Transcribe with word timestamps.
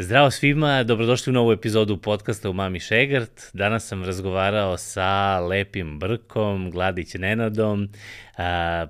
Zdravo 0.00 0.30
svima, 0.30 0.82
dobrodošli 0.82 1.30
u 1.30 1.34
novu 1.34 1.52
epizodu 1.52 1.96
podcasta 1.96 2.50
u 2.50 2.52
Mami 2.52 2.80
Šegart. 2.80 3.50
Danas 3.52 3.86
sam 3.86 4.04
razgovarao 4.04 4.76
sa 4.76 5.40
Lepim 5.40 5.98
Brkom, 5.98 6.70
Gladić 6.70 7.14
Nenadom. 7.14 7.88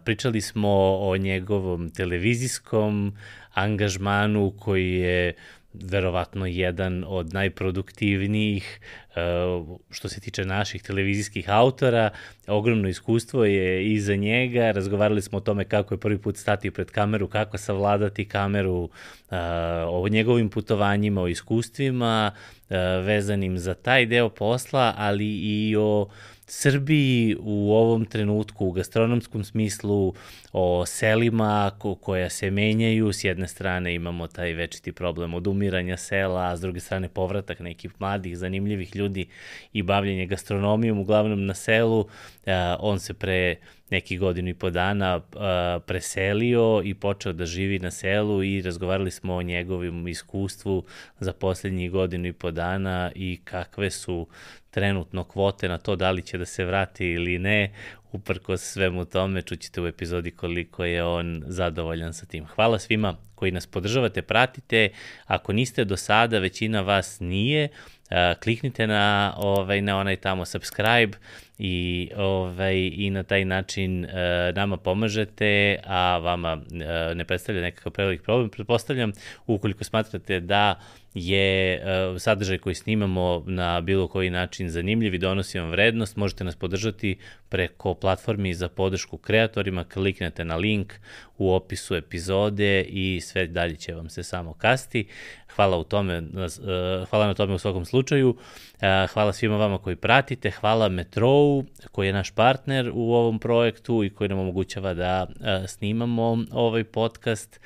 Pričali 0.04 0.40
smo 0.40 0.68
o 1.00 1.16
njegovom 1.16 1.90
televizijskom 1.90 3.16
angažmanu 3.54 4.54
koji 4.58 4.92
je 4.92 5.34
verovatno 5.72 6.46
jedan 6.46 7.04
od 7.06 7.34
najproduktivnijih 7.34 8.80
e, 9.16 9.20
što 9.90 10.08
se 10.08 10.20
tiče 10.20 10.44
naših 10.44 10.82
televizijskih 10.82 11.50
autora. 11.50 12.10
Ogromno 12.46 12.88
iskustvo 12.88 13.44
je 13.44 13.92
iza 13.92 14.16
njega. 14.16 14.70
Razgovarali 14.70 15.22
smo 15.22 15.38
o 15.38 15.40
tome 15.40 15.64
kako 15.64 15.94
je 15.94 15.98
prvi 15.98 16.18
put 16.18 16.36
stati 16.36 16.70
pred 16.70 16.90
kameru, 16.90 17.28
kako 17.28 17.58
savladati 17.58 18.24
kameru, 18.24 18.90
e, 19.30 19.36
o 19.88 20.08
njegovim 20.08 20.50
putovanjima, 20.50 21.22
o 21.22 21.28
iskustvima 21.28 22.30
e, 22.70 22.76
vezanim 22.78 23.58
za 23.58 23.74
taj 23.74 24.06
deo 24.06 24.28
posla, 24.28 24.94
ali 24.96 25.26
i 25.26 25.76
o 25.76 26.08
Srbiji 26.50 27.36
u 27.40 27.72
ovom 27.72 28.04
trenutku 28.04 28.66
u 28.66 28.72
gastronomskom 28.72 29.44
smislu 29.44 30.14
o 30.52 30.86
selima 30.86 31.70
ko, 31.78 31.94
koja 31.94 32.30
se 32.30 32.50
menjaju. 32.50 33.12
S 33.12 33.24
jedne 33.24 33.48
strane 33.48 33.94
imamo 33.94 34.26
taj 34.26 34.52
večiti 34.52 34.92
problem 34.92 35.34
odumiranja 35.34 35.96
sela, 35.96 36.50
a 36.50 36.56
s 36.56 36.60
druge 36.60 36.80
strane 36.80 37.08
povratak 37.08 37.60
nekih 37.60 37.90
mladih, 37.98 38.38
zanimljivih 38.38 38.96
ljudi 38.96 39.28
i 39.72 39.82
bavljenje 39.82 40.26
gastronomijom, 40.26 40.98
uglavnom 40.98 41.46
na 41.46 41.54
selu. 41.54 42.06
on 42.78 43.00
se 43.00 43.14
pre 43.14 43.56
neki 43.90 44.18
godinu 44.18 44.48
i 44.48 44.54
po 44.54 44.70
dana 44.70 45.20
preselio 45.86 46.82
i 46.84 46.94
počeo 46.94 47.32
da 47.32 47.46
živi 47.46 47.78
na 47.78 47.90
selu 47.90 48.42
i 48.42 48.62
razgovarali 48.62 49.10
smo 49.10 49.34
o 49.34 49.42
njegovim 49.42 50.08
iskustvu 50.08 50.84
za 51.20 51.32
poslednjih 51.32 51.90
godinu 51.90 52.26
i 52.26 52.32
po 52.32 52.50
dana 52.50 53.12
i 53.14 53.40
kakve 53.44 53.90
su 53.90 54.26
trenutno 54.70 55.24
kvote 55.24 55.68
na 55.68 55.78
to 55.78 55.96
da 55.96 56.10
li 56.10 56.22
će 56.22 56.38
da 56.38 56.44
se 56.44 56.64
vrati 56.64 57.06
ili 57.06 57.38
ne, 57.38 57.72
uprko 58.12 58.56
svemu 58.56 59.04
tome 59.04 59.42
čućete 59.42 59.80
u 59.80 59.86
epizodi 59.86 60.30
koliko 60.30 60.84
je 60.84 61.04
on 61.04 61.42
zadovoljan 61.46 62.14
sa 62.14 62.26
tim. 62.26 62.46
Hvala 62.46 62.78
svima 62.78 63.16
koji 63.34 63.52
nas 63.52 63.66
podržavate, 63.66 64.22
pratite. 64.22 64.88
Ako 65.26 65.52
niste 65.52 65.84
do 65.84 65.96
sada, 65.96 66.38
većina 66.38 66.80
vas 66.80 67.20
nije, 67.20 67.68
kliknite 68.42 68.86
na, 68.86 69.34
ovaj, 69.36 69.82
na 69.82 69.98
onaj 69.98 70.16
tamo 70.16 70.44
subscribe 70.44 71.18
i, 71.58 72.10
ovaj, 72.16 72.90
i 72.92 73.10
na 73.10 73.22
taj 73.22 73.44
način 73.44 74.04
uh, 74.04 74.10
nama 74.54 74.76
pomažete, 74.76 75.78
a 75.86 76.18
vama 76.18 76.52
uh, 76.52 77.16
ne 77.16 77.24
predstavlja 77.24 77.62
nekakav 77.62 77.92
prevelik 77.92 78.22
problem. 78.22 78.50
Pretpostavljam, 78.50 79.12
ukoliko 79.46 79.84
smatrate 79.84 80.40
da 80.40 80.80
je 81.14 81.82
uh, 81.82 82.20
sadržaj 82.20 82.58
koji 82.58 82.74
snimamo 82.74 83.44
na 83.46 83.80
bilo 83.80 84.08
koji 84.08 84.30
način 84.30 84.70
zanimljiv 84.70 85.14
i 85.14 85.18
donosi 85.18 85.58
vam 85.58 85.70
vrednost, 85.70 86.16
možete 86.16 86.44
nas 86.44 86.56
podržati 86.56 87.18
preko 87.48 87.94
platformi 87.94 88.54
za 88.54 88.68
podršku 88.68 89.16
kreatorima, 89.16 89.84
kliknete 89.84 90.44
na 90.44 90.56
link 90.56 90.92
u 91.38 91.52
opisu 91.52 91.94
epizode 91.94 92.82
i 92.82 93.20
sve 93.20 93.46
dalje 93.46 93.76
će 93.76 93.94
vam 93.94 94.08
se 94.08 94.22
samo 94.22 94.52
kasti. 94.52 95.06
Hvala, 95.56 95.78
u 95.78 95.84
tome, 95.84 96.22
hvala 97.10 97.26
na 97.26 97.34
tome 97.34 97.54
u 97.54 97.58
svakom 97.58 97.84
slučaju. 97.84 98.36
Hvala 99.12 99.32
svima 99.32 99.56
vama 99.56 99.78
koji 99.78 99.96
pratite, 99.96 100.50
hvala 100.50 100.88
Metrou 100.88 101.64
koji 101.92 102.06
je 102.06 102.12
naš 102.12 102.30
partner 102.30 102.90
u 102.94 103.14
ovom 103.14 103.38
projektu 103.38 104.04
i 104.04 104.10
koji 104.10 104.28
nam 104.28 104.38
omogućava 104.38 104.94
da 104.94 105.26
snimamo 105.66 106.44
ovaj 106.50 106.84
podcast 106.84 107.60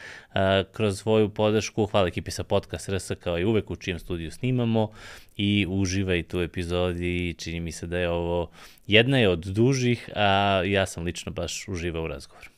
kroz 0.73 0.99
svoju 0.99 1.29
podršku. 1.29 1.87
Hvala 1.87 2.09
ekipi 2.09 2.31
sa 2.31 2.45
podcast 2.45 2.89
RS 2.89 3.11
kao 3.21 3.32
i 3.39 3.45
uvek 3.45 3.71
u 3.71 3.77
čijem 3.77 3.99
studiju 3.99 4.31
snimamo 4.31 4.91
i 5.37 5.67
uživajte 5.69 6.37
u 6.37 6.43
epizodi. 6.43 7.35
Čini 7.39 7.61
mi 7.61 7.73
se 7.73 7.87
da 7.87 7.99
je 7.99 8.11
ovo 8.11 8.51
jedna 8.87 9.19
je 9.19 9.29
od 9.29 9.45
dužih, 9.45 10.11
a 10.15 10.63
ja 10.67 10.87
sam 10.87 11.05
lično 11.05 11.33
baš 11.33 11.69
uživao 11.69 12.05
u 12.05 12.09
razgovoru. 12.09 12.52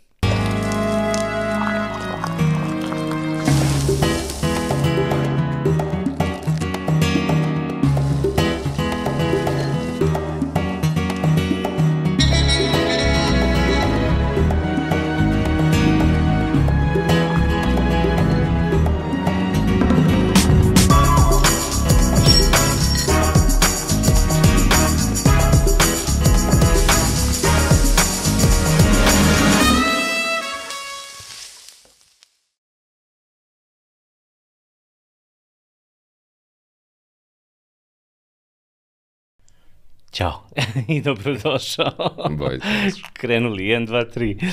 Ćao 40.15 40.43
i 40.95 41.01
dobrodošao. 41.01 42.29
Bolje. 42.31 42.61
Krenuli, 43.21 43.65
1, 43.65 43.87
2, 43.87 44.19
3. 44.19 44.53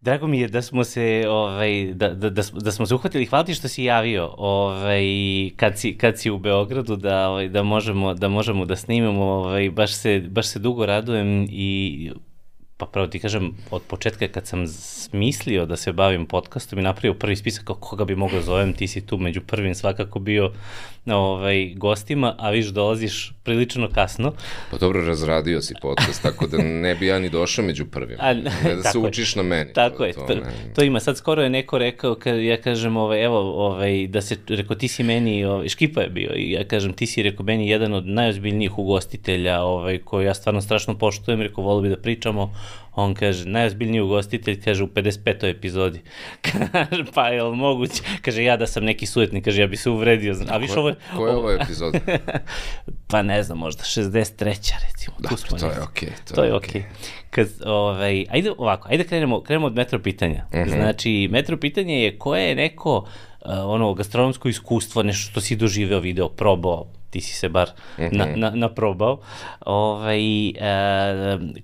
Drago 0.00 0.26
mi 0.26 0.40
je 0.40 0.48
da 0.48 0.62
smo 0.62 0.84
se 0.84 1.24
ovaj 1.28 1.92
da, 1.94 2.08
da, 2.08 2.30
da, 2.30 2.42
da 2.52 2.72
smo 2.72 2.86
se 2.86 2.94
uhvatili. 2.94 3.26
Hvala 3.26 3.44
ti 3.44 3.54
što 3.54 3.68
si 3.68 3.84
javio 3.84 4.34
ovaj 4.38 5.04
kad 5.56 5.78
si 5.78 5.98
kad 5.98 6.18
si 6.18 6.30
u 6.30 6.38
Beogradu 6.38 6.96
da 6.96 7.28
ovaj 7.28 7.48
da 7.48 7.62
možemo 7.62 8.14
da 8.14 8.28
možemo 8.28 8.64
da 8.64 8.76
snimamo 8.76 9.24
ovaj 9.24 9.70
baš 9.70 9.94
se 9.94 10.20
baš 10.28 10.46
se 10.46 10.58
dugo 10.58 10.86
radujem 10.86 11.46
i 11.50 12.10
pa 12.76 12.86
pravo 12.86 13.06
ti 13.06 13.18
kažem, 13.18 13.52
od 13.70 13.82
početka 13.82 14.28
kad 14.28 14.46
sam 14.46 14.66
smislio 14.66 15.66
da 15.66 15.76
se 15.76 15.92
bavim 15.92 16.26
podcastom 16.26 16.78
i 16.78 16.82
napravio 16.82 17.14
prvi 17.14 17.36
spisak 17.36 17.64
koga 17.64 18.04
bi 18.04 18.16
mogao 18.16 18.42
zovem, 18.42 18.72
ti 18.72 18.88
si 18.88 19.06
tu 19.06 19.18
među 19.18 19.40
prvim 19.40 19.74
svakako 19.74 20.18
bio 20.18 20.52
ovaj, 21.06 21.74
gostima, 21.76 22.34
a 22.38 22.50
viš 22.50 22.66
dolaziš 22.66 23.34
prilično 23.42 23.88
kasno. 23.94 24.32
Pa 24.70 24.76
dobro, 24.76 25.06
razradio 25.06 25.60
si 25.60 25.74
podcast, 25.82 26.22
tako 26.22 26.46
da 26.46 26.58
ne 26.58 26.94
bi 26.94 27.06
ja 27.06 27.18
ni 27.18 27.30
došao 27.30 27.64
među 27.64 27.86
prvim. 27.86 28.16
A, 28.20 28.32
ne 28.34 28.74
da 28.76 28.82
se 28.82 28.98
učiš 28.98 29.36
je. 29.36 29.42
na 29.42 29.48
meni. 29.48 29.72
Tako 29.72 29.96
to, 29.96 30.04
je, 30.04 30.12
to, 30.12 30.26
to, 30.26 30.34
to 30.74 30.82
ima. 30.82 31.00
Sad 31.00 31.16
skoro 31.16 31.42
je 31.42 31.50
neko 31.50 31.78
rekao, 31.78 32.14
kad 32.14 32.40
ja 32.40 32.60
kažem, 32.60 32.96
ovaj, 32.96 33.24
evo, 33.24 33.66
ovaj, 33.66 34.06
da 34.06 34.20
se, 34.20 34.36
rekao, 34.48 34.76
ti 34.76 34.88
si 34.88 35.02
meni, 35.02 35.44
ovaj, 35.44 35.68
Škipa 35.68 36.00
je 36.00 36.08
bio, 36.08 36.30
i 36.36 36.50
ja 36.50 36.64
kažem, 36.64 36.92
ti 36.92 37.06
si, 37.06 37.22
rekao, 37.22 37.46
meni 37.46 37.68
jedan 37.68 37.94
od 37.94 38.06
najozbiljnijih 38.06 38.78
ugostitelja, 38.78 39.62
ovaj, 39.62 39.98
koji 39.98 40.26
ja 40.26 40.34
stvarno 40.34 40.60
strašno 40.60 40.98
poštujem, 40.98 41.40
rekao, 41.40 41.64
volio 41.64 41.82
bi 41.82 41.88
da 41.88 42.02
pričamo 42.02 42.54
On 42.94 43.14
kaže, 43.14 43.48
najozbiljniji 43.48 44.00
ugostitelj, 44.00 44.62
kaže, 44.62 44.84
u 44.84 44.86
55. 44.86 45.50
epizodi. 45.50 46.00
kaže, 46.46 47.04
pa 47.14 47.28
je 47.28 47.42
li 47.42 47.56
moguće? 47.56 48.02
Kaže, 48.22 48.44
ja 48.44 48.56
da 48.56 48.66
sam 48.66 48.84
neki 48.84 49.06
sujetnik, 49.06 49.44
kaže, 49.44 49.60
ja 49.60 49.66
bi 49.66 49.76
se 49.76 49.90
uvredio. 49.90 50.36
A 50.48 50.56
viš 50.56 50.70
ovo 50.76 50.88
je... 50.88 50.94
Koja 51.16 51.30
je 51.30 51.36
ovo 51.36 51.52
epizoda? 51.52 51.98
pa 53.10 53.22
ne 53.22 53.42
znam, 53.42 53.58
možda 53.58 53.82
63. 53.82 54.44
recimo. 54.90 55.16
Da, 55.18 55.28
pa 55.28 55.56
to 55.56 55.66
je 55.66 55.82
okej. 55.82 56.08
Okay, 56.08 56.28
to, 56.28 56.34
to 56.34 56.44
je 56.44 56.54
okej. 56.54 56.82
Okay. 56.82 56.84
Kad, 57.30 57.48
ovaj, 57.66 58.24
ajde 58.30 58.52
ovako, 58.58 58.88
ajde 58.90 59.04
krenemo, 59.04 59.42
krenemo 59.42 59.66
od 59.66 59.74
metro 59.74 59.98
pitanja. 59.98 60.44
-huh. 60.52 60.74
Znači, 60.74 61.28
metro 61.30 61.56
pitanje 61.56 62.02
je 62.02 62.18
koje 62.18 62.48
je 62.48 62.54
neko 62.54 62.98
uh, 62.98 63.08
ono 63.44 63.94
gastronomsko 63.94 64.48
iskustvo, 64.48 65.02
nešto 65.02 65.30
što 65.30 65.40
si 65.40 65.56
doživeo, 65.56 66.00
video, 66.00 66.28
probao, 66.28 66.86
ti 67.10 67.20
si 67.20 67.34
se 67.34 67.48
bar 67.48 67.70
-hmm. 67.98 68.12
na, 68.12 68.26
na, 68.36 68.50
naprobao, 68.50 69.20
ovaj, 69.66 70.48
e, 70.48 70.54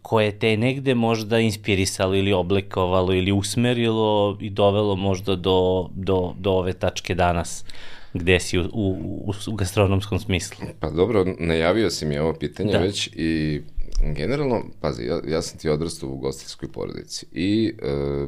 koje 0.03 0.39
te 0.39 0.57
negde 0.57 0.95
možda 0.95 1.39
inspirisalo 1.39 2.15
ili 2.15 2.33
oblikovalo 2.33 3.15
ili 3.15 3.33
usmerilo 3.33 4.39
i 4.41 4.51
dovelo 4.51 4.97
možda 4.97 5.37
do, 5.37 5.89
do, 5.95 6.35
do 6.39 6.51
ove 6.51 6.73
tačke 6.73 7.15
danas 7.15 7.65
gde 8.15 8.41
si 8.41 8.59
u, 8.59 8.63
u, 8.73 9.33
u 9.47 9.55
gastronomskom 9.55 10.19
smislu? 10.19 10.67
Pa 10.81 10.91
dobro, 10.91 11.25
najavio 11.39 11.91
si 11.91 12.07
mi 12.07 12.19
ovo 12.19 12.35
pitanje 12.35 12.73
da. 12.73 12.79
već 12.79 13.11
i 13.13 13.63
generalno, 14.15 14.63
pazi, 14.81 15.05
ja, 15.05 15.21
ja 15.27 15.43
sam 15.43 15.59
ti 15.59 15.69
odrastao 15.69 16.09
u 16.09 16.17
gostinskoj 16.17 16.73
porodici 16.73 17.27
i 17.33 17.75
e, 17.83 18.27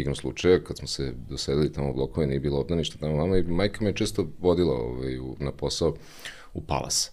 igrom 0.00 0.14
slučaja, 0.14 0.64
kad 0.64 0.78
smo 0.78 0.88
se 0.88 1.12
dosedili 1.28 1.72
tamo 1.72 1.90
u 1.90 1.94
blokove, 1.94 2.26
nije 2.26 2.40
bilo 2.40 2.60
obdaništa 2.60 2.98
tamo 2.98 3.16
mama 3.16 3.36
i 3.36 3.42
majka 3.42 3.84
me 3.84 3.92
često 3.92 4.26
vodila 4.38 4.74
ovaj, 4.74 5.18
u, 5.18 5.36
na 5.40 5.52
posao 5.52 5.94
u 6.54 6.62
Palas. 6.62 7.12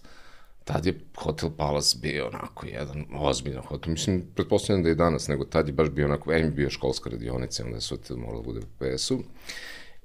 Tad 0.64 0.86
je 0.86 1.00
hotel 1.16 1.50
Palas 1.56 1.96
bio 2.02 2.26
onako 2.26 2.66
jedan 2.66 3.04
ozbiljan 3.14 3.62
hotel. 3.62 3.92
Mislim, 3.92 4.24
pretpostavljam 4.34 4.82
da 4.82 4.88
je 4.88 4.94
danas, 4.94 5.28
nego 5.28 5.44
tad 5.44 5.68
je 5.68 5.74
baš 5.74 5.90
bio 5.90 6.04
onako, 6.04 6.32
em 6.32 6.54
bio 6.54 6.70
školska 6.70 7.10
radionica, 7.10 7.64
onda 7.64 7.76
je 7.76 7.82
hotel 7.90 8.16
moralo 8.16 8.42
da 8.42 8.44
bude 8.44 8.60
u 8.60 8.78
PS-u. 8.78 9.18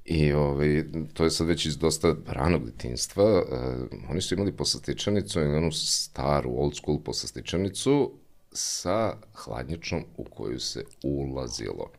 I 0.05 0.33
ovaj, 0.33 0.83
to 1.13 1.23
je 1.23 1.29
sad 1.29 1.47
već 1.47 1.65
iz 1.65 1.77
dosta 1.77 2.15
ranog 2.27 2.65
detinstva. 2.65 3.41
Uh, 3.41 4.09
oni 4.09 4.21
su 4.21 4.35
imali 4.35 4.51
poslastičanicu, 4.51 5.39
onu 5.39 5.71
staru, 5.71 6.51
old 6.57 6.75
school 6.75 6.99
poslastičanicu 7.03 8.11
sa 8.51 9.17
hladnjačom 9.33 10.03
u 10.17 10.23
koju 10.23 10.59
se 10.59 10.83
ulazilo. 11.03 11.91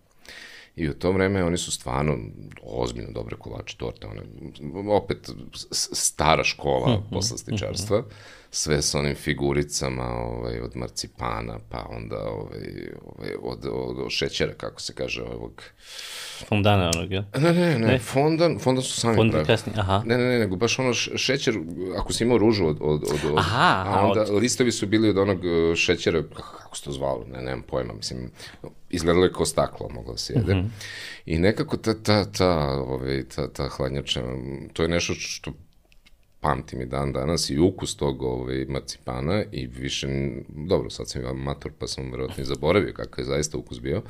I 0.77 0.89
u 0.89 0.95
to 0.95 1.13
vreme 1.13 1.45
oni 1.45 1.57
su 1.57 1.73
stvarno 1.73 2.19
ozbiljno 2.63 3.13
dobre 3.13 3.37
kolače 3.37 3.77
torte, 3.77 4.07
one, 4.07 4.23
opet 4.91 5.31
stara 5.71 6.45
škola 6.45 6.95
mhm, 6.95 7.15
poslastičarstva. 7.15 7.99
Mm 7.99 8.03
-hmm 8.03 8.40
sve 8.53 8.83
sa 8.83 8.99
onim 8.99 9.15
figuricama 9.15 10.05
ovaj, 10.05 10.61
od 10.61 10.77
marcipana, 10.77 11.59
pa 11.69 11.87
onda 11.91 12.17
ovaj, 12.17 12.91
ovaj, 13.05 13.31
od, 13.43 13.67
od, 13.73 13.99
od 13.99 14.11
šećera, 14.11 14.55
kako 14.55 14.81
se 14.81 14.95
kaže, 14.95 15.23
ovog... 15.23 15.63
Fondana 16.49 16.91
onog, 16.97 17.13
ja? 17.13 17.25
Ne, 17.39 17.53
ne, 17.53 17.79
ne, 17.79 17.87
ne? 17.87 17.99
fondan, 17.99 18.59
fondan 18.59 18.83
su 18.85 19.01
sami 19.01 19.17
fondan 19.17 19.45
kasnije, 19.45 19.79
aha. 19.79 20.03
Ne, 20.07 20.19
ne, 20.19 20.25
ne, 20.25 20.39
nego 20.39 20.57
baš 20.57 20.79
ono 20.79 20.95
šećer, 20.95 21.55
ako 21.99 22.13
si 22.13 22.25
imao 22.25 22.39
ružu 22.39 22.67
od, 22.67 22.79
od, 22.81 23.03
od, 23.03 23.33
od 23.33 23.39
aha, 23.39 23.85
a 23.87 24.07
onda 24.07 24.21
od... 24.21 24.43
listovi 24.43 24.73
su 24.73 24.87
bili 24.87 25.09
od 25.09 25.19
onog 25.19 25.45
e, 25.45 25.77
šećera, 25.77 26.23
kako 26.23 26.77
se 26.77 26.85
to 26.85 26.93
zvalo, 26.93 27.25
ne, 27.33 27.43
nemam 27.43 27.63
pojma, 27.63 27.93
mislim, 27.93 28.31
izgledalo 28.91 29.25
je 29.25 29.33
kao 29.33 29.47
staklo, 29.47 29.89
moglo 29.89 30.13
da 30.13 30.19
se 30.19 30.33
jede. 30.33 30.55
Mm 30.55 30.59
-hmm. 30.59 30.69
I 31.27 31.39
nekako 31.39 31.77
ta, 31.77 31.95
ta, 31.95 32.25
ta, 32.25 32.57
ovaj, 32.89 33.25
ta, 33.37 33.49
ta 33.49 33.69
hladnjača, 33.69 34.23
to 34.73 34.83
je 34.83 34.89
nešto 34.89 35.15
što 35.15 35.53
pamtim 36.41 36.81
i 36.81 36.87
dan 36.87 37.13
danas 37.13 37.51
i 37.51 37.59
ukus 37.59 37.97
tog 37.97 38.23
ovaj, 38.23 38.65
marcipana 38.69 39.45
i 39.53 39.67
više, 39.67 40.09
dobro, 40.49 40.91
sad 40.91 41.09
sam 41.09 41.27
amator 41.27 41.73
pa 41.79 41.87
sam 41.87 42.11
verovatno 42.13 42.43
i 42.43 42.47
zaboravio 42.47 42.93
kakav 42.93 43.23
je 43.23 43.27
zaista 43.27 43.59
ukus 43.59 43.81
bio, 43.81 44.03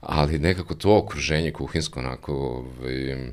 ali 0.00 0.38
nekako 0.38 0.74
to 0.74 0.98
okruženje 0.98 1.52
kuhinsko 1.52 2.00
onako 2.00 2.34
ovaj, 2.34 3.32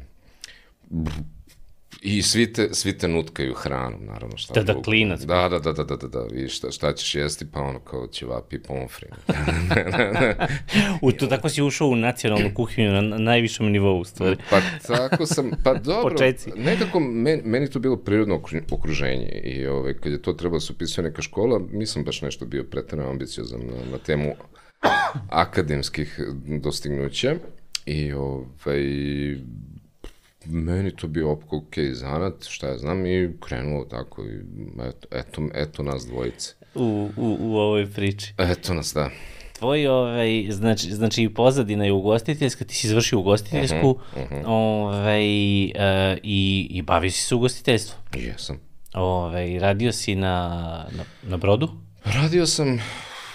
I 2.08 2.22
svi 2.22 2.54
te, 2.54 2.70
svi 2.72 2.98
te 2.98 3.08
nutkaju 3.08 3.54
hranom, 3.54 4.06
naravno. 4.06 4.38
Šta 4.38 4.54
da, 4.54 4.74
da, 4.74 4.82
klinac. 4.82 5.22
Da, 5.22 5.50
da, 5.50 5.60
da, 5.60 5.74
da, 5.74 5.84
da, 5.84 5.96
da, 5.96 6.08
da, 6.08 6.26
i 6.36 6.48
šta, 6.48 6.72
šta 6.72 6.94
ćeš 6.94 7.16
jesti, 7.16 7.46
pa 7.52 7.62
ono 7.62 7.80
kao 7.80 8.08
ćevapi 8.08 8.60
pomfri. 8.60 9.08
u 11.02 11.12
to 11.12 11.28
tako 11.28 11.50
si 11.50 11.62
ušao 11.62 11.88
u 11.88 11.96
nacionalnu 11.96 12.52
kuhinju 12.54 12.92
na, 12.92 13.02
na 13.02 13.18
najvišem 13.18 13.72
nivou, 13.72 14.00
u 14.00 14.04
stvari. 14.04 14.36
pa 14.50 14.62
tako 14.88 15.26
sam, 15.26 15.52
pa 15.64 15.74
dobro, 15.94 16.16
Počeci. 16.16 16.52
nekako 16.56 17.00
meni, 17.00 17.42
meni 17.46 17.70
to 17.70 17.80
bilo 17.80 17.98
prirodno 17.98 18.42
okruženje 18.72 19.42
i 19.44 19.68
ovaj, 19.68 19.94
kad 19.94 20.12
je 20.12 20.22
to 20.22 20.34
trebalo 20.34 20.60
da 20.60 20.66
se 20.66 20.74
upisao 20.74 21.04
neka 21.04 21.22
škola, 21.22 21.62
nisam 21.72 22.04
baš 22.04 22.22
nešto 22.22 22.46
bio 22.46 22.64
pretredno 22.64 23.10
ambiciozan 23.10 23.60
na, 23.60 23.92
na 23.92 23.98
temu 23.98 24.36
akademskih 25.30 26.20
dostignuća 26.62 27.36
i 27.86 28.14
ovaj, 28.14 28.84
meni 30.48 30.96
to 30.96 31.08
bio 31.08 31.32
opko 31.32 31.58
ok 31.58 31.74
zanat, 31.94 32.46
šta 32.48 32.68
ja 32.68 32.78
znam, 32.78 33.06
i 33.06 33.30
krenulo 33.40 33.86
tako, 33.86 34.24
i 34.24 34.40
eto, 34.90 35.08
eto, 35.12 35.42
eto 35.54 35.84
nas 35.84 36.06
dvojice. 36.08 36.54
U, 36.76 37.10
u, 37.18 37.38
u 37.40 37.56
ovoj 37.56 37.92
priči. 37.92 38.34
Eto 38.38 38.74
nas, 38.74 38.94
da. 38.94 39.10
Tvoj, 39.60 39.88
ovaj, 39.88 40.48
znači, 40.50 40.92
znači 40.92 41.30
pozadina 41.30 41.86
je 41.86 41.92
ugostiteljska, 41.92 42.66
ti 42.66 42.76
si 42.76 42.88
izvršio 42.88 43.20
ugostiteljsku, 43.20 43.90
uh 43.90 43.98
-huh, 44.16 44.24
uh 44.24 44.32
-huh. 44.32 44.44
ovaj, 44.46 45.66
uh, 45.66 46.18
i, 46.24 46.68
i 46.70 46.82
bavi 46.82 47.12
si 47.12 47.24
se 47.24 47.36
ugostiteljstvom. 47.36 48.00
Jesam. 48.16 48.60
Ovaj, 48.94 49.60
radio 49.60 49.92
si 49.92 50.16
na, 50.16 50.48
na, 50.98 51.04
na 51.24 51.38
brodu? 51.38 51.70
Radio 52.06 52.46
sam, 52.46 52.80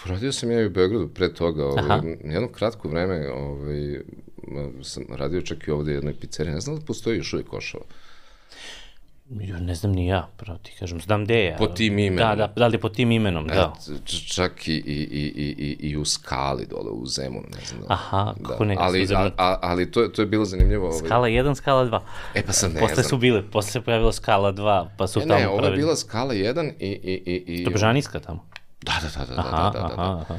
radio 0.04 0.32
sam 0.32 0.50
ja 0.50 0.60
i 0.60 0.66
u 0.66 0.70
Beogradu 0.70 1.08
pre 1.08 1.34
toga, 1.34 1.66
ovaj, 1.66 2.00
jedno 2.24 2.48
kratko 2.48 2.88
vreme, 2.88 3.30
ovaj, 3.32 4.00
sam 4.82 5.04
radio 5.08 5.42
čak 5.42 5.68
i 5.68 5.70
ovde 5.70 5.92
jednoj 5.92 6.14
pizzeriji, 6.14 6.54
ne 6.54 6.60
znam 6.60 6.78
da 6.78 6.84
postoji 6.84 7.16
još 7.16 7.32
uvijek 7.32 7.48
Košava. 7.48 7.84
Jo, 9.30 9.58
ne 9.58 9.74
znam 9.74 9.92
ni 9.92 10.06
ja, 10.06 10.28
pravo 10.36 10.58
ti 10.58 10.72
kažem, 10.78 11.00
znam 11.00 11.24
gde 11.24 11.34
je. 11.34 11.56
Po 11.58 11.66
tim 11.66 11.98
imenom. 11.98 12.28
Da, 12.28 12.34
da, 12.36 12.52
da 12.56 12.66
li 12.66 12.78
po 12.78 12.88
tim 12.88 13.10
imenom, 13.10 13.46
da. 13.46 13.72
Et, 13.94 14.32
čak 14.34 14.68
i, 14.68 14.72
i, 14.72 15.08
i, 15.12 15.54
i, 15.58 15.76
i 15.90 15.96
u 15.96 16.04
Skali 16.04 16.66
dole, 16.66 16.90
u 16.90 17.06
Zemunu, 17.06 17.46
ne 17.52 17.64
znam 17.66 17.80
da. 17.80 17.86
Aha, 17.88 18.34
kako 18.42 18.64
da. 18.64 18.68
ne. 18.68 18.76
Ali, 18.78 19.08
a, 19.14 19.30
a, 19.36 19.58
ali 19.62 19.90
to, 19.90 20.08
to 20.08 20.22
je 20.22 20.26
bilo 20.26 20.44
zanimljivo. 20.44 20.86
Ovaj... 20.86 20.98
Skala 20.98 21.28
1, 21.28 21.54
skala 21.54 21.84
2. 21.84 22.00
E 22.34 22.42
pa 22.46 22.52
sad 22.52 22.74
ne 22.74 22.80
posle 22.80 22.94
znam. 22.94 23.04
su 23.04 23.16
bile, 23.16 23.42
posle 23.50 23.70
se 23.70 23.80
pojavila 23.80 24.12
skala 24.12 24.52
2, 24.52 24.88
pa 24.98 25.06
su 25.06 25.20
e, 25.20 25.22
tamo 25.22 25.40
ne, 25.40 25.48
ovo 25.48 25.66
je 25.66 25.76
bila 25.76 25.96
skala 25.96 26.34
1 26.34 26.72
i... 26.78 26.86
i, 26.86 27.22
i, 27.26 27.44
i 27.46 27.64
Dobržaniska 27.64 28.20
tamo? 28.20 28.46
Da, 28.82 28.92
da, 29.02 29.24
da, 29.24 29.34
da, 29.34 29.40
aha, 29.40 29.70
da, 29.70 29.80
da, 29.80 29.88
da, 29.88 29.94
da. 29.96 30.02
Aha, 30.02 30.20
aha. 30.20 30.38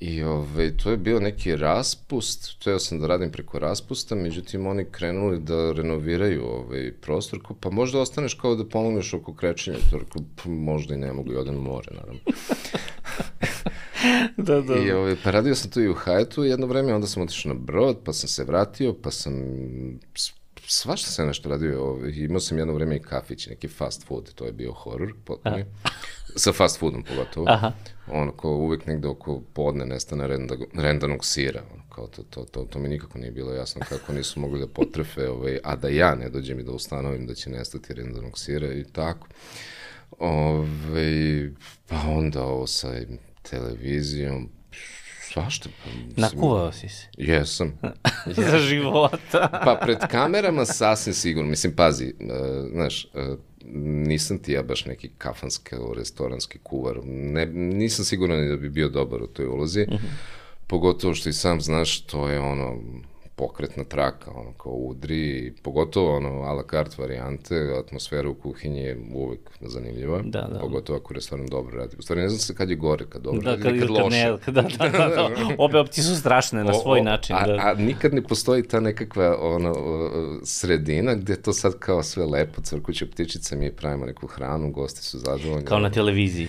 I 0.00 0.22
ove, 0.22 0.34
ovaj, 0.34 0.76
to 0.76 0.90
je 0.90 0.96
bio 0.96 1.20
neki 1.20 1.56
raspust, 1.56 2.62
teo 2.64 2.78
sam 2.78 3.00
da 3.00 3.06
radim 3.06 3.32
preko 3.32 3.58
raspusta, 3.58 4.14
međutim 4.14 4.66
oni 4.66 4.84
krenuli 4.90 5.40
da 5.40 5.72
renoviraju 5.72 6.44
ovaj 6.44 6.92
prostor, 7.00 7.40
pa 7.60 7.70
možda 7.70 8.00
ostaneš 8.00 8.34
kao 8.34 8.54
da 8.54 8.68
pomogneš 8.68 9.14
oko 9.14 9.34
krečenja, 9.34 9.78
to 9.90 9.98
rekao, 9.98 10.22
možda 10.52 10.94
i 10.94 10.98
ne 10.98 11.12
mogu 11.12 11.32
i 11.32 11.36
odem 11.36 11.54
more, 11.54 11.88
naravno. 11.90 12.20
da, 14.46 14.60
da. 14.60 14.76
I 14.76 14.90
ovaj, 14.90 15.16
pa 15.24 15.30
radio 15.30 15.54
sam 15.54 15.70
tu 15.70 15.80
i 15.80 15.88
u 15.88 15.94
Hajetu 15.94 16.44
jedno 16.44 16.66
vreme, 16.66 16.94
onda 16.94 17.06
sam 17.06 17.22
otišao 17.22 17.52
na 17.52 17.60
brod, 17.60 17.98
pa 18.04 18.12
sam 18.12 18.28
se 18.28 18.44
vratio, 18.44 18.94
pa 19.02 19.10
sam 19.10 19.32
svašta 20.66 21.10
sam 21.10 21.26
nešto 21.26 21.48
radio. 21.48 21.84
Ovaj, 21.84 22.10
imao 22.10 22.40
sam 22.40 22.58
jedno 22.58 22.74
vreme 22.74 22.96
i 22.96 23.02
kafić, 23.02 23.46
neki 23.46 23.68
fast 23.68 24.06
food, 24.06 24.34
to 24.34 24.44
je 24.44 24.52
bio 24.52 24.72
horor, 24.72 25.14
potpuno. 25.24 25.56
Sa 26.36 26.52
fast 26.52 26.78
foodom 26.78 27.02
pogotovo. 27.02 27.46
Aha. 27.48 27.72
Ono, 28.06 28.32
ko 28.32 28.50
uvek 28.50 28.86
negde 28.86 29.08
oko 29.08 29.40
podne 29.52 29.86
nestane 29.86 30.26
renda, 30.26 30.54
rendanog 30.74 31.24
sira. 31.24 31.62
Ono, 31.74 31.82
kao 31.94 32.06
to, 32.06 32.22
to, 32.22 32.44
to, 32.44 32.64
to 32.64 32.78
mi 32.78 32.88
nikako 32.88 33.18
nije 33.18 33.30
bilo 33.30 33.52
jasno 33.52 33.82
kako 33.88 34.12
nisu 34.12 34.40
mogli 34.40 34.60
da 34.60 34.66
potrefe, 34.66 35.28
ovaj, 35.28 35.58
a 35.64 35.76
da 35.76 35.88
ja 35.88 36.14
ne 36.14 36.28
dođem 36.30 36.60
i 36.60 36.62
da 36.62 36.72
ustanovim 36.72 37.26
da 37.26 37.34
će 37.34 37.50
nestati 37.50 37.94
rendanog 37.94 38.38
sira 38.38 38.72
i 38.72 38.84
tako. 38.84 39.26
Ove, 40.18 40.68
ovaj, 40.88 41.50
pa 41.86 41.96
onda 42.08 42.42
ovo 42.44 42.66
sa 42.66 42.92
televizijom, 43.42 44.48
Svašta. 45.32 45.68
Pa, 45.84 46.20
Nakuvao 46.20 46.72
si 46.72 46.88
se. 46.88 47.06
Jesam. 47.18 47.78
Za 48.50 48.58
života. 48.58 49.48
pa 49.64 49.78
pred 49.82 49.98
kamerama 50.10 50.64
sasvim 50.64 51.14
sigurno. 51.14 51.50
Mislim, 51.50 51.72
pazi, 51.76 52.14
uh, 52.20 52.70
znaš, 52.72 53.04
uh, 53.04 53.38
nisam 53.84 54.38
ti 54.38 54.52
ja 54.52 54.62
baš 54.62 54.84
neki 54.84 55.10
kafanski, 55.18 55.76
restoranski 55.96 56.58
kuvar. 56.58 57.00
Ne, 57.04 57.46
nisam 57.46 58.04
siguran 58.04 58.40
ni 58.40 58.48
da 58.48 58.56
bi 58.56 58.70
bio 58.70 58.88
dobar 58.88 59.22
u 59.22 59.26
toj 59.26 59.46
ulozi. 59.46 59.82
Mhm. 59.82 59.94
-huh. 59.94 60.10
Pogotovo 60.66 61.14
što 61.14 61.28
i 61.28 61.32
sam 61.32 61.60
znaš, 61.60 62.00
to 62.00 62.28
je 62.28 62.40
ono, 62.40 62.78
pokretna 63.40 63.84
traka, 63.84 64.30
ono, 64.34 64.52
kao 64.52 64.72
udri, 64.72 65.54
pogotovo 65.62 66.16
ono, 66.16 66.42
a 66.42 66.52
la 66.52 66.62
carte 66.70 66.96
varijante, 66.98 67.54
atmosfera 67.78 68.28
u 68.28 68.34
kuhinji 68.34 68.80
je 68.80 68.98
uvek 69.14 69.40
zanimljiva, 69.60 70.20
da, 70.24 70.48
da. 70.52 70.58
pogotovo 70.58 70.98
ako 70.98 71.14
restoran 71.14 71.46
dobro 71.46 71.78
radi. 71.78 71.96
U 71.98 72.02
stvari 72.02 72.20
ne 72.20 72.28
znam 72.28 72.38
se 72.38 72.54
kad 72.54 72.70
je 72.70 72.76
gore, 72.76 73.04
kad 73.08 73.22
dobro 73.22 73.40
da, 73.40 73.50
radi, 73.50 73.62
kad, 73.62 73.78
kad 73.78 73.90
loše. 73.90 74.16
Ne, 74.16 74.38
da, 74.46 74.62
da, 74.78 74.88
da, 74.88 75.08
da, 75.08 75.30
obe 75.58 75.78
opcije 75.78 76.04
su 76.04 76.16
strašne 76.16 76.64
na 76.64 76.74
svoj 76.74 76.98
o, 76.98 77.02
o, 77.02 77.04
način. 77.04 77.36
Da. 77.46 77.52
A, 77.52 77.70
a 77.70 77.74
nikad 77.74 78.14
ne 78.14 78.22
postoji 78.22 78.62
ta 78.62 78.80
nekakva 78.80 79.36
ono, 79.40 79.74
sredina 80.44 81.14
gde 81.14 81.36
to 81.36 81.52
sad 81.52 81.78
kao 81.78 82.02
sve 82.02 82.24
lepo, 82.26 82.62
crkuće 82.62 83.06
ptičice, 83.06 83.56
mi 83.56 83.72
pravimo 83.72 84.06
neku 84.06 84.26
hranu, 84.26 84.70
gosti 84.70 85.02
su 85.02 85.18
zadovoljni. 85.18 85.64
Kao 85.64 85.78
na 85.78 85.90
televiziji. 85.90 86.48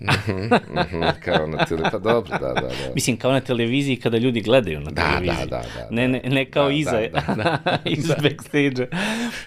Mhm, 0.00 0.54
mhm, 0.80 1.02
kao 1.24 1.46
na 1.46 1.64
televiziji, 1.64 1.90
pa 1.92 1.98
dobro, 1.98 2.38
da, 2.38 2.38
da, 2.38 2.60
da. 2.60 2.94
Mislim, 2.94 3.16
kao 3.16 3.32
na 3.32 3.40
televiziji 3.40 3.96
kada 3.96 4.18
ljudi 4.18 4.40
gledaju 4.40 4.80
na 4.80 4.90
da, 4.90 5.02
televiziji. 5.02 5.46
Da, 5.50 5.56
da, 5.56 5.62
da. 5.80 5.88
Ne, 5.90 6.08
ne, 6.08 6.22
ne 6.24 6.44
kao 6.44 6.66
da, 6.66 6.72
iza, 6.72 6.90
da, 6.90 7.34
da, 7.34 7.58
da. 7.64 7.78
iz 7.84 8.06
backstage-a. 8.22 8.86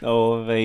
Ove, 0.10 0.58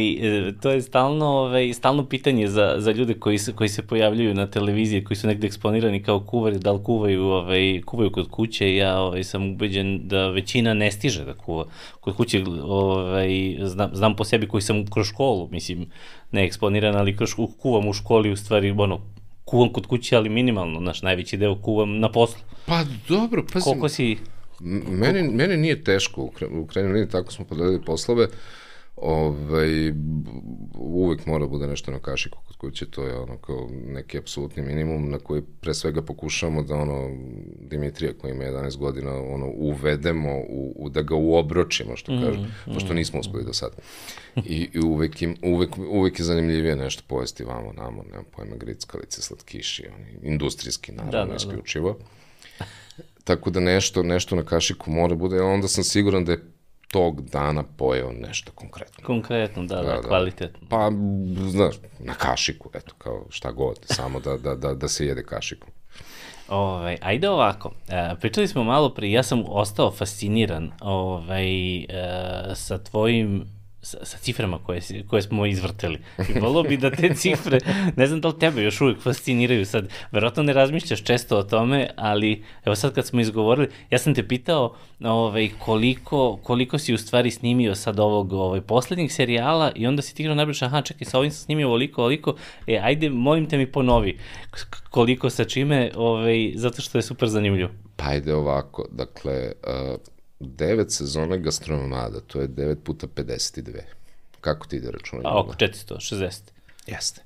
to 0.63 0.71
je 0.71 0.83
stalno, 0.83 1.27
ove, 1.27 1.75
stalno 1.75 2.09
pitanje 2.09 2.49
za, 2.49 2.75
za 2.79 2.93
ljude 2.93 3.15
koji 3.15 3.39
se, 3.39 3.53
koji 3.53 3.69
se 3.69 3.87
pojavljuju 3.87 4.35
na 4.35 4.47
televiziji, 4.47 5.05
koji 5.05 5.17
su 5.17 5.27
negde 5.27 5.47
eksponirani 5.47 6.03
kao 6.03 6.21
kuvari, 6.21 6.59
da 6.59 6.73
li 6.73 6.83
kuvaju, 6.85 7.25
ove, 7.25 7.83
kuvaju 7.83 8.13
kod 8.13 8.31
kuće. 8.31 8.77
Ja 8.77 9.01
ove, 9.01 9.25
sam 9.25 9.51
ubeđen 9.53 10.01
da 10.09 10.29
većina 10.29 10.75
ne 10.75 10.91
stiže 10.91 11.25
da 11.25 11.35
kuva 11.35 11.65
kod 12.01 12.17
kuće. 12.17 12.45
Ove, 12.63 13.57
znam, 13.63 13.91
znam 13.93 14.17
po 14.17 14.25
sebi 14.25 14.49
koji 14.49 14.63
sam 14.63 14.87
kroz 14.87 15.07
školu, 15.07 15.49
mislim, 15.51 15.87
ne 16.33 16.45
eksponiran, 16.45 16.97
ali 16.97 17.17
kroz, 17.17 17.31
kuvam 17.59 17.89
u 17.89 17.93
školi 17.93 18.33
u 18.33 18.37
stvari, 18.37 18.71
ono, 18.71 19.01
kuvam 19.45 19.73
kod 19.73 19.87
kuće, 19.87 20.17
ali 20.17 20.29
minimalno, 20.29 20.81
naš 20.81 21.03
najveći 21.03 21.37
deo 21.37 21.55
kuvam 21.63 21.99
na 21.99 22.13
poslu. 22.13 22.41
Pa 22.67 22.85
dobro, 23.09 23.45
pa 23.53 23.61
Koliko 23.61 23.89
si... 23.89 24.17
Meni, 24.91 25.23
meni 25.23 25.57
nije 25.57 25.85
teško, 25.85 26.23
u 26.51 26.67
krajnjoj 26.67 26.93
liniji 26.93 27.11
tako 27.11 27.33
smo 27.33 27.45
podelili 27.45 27.83
poslove, 27.83 28.27
ovaj, 28.97 29.93
uvek 30.75 31.27
mora 31.27 31.47
bude 31.47 31.67
nešto 31.67 31.91
na 31.91 31.99
kašiku 31.99 32.39
kuće, 32.65 32.87
to 32.87 33.07
je 33.07 33.17
ono 33.17 33.37
kao 33.39 33.69
neki 33.87 34.19
apsolutni 34.19 34.63
minimum 34.63 35.11
na 35.11 35.19
koji 35.19 35.43
pre 35.61 35.75
svega 35.75 36.03
pokušavamo 36.03 36.63
da 36.63 36.75
ono 36.75 37.11
Dimitrija 37.61 38.13
koji 38.21 38.31
ima 38.31 38.45
11 38.45 38.77
godina 38.77 39.11
ono 39.15 39.47
uvedemo 39.47 40.37
u, 40.49 40.73
u 40.77 40.89
da 40.89 41.03
ga 41.03 41.15
uobročimo 41.15 41.97
što 41.97 42.13
kaže, 42.25 42.39
mm, 42.39 42.75
pošto 42.75 42.93
mm, 42.93 42.97
nismo 42.97 43.21
uspeli 43.21 43.45
do 43.45 43.53
sada. 43.53 43.77
I, 44.37 44.69
i 44.75 44.81
uvek, 44.81 45.23
im, 45.23 45.37
uvek, 45.43 45.79
uvek 45.79 46.19
je 46.19 46.25
zanimljivije 46.25 46.77
nešto 46.77 47.03
pojesti 47.09 47.45
vamo, 47.45 47.73
namo, 47.73 48.03
nemam 48.11 48.25
pojma, 48.37 48.57
grickalice, 48.57 49.23
slatkiši, 49.23 49.87
oni, 49.97 50.33
industrijski 50.33 50.93
naravno, 50.93 51.13
da, 51.13 51.25
da, 51.25 51.31
da. 51.31 51.37
isključivo. 51.37 51.99
Da. 52.59 52.65
Tako 53.25 53.51
da 53.51 53.61
nešto, 53.61 54.03
nešto 54.03 54.37
na 54.37 54.43
kašiku 54.43 54.91
mora 54.91 55.15
bude, 55.15 55.43
onda 55.43 55.69
sam 55.69 55.85
siguran 55.85 56.25
da 56.25 56.33
je 56.33 56.54
tog 56.95 57.21
dana 57.31 57.63
pojeo 57.77 58.13
nešto 58.13 58.53
konkretno. 58.55 59.05
Konkretno, 59.07 59.65
da, 59.65 59.77
da, 59.77 59.83
da, 59.83 60.01
da. 60.01 60.09
kvalitetno. 60.09 60.69
Pa, 60.69 60.91
znaš, 61.49 61.75
na 61.99 62.15
kašiku, 62.15 62.71
eto, 62.75 62.95
kao 62.99 63.27
šta 63.31 63.53
god, 63.53 63.79
samo 63.85 64.21
da, 64.21 64.37
da, 64.37 64.55
da, 64.55 64.75
da 64.75 64.89
se 64.89 65.07
jede 65.07 65.23
kašikom. 65.23 65.69
Ovaj, 66.49 66.97
ajde 67.03 67.29
ovako, 67.29 67.73
e, 67.89 68.15
pričali 68.21 68.49
smo 68.49 68.65
malo 68.65 68.95
pre, 68.95 69.11
ja 69.11 69.23
sam 69.23 69.45
ostao 69.49 69.91
fasciniran 69.91 70.71
ovaj, 70.81 71.79
e, 71.79 71.87
sa 72.55 72.79
tvojim 72.79 73.45
sa, 73.85 74.05
sa 74.05 74.19
ciframa 74.19 74.59
koje, 74.59 74.81
koje 75.09 75.23
smo 75.23 75.47
izvrteli. 75.47 75.99
I 76.29 76.41
volio 76.41 76.63
bi 76.63 76.77
da 76.77 76.91
te 76.91 77.15
cifre, 77.15 77.59
ne 77.97 78.07
znam 78.07 78.21
da 78.21 78.29
li 78.29 78.39
tebe 78.39 78.63
još 78.63 78.81
uvijek 78.81 79.03
fasciniraju 79.03 79.67
sad, 79.67 79.89
verovatno 80.13 80.43
ne 80.43 80.53
razmišljaš 80.53 81.03
često 81.03 81.39
o 81.39 81.43
tome, 81.43 81.89
ali 81.97 82.45
evo 82.65 82.77
sad 82.77 82.95
kad 82.95 83.07
smo 83.07 83.21
izgovorili, 83.21 83.69
ja 83.91 83.99
sam 83.99 84.15
te 84.15 84.29
pitao 84.29 84.75
ovaj, 85.01 85.51
koliko, 85.59 86.39
koliko 86.43 86.79
si 86.79 86.95
u 86.95 86.99
stvari 86.99 87.31
snimio 87.31 87.75
sad 87.75 88.01
ovog 88.01 88.33
ovaj, 88.33 88.61
poslednjeg 88.61 89.13
serijala 89.13 89.73
i 89.75 89.87
onda 89.87 90.03
si 90.03 90.15
ti 90.15 90.23
igrao 90.23 90.37
najbliže, 90.37 90.65
aha 90.65 90.83
čekaj, 90.83 91.05
sa 91.05 91.19
ovim 91.19 91.31
sam 91.31 91.45
snimio 91.45 91.67
ovoliko, 91.67 92.01
ovoliko, 92.01 92.35
e 92.67 92.81
ajde, 92.83 93.11
molim 93.11 93.49
te 93.49 93.59
mi 93.59 93.73
ponovi 93.73 94.19
koliko 94.91 95.31
sa 95.31 95.45
čime, 95.45 95.91
ovaj, 95.97 96.53
zato 96.55 96.83
što 96.83 96.99
je 96.99 97.03
super 97.03 97.29
zanimljivo. 97.29 97.71
Pa 97.97 98.05
ajde 98.09 98.35
ovako, 98.35 98.87
dakle, 98.93 99.53
uh, 99.63 100.01
devet 100.45 100.93
sezona 100.93 101.37
gastronomada, 101.37 102.21
to 102.21 102.41
je 102.41 102.49
9 102.49 102.77
puta 102.85 103.07
52. 103.07 103.81
Kako 104.41 104.67
ti 104.67 104.77
ide 104.77 104.91
računati? 104.91 105.27
A 105.29 105.41
oko 105.41 105.53
460. 105.53 106.41
Jeste. 106.87 107.23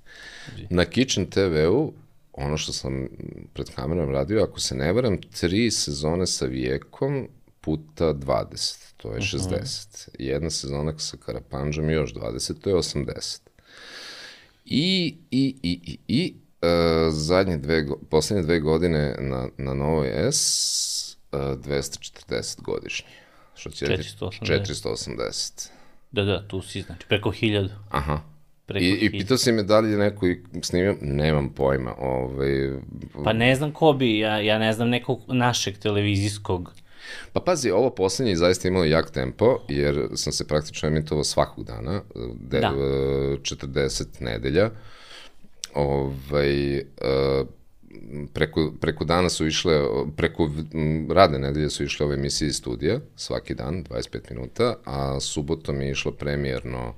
Na 0.70 0.84
Kitchen 0.84 1.30
TV-u, 1.30 1.92
ono 2.32 2.56
što 2.56 2.72
sam 2.72 3.08
pred 3.54 3.70
kamerom 3.74 4.10
radio, 4.10 4.42
ako 4.42 4.60
se 4.60 4.74
ne 4.74 4.92
varam, 4.92 5.18
tri 5.40 5.70
sezone 5.70 6.26
sa 6.26 6.46
Vijekom 6.46 7.28
puta 7.60 8.14
20, 8.14 8.92
to 8.96 9.12
je 9.12 9.20
60. 9.20 9.38
Uh 9.38 9.50
-huh. 9.50 10.08
Jedna 10.18 10.50
sezona 10.50 10.98
sa 10.98 11.16
Karapanđom 11.16 11.90
još 11.90 12.14
20, 12.14 12.60
to 12.60 12.70
je 12.70 12.76
80. 12.76 13.38
I, 14.64 15.16
i, 15.30 15.56
i, 15.62 15.80
i, 15.82 15.98
i 16.08 16.34
uh, 16.62 16.68
zadnje 17.14 17.56
dve, 17.56 17.86
poslednje 18.10 18.42
dve 18.42 18.60
godine 18.60 19.16
na, 19.18 19.48
na 19.56 19.74
Novoj 19.74 20.08
S 20.32 20.97
240 21.32 22.60
godišnji. 22.62 23.10
Što 23.54 23.70
će 23.70 23.86
480. 23.86 24.30
480. 24.40 25.68
Da, 26.10 26.24
da, 26.24 26.48
tu 26.48 26.62
si, 26.62 26.82
znači, 26.82 27.06
preko 27.08 27.30
1000. 27.30 27.68
Aha. 27.90 28.20
Preko 28.66 28.84
I, 28.84 28.98
I 29.00 29.10
pitao 29.10 29.36
si 29.36 29.52
me 29.52 29.62
da 29.62 29.80
li 29.80 29.90
je 29.90 29.98
neko 29.98 30.26
snimio, 30.62 30.96
nemam 31.00 31.52
pojma. 31.54 31.94
Ovaj... 31.98 32.70
Pa 33.24 33.32
ne 33.32 33.54
znam 33.54 33.72
ko 33.72 33.92
bi, 33.92 34.18
ja, 34.18 34.40
ja 34.40 34.58
ne 34.58 34.72
znam 34.72 34.88
nekog 34.88 35.20
našeg 35.28 35.78
televizijskog. 35.78 36.72
Pa 37.32 37.40
pazi, 37.40 37.70
ovo 37.70 37.90
poslednje 37.90 38.32
je 38.32 38.36
zaista 38.36 38.68
imalo 38.68 38.84
jak 38.84 39.10
tempo, 39.10 39.58
jer 39.68 40.08
sam 40.14 40.32
se 40.32 40.46
praktično 40.46 40.88
emitovao 40.88 41.24
svakog 41.24 41.64
dana, 41.64 42.02
de, 42.40 42.60
da. 42.60 42.70
40 42.70 44.04
nedelja. 44.20 44.70
Ovaj, 45.74 46.78
uh, 46.78 47.48
preko, 48.34 48.72
preko 48.80 49.04
dana 49.04 49.28
su 49.28 49.46
išle, 49.46 49.82
preko 50.16 50.50
radne 51.10 51.38
nedelje 51.38 51.70
su 51.70 51.84
išle 51.84 52.06
ove 52.06 52.14
emisije 52.14 52.48
iz 52.48 52.56
studija, 52.56 53.00
svaki 53.16 53.54
dan, 53.54 53.84
25 53.84 54.30
minuta, 54.30 54.74
a 54.84 55.20
subotom 55.20 55.80
je 55.80 55.90
išlo 55.90 56.12
premijerno, 56.12 56.94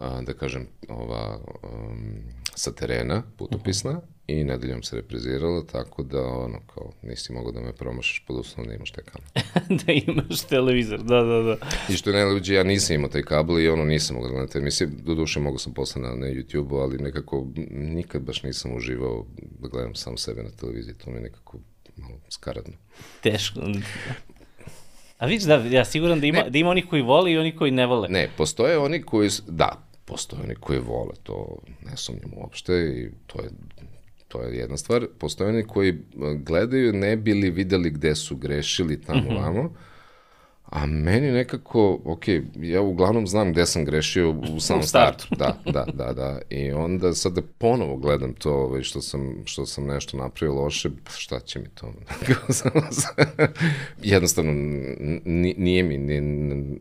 da 0.00 0.34
kažem, 0.38 0.66
ova, 0.88 1.38
um, 1.62 2.22
sa 2.54 2.72
terena, 2.72 3.22
putopisna, 3.36 3.90
uh 3.90 3.96
-huh 3.96 4.15
i 4.26 4.44
nedeljom 4.44 4.82
se 4.82 4.96
reprizirala, 4.96 5.64
tako 5.72 6.02
da 6.02 6.22
ono, 6.22 6.58
kao, 6.74 6.92
nisi 7.02 7.32
mogao 7.32 7.52
da 7.52 7.60
me 7.60 7.72
promašaš 7.72 8.24
pod 8.26 8.36
uslovom 8.36 8.68
da 8.68 8.74
imaš 8.74 8.90
taj 8.90 9.04
kabel. 9.04 9.28
da 9.86 9.92
imaš 9.92 10.40
televizor, 10.40 11.02
da, 11.02 11.22
da, 11.22 11.42
da. 11.42 11.56
I 11.88 11.96
što 11.96 12.10
je 12.10 12.16
najluđe, 12.16 12.54
ja 12.54 12.62
nisam 12.62 12.96
imao 12.96 13.08
taj 13.08 13.22
kabel 13.22 13.60
i 13.60 13.68
ono 13.68 13.84
nisam 13.84 14.16
mogao 14.16 14.28
da 14.28 14.32
gledam 14.32 14.48
te 14.48 14.58
emisije, 14.58 14.86
do 14.86 15.14
duše 15.14 15.40
mogu 15.40 15.58
sam 15.58 15.74
posle 15.74 16.02
na, 16.02 16.14
na 16.14 16.26
YouTube-u, 16.26 16.76
ali 16.76 16.98
nekako 16.98 17.46
nikad 17.70 18.22
baš 18.22 18.42
nisam 18.42 18.76
uživao 18.76 19.26
da 19.58 19.68
gledam 19.68 19.94
sam 19.94 20.16
sebe 20.16 20.42
na 20.42 20.50
televiziji, 20.50 20.94
to 20.94 21.10
mi 21.10 21.16
je 21.16 21.22
nekako 21.22 21.58
malo 21.96 22.20
skaradno. 22.28 22.74
Teško. 23.22 23.60
A 25.18 25.26
vidiš 25.26 25.44
da, 25.44 25.54
ja 25.54 25.84
siguran 25.84 26.20
da 26.20 26.26
ima, 26.26 26.42
ne. 26.42 26.50
da 26.50 26.58
ima 26.58 26.70
oni 26.70 26.86
koji 26.86 27.02
vole 27.02 27.32
i 27.32 27.38
oni 27.38 27.56
koji 27.56 27.70
ne 27.70 27.86
vole. 27.86 28.08
Ne, 28.08 28.30
postoje 28.36 28.78
oni 28.78 29.02
koji, 29.02 29.30
da, 29.48 29.88
postoje 30.04 30.42
oni 30.42 30.54
koji 30.54 30.78
vole, 30.78 31.14
to 31.22 31.58
ne 31.90 31.96
sumnjam 31.96 32.30
uopšte 32.36 32.72
i 32.72 33.10
to 33.26 33.42
je 33.42 33.50
to 34.28 34.42
je 34.42 34.56
jedna 34.56 34.76
stvar. 34.76 35.06
Postoje 35.18 35.50
oni 35.50 35.62
koji 35.62 35.98
gledaju 36.36 36.92
ne 36.92 37.16
bili 37.16 37.50
videli 37.50 37.90
gde 37.90 38.14
su 38.14 38.36
grešili 38.36 39.00
tamo 39.00 39.20
mm 39.20 39.26
-hmm. 39.26 39.42
vamo, 39.42 39.74
A 40.66 40.86
meni 40.86 41.30
nekako, 41.30 42.00
ok, 42.04 42.22
ja 42.56 42.80
uglavnom 42.80 43.26
znam 43.26 43.52
gde 43.52 43.66
sam 43.66 43.84
grešio 43.84 44.30
u 44.30 44.60
samom 44.60 44.82
startu. 44.82 45.26
Da, 45.36 45.56
da, 45.64 45.86
da, 45.94 46.12
da. 46.12 46.38
I 46.50 46.72
onda 46.72 47.12
sad 47.12 47.32
da 47.32 47.42
ponovo 47.58 47.96
gledam 47.96 48.34
to 48.34 48.52
ovaj, 48.52 48.82
što, 48.82 49.00
sam, 49.00 49.42
što 49.44 49.66
sam 49.66 49.86
nešto 49.86 50.16
napravio 50.16 50.54
loše, 50.54 50.90
šta 51.16 51.40
će 51.40 51.58
mi 51.58 51.68
to? 51.68 51.92
Jednostavno, 54.02 54.52
nije 55.56 55.82
mi, 55.82 55.98
nije, 55.98 56.22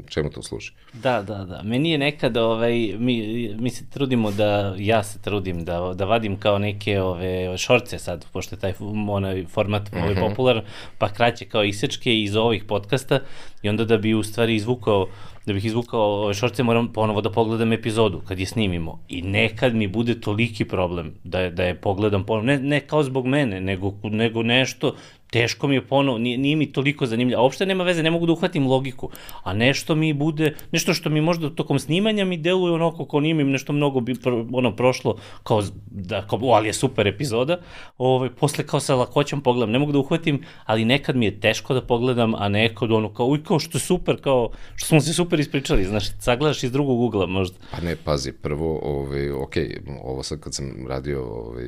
čemu 0.08 0.30
to 0.30 0.44
služi? 0.44 0.72
Da, 0.94 1.22
da, 1.22 1.46
da. 1.46 1.62
Meni 1.64 1.92
je 1.92 1.98
nekada, 1.98 2.46
ovaj, 2.46 2.96
mi, 2.98 3.50
mi 3.60 3.70
se 3.70 3.90
trudimo 3.90 4.32
da, 4.32 4.76
ja 4.78 5.04
se 5.04 5.22
trudim 5.22 5.66
da, 5.66 5.94
da 5.96 6.06
vadim 6.06 6.40
kao 6.40 6.58
neke 6.58 7.02
ove 7.02 7.58
šorce 7.58 8.00
sad, 8.00 8.26
pošto 8.34 8.56
je 8.56 8.60
taj 8.60 8.74
onaj 9.10 9.46
format 9.46 9.94
ovaj, 9.94 10.12
uh 10.12 10.18
mhm. 10.18 10.26
-huh. 10.26 10.30
popularan, 10.30 10.64
pa 10.98 11.10
kraće 11.10 11.46
kao 11.46 11.64
isečke 11.64 12.22
iz 12.22 12.36
ovih 12.36 12.64
podcasta 12.64 13.20
i 13.66 13.70
onda 13.70 13.86
da 13.86 13.98
bi 13.98 14.14
u 14.14 14.24
stvari 14.24 14.56
izvukao 14.56 15.08
da 15.46 15.54
bih 15.54 15.66
izvukao 15.66 16.02
ove 16.02 16.34
šorce, 16.34 16.64
moram 16.64 16.94
ponovo 16.94 17.22
da 17.22 17.32
pogledam 17.32 17.74
epizodu 17.74 18.22
kad 18.28 18.40
je 18.40 18.46
snimimo. 18.46 19.00
I 19.08 19.22
nekad 19.22 19.76
mi 19.76 19.88
bude 19.88 20.20
toliki 20.22 20.66
problem 20.66 21.14
da 21.24 21.40
je, 21.40 21.52
da 21.52 21.64
je 21.64 21.76
pogledam 21.76 22.26
ponovo, 22.26 22.46
ne, 22.46 22.60
ne 22.60 22.80
kao 22.80 23.04
zbog 23.04 23.28
mene, 23.28 23.62
nego, 23.62 23.94
nego 24.04 24.44
nešto 24.44 24.96
teško 25.36 25.68
mi 25.68 25.76
je 25.76 25.82
ponovo, 25.88 26.18
nije, 26.18 26.38
nije 26.38 26.56
mi 26.56 26.72
toliko 26.72 27.06
zanimljivo, 27.06 27.42
a 27.42 27.44
uopšte 27.44 27.66
nema 27.66 27.84
veze, 27.84 28.04
ne 28.04 28.12
mogu 28.12 28.26
da 28.26 28.32
uhvatim 28.32 28.68
logiku, 28.68 29.10
a 29.44 29.54
nešto 29.54 29.96
mi 29.96 30.14
bude, 30.14 30.54
nešto 30.72 30.94
što 30.94 31.10
mi 31.10 31.22
možda 31.22 31.50
tokom 31.50 31.80
snimanja 31.80 32.26
mi 32.26 32.38
deluje 32.38 32.74
onako 32.74 33.06
kao 33.06 33.20
nije 33.20 33.34
mi 33.34 33.44
nešto 33.44 33.74
mnogo 33.74 34.00
bi, 34.00 34.16
ono, 34.54 34.76
prošlo, 34.76 35.18
kao, 35.44 35.64
da, 35.92 36.22
kao, 36.28 36.40
o, 36.42 36.54
ali 36.54 36.70
je 36.70 36.74
super 36.74 37.08
epizoda, 37.08 37.58
ovaj, 37.98 38.30
posle 38.30 38.64
kao 38.68 38.80
sa 38.80 38.96
lakoćom 38.96 39.42
pogledam, 39.42 39.72
ne 39.72 39.80
mogu 39.80 39.92
da 39.92 40.00
uhvatim, 40.00 40.40
ali 40.66 40.86
nekad 40.86 41.16
mi 41.16 41.26
je 41.26 41.40
teško 41.40 41.74
da 41.74 41.82
pogledam, 41.82 42.36
a 42.36 42.50
nekad 42.50 42.92
ono 42.92 43.14
kao, 43.14 43.28
uj, 43.28 43.44
kao 43.44 43.60
što 43.60 43.80
super, 43.80 44.22
kao, 44.22 44.52
što 44.76 44.88
smo 44.88 45.02
se 45.02 45.14
super 45.14 45.40
ispričali, 45.40 45.84
znaš, 45.84 46.06
sagledaš 46.20 46.64
iz 46.64 46.72
drugog 46.72 47.00
ugla 47.00 47.28
možda. 47.28 47.58
Pa 47.72 47.82
ne, 47.82 47.96
pazi, 47.96 48.32
prvo, 48.32 48.80
ovaj, 48.84 49.32
ok, 49.32 49.56
ovo 50.04 50.24
sad 50.24 50.40
kad 50.40 50.56
sam 50.56 50.88
radio 50.88 51.24
ovaj, 51.24 51.66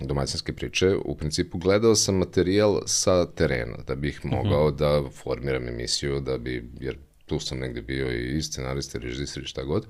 domaćinske 0.00 0.52
priče, 0.52 0.96
u 1.04 1.14
principu 1.14 1.58
gledao 1.58 1.94
sam 1.94 2.18
materijal 2.30 2.82
sa 2.86 3.26
terena, 3.26 3.76
da 3.86 3.94
bih 3.94 4.20
mhm. 4.24 4.34
mogao 4.36 4.66
uh 4.66 4.72
-huh. 4.72 4.78
da 4.78 5.10
formiram 5.10 5.68
emisiju, 5.68 6.20
da 6.20 6.38
bi, 6.38 6.70
jer 6.80 6.96
tu 7.26 7.38
sam 7.38 7.58
negde 7.58 7.82
bio 7.82 8.12
i 8.12 8.42
scenarista, 8.42 8.98
režisir 8.98 9.42
i 9.42 9.46
šta 9.46 9.62
god. 9.62 9.86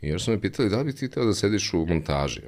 I 0.00 0.08
još 0.08 0.24
su 0.24 0.30
me 0.30 0.40
pitali 0.40 0.68
da 0.68 0.78
li 0.78 0.84
bi 0.84 0.92
ti 0.92 1.10
teo 1.10 1.24
da 1.24 1.34
sediš 1.34 1.74
u 1.74 1.86
montaži. 1.86 2.40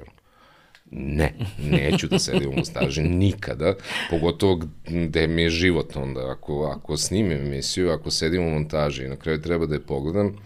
Ne, 0.91 1.33
neću 1.71 2.07
da 2.07 2.19
sedim 2.19 2.49
u 2.49 2.55
montaži 2.55 3.01
nikada, 3.23 3.75
pogotovo 4.09 4.61
gde 4.87 5.27
mi 5.27 5.41
je 5.41 5.49
život 5.49 5.95
onda. 5.95 6.31
Ako, 6.31 6.75
ako 6.77 6.97
snimim 6.97 7.37
emisiju, 7.37 7.91
ako 7.91 8.11
sedim 8.11 8.43
u 8.43 8.49
montaži 8.49 9.05
i 9.05 9.09
na 9.09 9.15
kraju 9.15 9.41
treba 9.41 9.65
da 9.65 9.75
je 9.75 9.81
pogledam, 9.81 10.37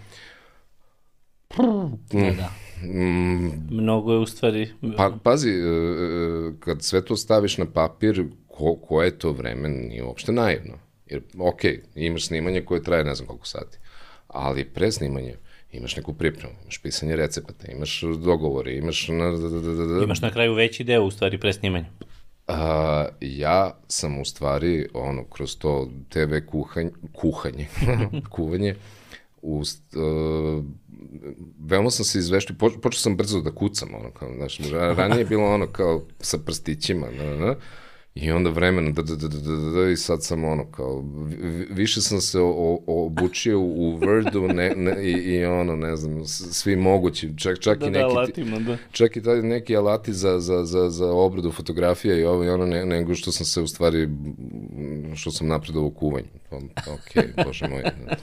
da, 2.11 2.31
da. 2.37 2.51
Mm, 2.83 3.51
Mnogo 3.69 4.13
je 4.13 4.19
u 4.19 4.25
stvari... 4.25 4.69
Pa, 4.97 5.11
pazi, 5.23 5.49
e, 5.49 5.53
e, 5.53 6.51
kad 6.59 6.83
sve 6.83 7.05
to 7.05 7.15
staviš 7.17 7.57
na 7.57 7.65
papir, 7.65 8.25
ko, 8.57 8.75
koje 8.75 9.19
to 9.19 9.31
vreme 9.31 9.69
nije 9.69 10.03
uopšte 10.03 10.31
naivno. 10.31 10.73
Jer, 11.05 11.21
ok, 11.39 11.61
imaš 11.95 12.27
snimanje 12.27 12.61
koje 12.61 12.83
traje 12.83 13.03
ne 13.03 13.15
znam 13.15 13.27
koliko 13.27 13.47
sati, 13.47 13.77
ali 14.27 14.65
pre 14.65 14.91
snimanja 14.91 15.33
imaš 15.71 15.95
neku 15.95 16.13
pripremu, 16.13 16.53
imaš 16.63 16.77
pisanje 16.77 17.15
recepata, 17.15 17.71
imaš 17.71 18.01
dogovore, 18.01 18.75
imaš... 18.75 19.07
Na, 19.07 19.31
da, 19.31 19.49
da, 19.49 19.59
da, 19.59 19.85
da. 19.85 20.03
Imaš 20.03 20.21
na 20.21 20.31
kraju 20.31 20.53
veći 20.53 20.83
deo 20.83 21.03
u 21.03 21.11
stvari 21.11 21.39
pre 21.39 21.53
snimanja. 21.53 21.85
A, 22.47 23.05
ja 23.21 23.77
sam 23.87 24.21
u 24.21 24.25
stvari, 24.25 24.87
ono, 24.93 25.23
kroz 25.23 25.57
to 25.57 25.89
TV 26.09 26.35
kuhanje, 26.47 26.91
kuhanje, 27.13 27.67
kuvanje, 28.29 28.75
ust, 29.41 29.95
uh, 29.95 30.63
veoma 31.59 31.91
sam 31.91 32.05
se 32.05 32.19
izveštio, 32.19 32.55
po, 32.59 32.69
počeo 32.81 32.99
sam 32.99 33.17
brzo 33.17 33.41
da 33.41 33.51
kucam, 33.51 33.89
ono, 33.93 34.11
kao, 34.11 34.33
znaš, 34.35 34.59
ranije 34.71 35.19
je 35.19 35.25
bilo 35.25 35.53
ono 35.53 35.67
kao 35.67 36.01
sa 36.19 36.37
prstićima, 36.37 37.07
na, 37.11 37.35
na, 37.35 37.55
I 38.15 38.31
onda 38.31 38.49
vremena, 38.49 38.91
da, 38.91 39.01
da, 39.01 39.15
da, 39.15 39.27
da, 39.27 39.39
da, 39.39 39.71
da, 39.71 39.89
i 39.89 39.97
sad 39.97 40.23
sam 40.23 40.43
ono, 40.43 40.65
kao, 40.71 41.03
više 41.69 42.01
sam 42.01 42.21
se 42.21 42.39
o, 42.41 42.79
obučio 42.87 43.59
u 43.59 43.99
Wordu 43.99 44.53
ne, 44.53 44.75
ne, 44.75 45.03
i, 45.03 45.11
i 45.11 45.45
ono, 45.45 45.75
ne 45.75 45.95
znam, 45.95 46.25
svi 46.27 46.75
mogući, 46.75 47.37
čak, 47.37 47.59
čak 47.59 47.79
da, 47.79 47.87
i 47.87 47.91
da, 47.91 47.99
neki, 47.99 48.13
da, 48.13 48.19
alatima, 48.19 48.59
da. 48.59 48.77
čak 48.91 49.17
i 49.17 49.23
taj 49.23 49.41
neki 49.41 49.75
alati 49.75 50.13
za, 50.13 50.39
za, 50.39 50.65
za, 50.65 50.89
za 50.89 51.11
obradu 51.11 51.51
fotografija 51.51 52.15
i 52.15 52.23
ovo 52.23 52.43
i 52.43 52.49
ono, 52.49 52.65
ne, 52.65 52.85
nego 52.85 53.15
što 53.15 53.31
sam 53.31 53.45
se 53.45 53.61
u 53.61 53.67
stvari, 53.67 54.09
što 55.15 55.31
sam 55.31 55.47
napredao 55.47 55.83
u 55.83 55.91
kuvanju. 56.49 56.69
Ok, 56.87 57.45
bože 57.45 57.67
moj. 57.67 57.83
Da, 57.83 58.17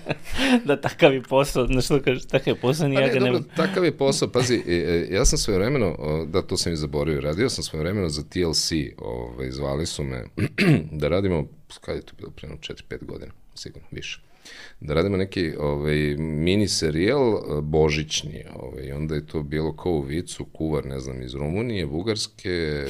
da 0.74 0.80
takav 0.80 1.14
je 1.14 1.22
posao, 1.22 1.66
znaš 1.66 1.84
što 1.84 2.00
kažeš, 2.00 2.24
takav 2.24 2.54
je 2.54 2.60
posao, 2.60 2.88
ni 2.88 2.94
pa 2.94 3.00
ja 3.00 3.08
ga 3.14 3.20
dobro, 3.20 3.42
Takav 3.56 3.84
je 3.84 3.96
posao, 3.96 4.28
pazi, 4.34 4.62
e, 4.66 4.72
e, 4.72 5.14
ja 5.14 5.24
sam 5.24 5.38
svoje 5.38 5.58
vremeno, 5.58 5.96
da, 6.26 6.42
to 6.42 6.56
sam 6.56 6.72
i 6.72 6.76
zaboravio, 6.76 7.20
radio 7.20 7.48
sam 7.48 7.64
svoje 7.64 7.82
vremeno 7.82 8.08
za 8.08 8.22
TLC, 8.22 8.72
ovaj, 8.98 9.50
zvali 9.50 9.72
zvali 9.72 9.86
su 9.86 10.04
me 10.04 10.24
da 11.00 11.08
radimo, 11.08 11.46
kada 11.80 11.96
je 11.96 12.02
to 12.02 12.12
bilo 12.18 12.30
prema 12.30 12.54
4-5 12.54 13.04
godina, 13.04 13.32
sigurno 13.54 13.88
više 13.90 14.20
da 14.84 14.94
radimo 14.94 15.16
neki 15.16 15.52
ovaj, 15.58 16.16
mini 16.18 16.68
serijal 16.68 17.34
eh, 17.34 17.60
božićni. 17.60 18.44
Ovaj, 18.56 18.92
onda 18.92 19.14
je 19.14 19.26
to 19.26 19.42
bilo 19.42 19.76
kao 19.76 19.92
u 19.92 20.00
vicu, 20.00 20.44
kuvar, 20.44 20.86
ne 20.86 21.00
znam, 21.00 21.22
iz 21.22 21.34
Rumunije, 21.34 21.86
Bugarske, 21.86 22.50
eh, 22.50 22.88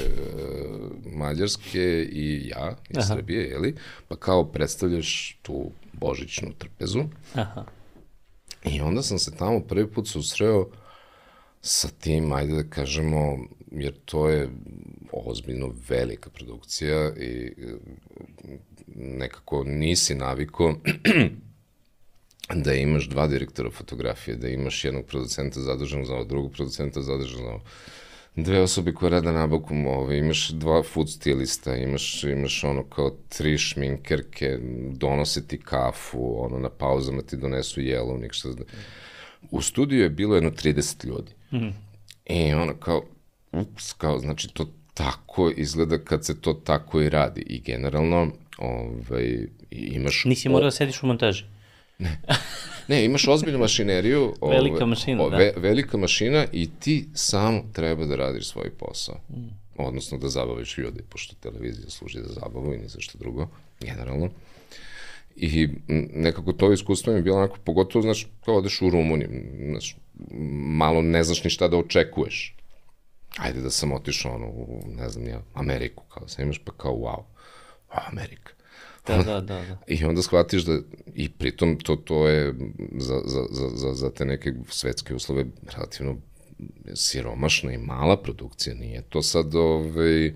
Mađarske 1.14 2.08
i 2.12 2.48
ja 2.48 2.76
iz 2.90 2.96
Aha. 2.96 3.06
Srbije, 3.06 3.48
jeli? 3.48 3.74
Pa 4.08 4.16
kao 4.16 4.44
predstavljaš 4.44 5.38
tu 5.42 5.70
božićnu 5.92 6.52
trpezu. 6.58 7.04
Aha. 7.34 7.64
I 8.64 8.80
onda 8.80 9.02
sam 9.02 9.18
se 9.18 9.36
tamo 9.36 9.60
prvi 9.60 9.86
put 9.86 10.08
susreo 10.08 10.68
sa 11.60 11.88
tim, 11.88 12.32
ajde 12.32 12.54
da 12.54 12.70
kažemo, 12.70 13.38
jer 13.70 13.94
to 14.04 14.28
je 14.28 14.48
ozbiljno 15.12 15.74
velika 15.88 16.30
produkcija 16.30 17.12
i 17.16 17.54
eh, 17.58 17.74
nekako 18.94 19.64
nisi 19.64 20.14
naviko 20.14 20.74
da 22.54 22.74
imaš 22.74 23.08
dva 23.08 23.26
direktora 23.26 23.70
fotografije, 23.70 24.36
da 24.36 24.48
imaš 24.48 24.84
jednog 24.84 25.04
producenta 25.04 25.60
zaduženog 25.60 26.06
za 26.06 26.14
ovo, 26.14 26.24
drugog 26.24 26.52
producenta 26.52 27.02
zaduženog 27.02 27.44
za 27.44 27.50
ovo, 27.50 27.60
dve 28.36 28.60
osobe 28.60 28.92
koje 28.92 29.10
rade 29.10 29.32
nabavku 29.32 29.74
ovaj, 29.74 30.18
imaš 30.18 30.48
dva 30.48 30.82
food 30.82 31.10
stilista, 31.10 31.76
imaš, 31.76 32.24
imaš 32.24 32.64
ono 32.64 32.84
kao 32.84 33.10
tri 33.28 33.58
šminkerke, 33.58 34.58
donose 34.92 35.46
ti 35.46 35.58
kafu, 35.58 36.44
ono 36.44 36.58
na 36.58 36.68
pauzama 36.68 37.22
ti 37.22 37.36
donesu 37.36 37.80
jelovnik, 37.80 38.32
šta 38.32 38.52
zna. 38.52 38.64
U 39.50 39.62
studiju 39.62 40.02
je 40.02 40.10
bilo 40.10 40.34
jedno 40.34 40.50
30 40.50 41.06
ljudi. 41.06 41.32
Mm 41.52 41.56
-hmm. 41.56 41.72
I 42.26 42.52
ono 42.54 42.74
kao, 42.74 43.02
ups, 43.52 43.92
kao, 43.92 44.18
znači 44.18 44.48
to 44.48 44.66
tako 44.94 45.50
izgleda 45.56 45.98
kad 45.98 46.24
se 46.24 46.40
to 46.40 46.52
tako 46.52 47.00
i 47.00 47.08
radi. 47.08 47.40
I 47.40 47.60
generalno, 47.60 48.32
ovaj, 48.58 49.46
imaš... 49.70 50.24
Nisi 50.24 50.48
morao 50.48 50.64
da 50.64 50.70
sediš 50.70 51.02
u 51.02 51.06
montaži? 51.06 51.44
Ne. 51.98 52.18
Ne, 52.88 53.04
imaš 53.04 53.28
ozbiljnu 53.28 53.58
mašineriju. 53.58 54.34
velika 54.42 54.76
ove, 54.76 54.86
mašina, 54.86 55.28
da. 55.28 55.36
Ve, 55.36 55.52
velika 55.56 55.96
mašina 55.96 56.46
i 56.52 56.70
ti 56.80 57.08
samo 57.14 57.62
treba 57.72 58.04
da 58.04 58.16
radiš 58.16 58.48
svoj 58.48 58.70
posao. 58.70 59.14
Mm. 59.30 59.48
Odnosno 59.76 60.18
da 60.18 60.28
zabaviš 60.28 60.78
ljudi, 60.78 61.02
pošto 61.08 61.34
televizija 61.40 61.90
služi 61.90 62.18
za 62.18 62.32
zabavu 62.40 62.74
i 62.74 62.78
ni 62.78 62.88
za 62.88 63.00
što 63.00 63.18
drugo, 63.18 63.48
generalno. 63.80 64.30
I 65.36 65.68
nekako 66.14 66.52
to 66.52 66.72
iskustvo 66.72 67.12
mi 67.12 67.18
je 67.18 67.22
bilo 67.22 67.36
onako, 67.36 67.56
pogotovo, 67.64 68.02
znaš, 68.02 68.26
kao 68.44 68.56
odeš 68.56 68.82
u 68.82 68.90
Rumuniju, 68.90 69.28
znaš, 69.70 69.96
malo 70.52 71.02
ne 71.02 71.24
znaš 71.24 71.44
ni 71.44 71.50
šta 71.50 71.68
da 71.68 71.76
očekuješ. 71.76 72.56
Ajde 73.36 73.60
da 73.60 73.70
sam 73.70 73.92
otišao 73.92 74.34
ono, 74.34 74.46
u, 74.46 74.82
ne 74.86 75.08
znam 75.08 75.28
ja, 75.28 75.42
Ameriku, 75.54 76.04
kao 76.08 76.28
sam 76.28 76.44
imaš 76.44 76.58
pa 76.58 76.72
kao 76.72 76.92
wow, 76.92 77.22
wow, 77.90 78.00
Amerika. 78.12 78.52
Da, 79.06 79.16
da, 79.16 79.40
da, 79.40 79.40
da. 79.40 79.78
I 79.94 80.04
onda 80.04 80.22
shvatiš 80.22 80.62
da, 80.62 80.78
i 81.14 81.28
pritom 81.28 81.78
to, 81.78 81.96
to 81.96 82.28
je 82.28 82.54
za, 82.98 83.20
za, 83.24 83.44
za, 83.50 83.68
za, 83.74 83.94
za 83.94 84.10
te 84.10 84.24
neke 84.24 84.52
svetske 84.68 85.14
uslove 85.14 85.44
relativno 85.74 86.16
siromašna 86.94 87.72
i 87.72 87.78
mala 87.78 88.16
produkcija, 88.16 88.74
nije 88.74 89.02
to 89.02 89.22
sad 89.22 89.54
ovaj, 89.54 90.34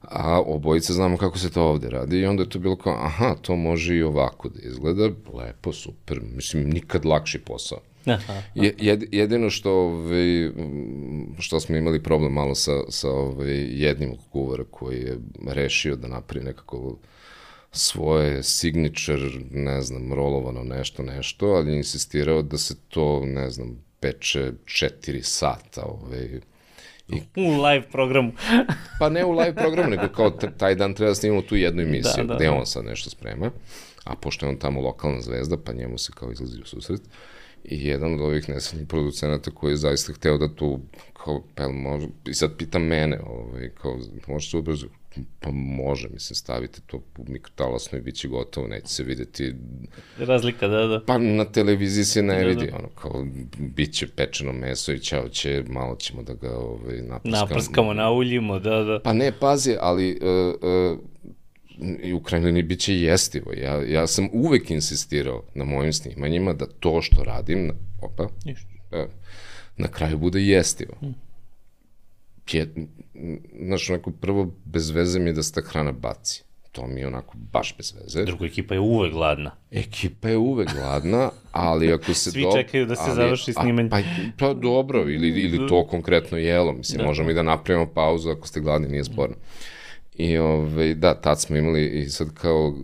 a 0.00 0.40
obojice 0.40 0.92
znamo 0.92 1.16
kako 1.16 1.38
se 1.38 1.50
to 1.50 1.62
ovde 1.62 1.90
radi 1.90 2.18
i 2.18 2.26
onda 2.26 2.42
je 2.42 2.48
to 2.48 2.58
bilo 2.58 2.76
kao, 2.76 2.96
aha, 3.00 3.34
to 3.42 3.56
može 3.56 3.96
i 3.96 4.02
ovako 4.02 4.48
da 4.48 4.60
izgleda, 4.62 5.10
lepo, 5.34 5.72
super, 5.72 6.20
mislim, 6.34 6.70
nikad 6.70 7.04
lakši 7.04 7.38
posao. 7.38 7.78
Aha. 8.06 8.42
Je, 8.54 8.74
jedino 9.12 9.50
što, 9.50 9.72
ovaj, 9.72 10.50
što 11.38 11.60
smo 11.60 11.76
imali 11.76 12.02
problem 12.02 12.32
malo 12.32 12.54
sa, 12.54 12.72
sa 12.88 13.10
ovaj, 13.10 13.54
jednim 13.84 14.16
kuvara 14.32 14.64
koji 14.70 15.00
je 15.00 15.18
rešio 15.46 15.96
da 15.96 16.08
napravi 16.08 16.44
nekako 16.44 16.96
svoje 17.74 18.42
signature, 18.42 19.30
ne 19.50 19.82
znam, 19.82 20.12
rolovano 20.12 20.62
nešto, 20.62 21.02
nešto, 21.02 21.46
ali 21.46 21.70
je 21.70 21.76
insistirao 21.76 22.42
da 22.42 22.58
se 22.58 22.74
to, 22.88 23.22
ne 23.24 23.50
znam, 23.50 23.84
peče 24.00 24.52
četiri 24.64 25.22
sata, 25.22 25.82
ovaj, 25.82 26.40
I... 27.08 27.20
U 27.36 27.62
live 27.62 27.90
programu. 27.92 28.32
pa 29.00 29.08
ne 29.08 29.24
u 29.24 29.32
live 29.32 29.54
programu, 29.54 29.90
nego 29.90 30.08
kao 30.08 30.30
taj 30.30 30.74
dan 30.74 30.94
treba 30.94 31.10
da 31.10 31.14
snimamo 31.14 31.42
tu 31.42 31.56
jednu 31.56 31.82
emisiju, 31.82 32.24
da, 32.24 32.24
da, 32.24 32.34
gde 32.34 32.44
da. 32.44 32.52
on 32.52 32.66
sad 32.66 32.84
nešto 32.84 33.10
sprema, 33.10 33.50
a 34.04 34.16
pošto 34.16 34.46
je 34.46 34.50
on 34.50 34.56
tamo 34.56 34.80
lokalna 34.80 35.20
zvezda, 35.20 35.56
pa 35.56 35.72
njemu 35.72 35.98
se 35.98 36.12
kao 36.14 36.32
izlazi 36.32 36.60
u 36.60 36.66
susret, 36.66 37.02
i 37.64 37.86
jedan 37.86 38.14
od 38.14 38.20
ovih 38.20 38.48
nesrednjih 38.48 38.88
producenata 38.88 39.50
koji 39.50 39.72
je 39.72 39.76
zaista 39.76 40.12
hteo 40.12 40.38
da 40.38 40.54
tu, 40.54 40.80
kao, 41.12 41.42
pa 41.54 41.68
može, 41.68 42.06
i 42.26 42.34
sad 42.34 42.56
pita 42.56 42.78
mene, 42.78 43.20
ovaj, 43.26 43.70
kao, 43.82 43.98
može 44.28 44.50
se 44.50 44.56
ubrzo, 44.56 44.86
Pa 45.40 45.50
može, 45.52 46.08
mislim, 46.08 46.34
stavite 46.34 46.80
to 46.86 46.96
u 46.96 47.24
mikrotalasno 47.28 47.98
i 47.98 48.00
bit 48.00 48.14
će 48.14 48.28
gotovo, 48.28 48.68
neće 48.68 48.88
se 48.88 49.02
videti... 49.02 49.54
Razlika, 50.18 50.68
da, 50.68 50.86
da. 50.86 51.00
Pa 51.06 51.18
na 51.18 51.44
televiziji 51.44 52.04
se 52.04 52.22
ne 52.22 52.40
da, 52.40 52.48
vidi, 52.48 52.66
da. 52.70 52.76
ono, 52.76 52.88
kao, 52.88 53.26
bit 53.58 53.94
će 53.94 54.08
pečeno 54.08 54.52
meso 54.52 54.92
i 54.92 54.98
ćao 54.98 55.28
će, 55.28 55.64
malo 55.68 55.96
ćemo 55.96 56.22
da 56.22 56.34
ga 56.34 56.56
ovaj, 56.56 56.96
naprskamo. 57.02 57.46
Naprskamo, 57.46 57.94
nauljimo, 57.94 58.58
da, 58.58 58.82
da. 58.82 59.00
Pa 59.00 59.12
ne, 59.12 59.32
pazi, 59.40 59.76
ali 59.80 60.18
uh, 60.22 60.54
uh, 60.62 60.98
i 62.02 62.12
u 62.12 62.22
krajnjoj 62.22 62.46
liniji 62.46 62.62
bit 62.62 62.80
će 62.80 63.00
jestivo. 63.00 63.52
Ja, 63.52 63.82
ja 63.82 64.06
sam 64.06 64.28
uvek 64.32 64.70
insistirao 64.70 65.42
na 65.54 65.64
mojim 65.64 65.92
snimanjima 65.92 66.52
da 66.52 66.66
to 66.66 67.02
što 67.02 67.24
radim, 67.24 67.72
opa, 68.02 68.28
Ništa. 68.44 68.68
Uh, 68.92 69.10
na 69.76 69.88
kraju 69.88 70.18
bude 70.18 70.40
jestivo. 70.40 70.94
Hmm 71.00 71.23
je, 72.52 72.74
znaš, 73.60 73.90
onako, 73.90 74.10
prvo, 74.10 74.54
bez 74.64 74.90
veze 74.90 75.18
mi 75.18 75.30
je 75.30 75.32
da 75.32 75.42
se 75.42 75.52
ta 75.52 75.60
hrana 75.60 75.92
baci. 75.92 76.42
To 76.72 76.86
mi 76.86 77.00
je 77.00 77.06
onako 77.06 77.34
baš 77.52 77.76
bez 77.76 77.94
veze. 78.00 78.24
Drugo, 78.24 78.44
ekipa 78.44 78.74
je 78.74 78.80
uvek 78.80 79.12
gladna. 79.12 79.50
Ekipa 79.70 80.28
je 80.28 80.36
uvek 80.36 80.68
gladna, 80.74 81.30
ali 81.52 81.92
ako 81.92 82.14
se... 82.14 82.30
Svi 82.32 82.42
do... 82.42 82.50
čekaju 82.56 82.86
da 82.86 82.96
se 82.96 83.02
ali, 83.06 83.14
završi 83.14 83.52
snimanje. 83.52 83.90
Pa, 83.90 83.98
pa 84.38 84.54
dobro, 84.54 85.00
ili, 85.00 85.28
ili 85.28 85.68
to 85.68 85.86
konkretno 85.86 86.38
jelo. 86.38 86.72
Mislim, 86.72 86.98
da. 86.98 87.04
možemo 87.04 87.30
i 87.30 87.34
da 87.34 87.42
napravimo 87.42 87.86
pauzu 87.94 88.30
ako 88.30 88.46
ste 88.48 88.60
gladni, 88.60 88.88
nije 88.88 89.04
sporno. 89.04 89.36
I 90.14 90.38
ovaj, 90.38 90.94
da, 90.94 91.14
tad 91.14 91.40
smo 91.40 91.56
imali 91.56 91.86
i 91.86 92.08
sad 92.08 92.34
kao, 92.34 92.74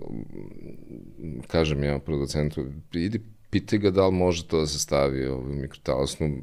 kažem 1.47 1.85
ja 1.85 1.99
producentu, 1.99 2.65
idi 2.93 3.21
pitaj 3.51 3.79
ga 3.79 3.91
da 3.91 4.07
li 4.07 4.13
može 4.13 4.47
to 4.47 4.61
da 4.61 4.67
se 4.67 4.79
stavi 4.79 5.27
ovaj, 5.27 5.55
mikrotalasnu, 5.55 6.43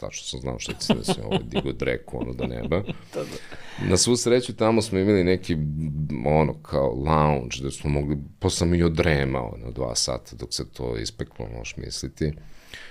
tačno 0.00 0.22
sam 0.22 0.40
znao 0.40 0.58
šta 0.58 0.72
će 0.72 0.86
se 0.86 0.94
desiti, 0.94 1.20
ovo 1.24 1.38
digo 1.42 1.72
dreku, 1.72 2.18
ono 2.20 2.32
do 2.32 2.46
neba. 2.46 2.82
da. 3.14 3.24
Na 3.88 3.96
svu 3.96 4.16
sreću 4.16 4.56
tamo 4.56 4.82
smo 4.82 4.98
imali 4.98 5.24
neki, 5.24 5.56
ono, 6.26 6.54
kao 6.62 6.94
lounge, 6.94 7.56
da 7.62 7.70
smo 7.70 7.90
mogli, 7.90 8.18
posle 8.38 8.56
sam 8.56 8.74
i 8.74 8.82
odremao 8.82 9.56
na 9.64 9.70
dva 9.70 9.94
sata 9.94 10.36
dok 10.36 10.54
se 10.54 10.70
to 10.72 10.96
ispeklo, 10.96 11.48
možeš 11.56 11.76
misliti. 11.76 12.32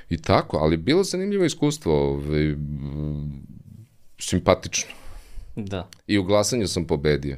I 0.09 0.17
tako, 0.17 0.57
ali 0.57 0.77
bilo 0.77 1.03
zanimljivo 1.03 1.45
iskustvo, 1.45 2.09
ovaj, 2.09 2.55
simpatično. 4.19 4.91
Da. 5.55 5.87
I 6.07 6.17
u 6.17 6.23
glasanju 6.23 6.67
sam 6.67 6.85
pobedio. 6.85 7.37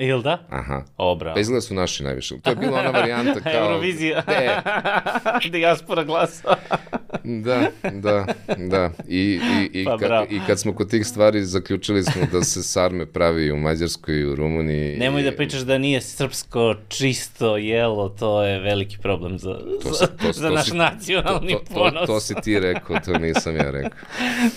Jel 0.00 0.22
da? 0.22 0.46
Aha. 0.50 0.84
O, 0.96 1.14
bravo. 1.14 1.34
Pa 1.34 1.40
izgleda 1.40 1.60
su 1.60 1.74
naši 1.74 2.04
najviše. 2.04 2.40
To 2.40 2.50
je 2.50 2.56
bila 2.56 2.78
ona 2.78 2.90
varijanta 2.90 3.40
kao... 3.52 3.52
Eurovizija. 3.52 4.22
Ne. 4.26 4.62
Dijaspora 5.52 6.04
glasa. 6.04 6.56
da, 7.44 7.70
da, 7.92 8.26
da. 8.56 8.90
I, 9.08 9.40
i, 9.62 9.80
i, 9.80 9.84
pa, 9.84 9.98
ka, 9.98 10.26
I 10.30 10.40
kad 10.46 10.60
smo 10.60 10.74
kod 10.74 10.90
tih 10.90 11.06
stvari 11.06 11.44
zaključili 11.44 12.02
smo 12.02 12.22
da 12.32 12.42
se 12.44 12.62
sarme 12.62 13.06
pravi 13.06 13.52
u 13.52 13.56
Mađarskoj 13.56 14.20
i 14.20 14.24
u 14.24 14.34
Rumuniji. 14.34 14.96
Nemoj 14.98 15.20
i... 15.20 15.24
da 15.24 15.32
pričaš 15.32 15.60
da 15.60 15.78
nije 15.78 16.00
srpsko 16.00 16.74
čisto 16.88 17.56
jelo, 17.56 18.08
to 18.08 18.42
je 18.42 18.60
veliki 18.60 18.98
problem 18.98 19.38
za, 19.38 19.58
to 19.82 19.94
si, 19.94 20.04
to, 20.22 20.32
za 20.32 20.48
to 20.48 20.54
naš 20.54 20.70
si, 20.70 20.76
nacionalni 20.76 21.52
to, 21.52 21.58
to, 21.58 21.74
ponos. 21.74 22.06
To, 22.06 22.06
to 22.06 22.20
si 22.20 22.34
ti 22.42 22.60
rekao, 22.60 23.00
to 23.04 23.18
nisam 23.18 23.56
ja 23.56 23.70
rekao. 23.70 23.98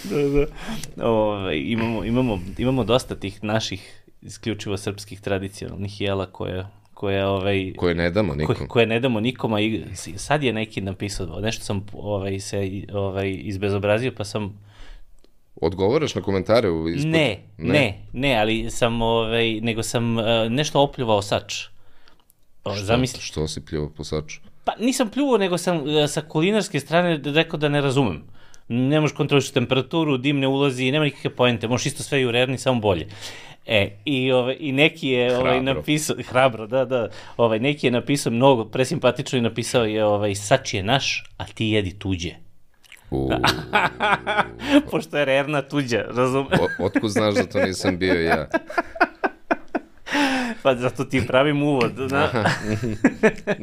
da, 0.04 0.46
da. 0.96 1.06
Ove, 1.06 1.60
imamo, 1.60 2.04
imamo, 2.04 2.40
imamo 2.58 2.84
dosta 2.84 3.16
tih 3.16 3.44
naših 3.44 4.03
isključivo 4.26 4.78
srpskih 4.78 5.22
tradicionalnih 5.22 6.02
jela 6.02 6.26
koje 6.26 6.66
koje 6.94 7.26
ovaj 7.26 7.74
koje 7.78 7.96
ne 7.96 8.12
damo 8.12 8.36
nikom. 8.36 8.56
Koje, 8.56 8.68
koje 8.68 8.86
ne 8.86 9.00
damo 9.00 9.20
nikom, 9.20 9.54
a 9.54 9.62
i 9.62 9.84
sad 10.16 10.44
je 10.44 10.54
neki 10.54 10.82
napisao, 10.82 11.40
nešto 11.40 11.64
sam 11.64 11.86
ovaj 11.94 12.40
se 12.40 12.84
ovaj 12.94 13.40
izbezobrazio, 13.44 14.12
pa 14.18 14.24
sam 14.24 14.58
Odgovaraš 15.62 16.16
na 16.16 16.22
komentare 16.22 16.70
u 16.70 16.90
ispod? 16.90 17.12
Ne, 17.12 17.40
ne, 17.58 17.74
ne, 17.74 18.00
ne, 18.14 18.36
ali 18.36 18.72
sam 18.72 19.02
ovaj 19.02 19.62
nego 19.62 19.84
sam 19.84 20.18
uh, 20.18 20.24
nešto 20.50 20.82
opljuvao 20.82 21.22
sač. 21.22 21.66
O, 22.64 22.76
što, 22.76 22.86
zamisli. 22.86 23.22
Što 23.22 23.48
si 23.48 23.66
pljuvao 23.66 23.90
po 23.90 24.04
saču? 24.04 24.40
Pa 24.64 24.74
nisam 24.80 25.10
pljuvao, 25.10 25.38
nego 25.38 25.58
sam 25.58 25.78
uh, 25.78 26.10
sa 26.10 26.22
kulinarske 26.22 26.80
strane 26.80 27.20
rekao 27.24 27.60
da 27.60 27.70
ne 27.70 27.82
razumem. 27.82 28.24
Ne 28.68 29.00
možeš 29.00 29.16
kontrolišiti 29.16 29.54
temperaturu, 29.54 30.18
dim 30.18 30.40
ne 30.40 30.48
ulazi, 30.48 30.92
nema 30.92 31.06
nikakve 31.06 31.30
poente, 31.30 31.68
možeš 31.68 31.86
isto 31.86 32.04
sve 32.04 32.22
i 32.22 32.26
u 32.26 32.32
rerni, 32.32 32.58
samo 32.58 32.82
bolje. 32.82 33.08
E, 33.66 33.90
i, 34.06 34.32
ovaj, 34.32 34.58
i 34.60 34.72
neki 34.72 35.08
je 35.08 35.38
ovaj, 35.38 35.62
napisao, 35.62 36.16
hrabro, 36.28 36.68
da, 36.68 36.86
da, 36.86 37.10
ovaj, 37.38 37.60
neki 37.60 37.88
je 37.88 37.92
napisao 37.92 38.32
mnogo, 38.32 38.66
presimpatično 38.66 39.40
i 39.40 39.42
napisao 39.42 39.86
je, 39.86 40.06
ovaj, 40.06 40.36
sač 40.36 40.74
je 40.74 40.84
naš, 40.84 41.24
a 41.38 41.46
ti 41.46 41.68
jedi 41.68 42.00
tuđe. 42.00 42.32
Pošto 44.92 45.18
je 45.18 45.26
rerna 45.26 45.62
tuđa, 45.62 46.06
razume? 46.10 46.58
Otkud 46.80 47.10
znaš 47.10 47.36
da 47.36 47.46
to 47.46 47.66
nisam 47.66 47.98
bio 47.98 48.14
ja? 48.14 48.48
pa 50.64 50.76
zato 50.76 51.06
ti 51.06 51.28
pravim 51.28 51.64
uvod. 51.64 51.92
Da, 52.10 52.46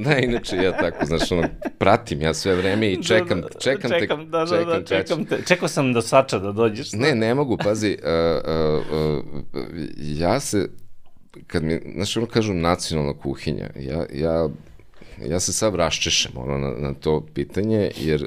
da 0.05 0.17
inače 0.17 0.57
ja 0.57 0.73
tako, 0.73 1.07
znaš, 1.07 1.33
ono, 1.33 1.49
pratim 1.79 2.21
ja 2.21 2.35
sve 2.35 2.55
vreme 2.55 2.93
i 2.93 3.03
čekam, 3.03 3.41
da, 3.41 3.49
da, 3.49 3.59
čekam, 3.59 3.91
čekam, 3.91 4.19
te, 4.19 4.31
da, 4.31 4.45
da, 4.45 4.47
čekam, 4.47 4.67
da, 4.67 4.85
čekam 4.85 5.25
te. 5.25 5.43
Čekao 5.47 5.69
sam 5.69 5.93
do 5.93 6.03
sača 6.03 6.39
da 6.39 6.53
dođeš. 6.53 6.93
Ne, 6.93 7.15
ne 7.15 7.35
mogu, 7.35 7.57
pazi, 7.65 7.99
uh, 8.03 8.09
uh, 8.93 9.25
uh, 9.53 9.65
ja 9.99 10.41
se, 10.41 10.69
kad 11.47 11.63
mi, 11.63 11.81
znaš, 11.95 12.17
ono 12.17 12.27
kažu 12.27 12.55
nacionalna 12.55 13.13
kuhinja, 13.19 13.71
ja, 13.77 14.07
ja 14.15 14.49
ja 15.29 15.41
se 15.41 15.53
sad 15.53 15.75
raščešem 15.75 16.33
ono, 16.35 16.59
na, 16.59 16.71
na 16.71 16.95
to 16.95 17.27
pitanje, 17.35 17.91
jer 18.01 18.27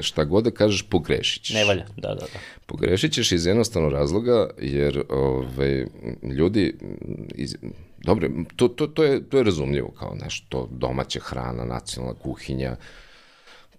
šta 0.00 0.24
god 0.24 0.44
da 0.44 0.50
kažeš, 0.50 0.82
pogrešit 0.82 1.42
ćeš. 1.42 1.54
Ne 1.54 1.64
valja, 1.64 1.86
da, 1.96 2.08
da, 2.08 2.14
da. 2.14 2.40
Pogrešit 2.66 3.12
ćeš 3.12 3.32
iz 3.32 3.46
jednostavnog 3.46 3.92
razloga, 3.92 4.50
jer 4.58 5.02
ove, 5.08 5.86
ljudi, 6.22 6.74
iz, 7.34 7.56
dobro, 8.06 8.28
to, 8.56 8.68
to, 8.68 8.86
to, 8.86 9.04
je, 9.04 9.28
to 9.28 9.38
je 9.38 9.44
razumljivo 9.44 9.90
kao 9.90 10.14
nešto, 10.22 10.68
domaća 10.70 11.20
hrana, 11.20 11.64
nacionalna 11.64 12.18
kuhinja, 12.18 12.76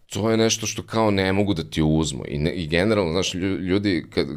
to 0.09 0.31
je 0.31 0.37
nešto 0.37 0.65
što 0.65 0.83
kao 0.83 1.11
ne 1.11 1.33
mogu 1.33 1.53
da 1.53 1.63
ti 1.63 1.81
uzmu. 1.83 2.23
I, 2.27 2.37
ne, 2.37 2.51
i 2.51 2.67
generalno, 2.67 3.11
znaš, 3.11 3.33
ljudi 3.35 4.05
kad, 4.09 4.27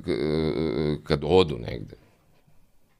kad 1.05 1.20
odu 1.24 1.59
negde, 1.59 1.96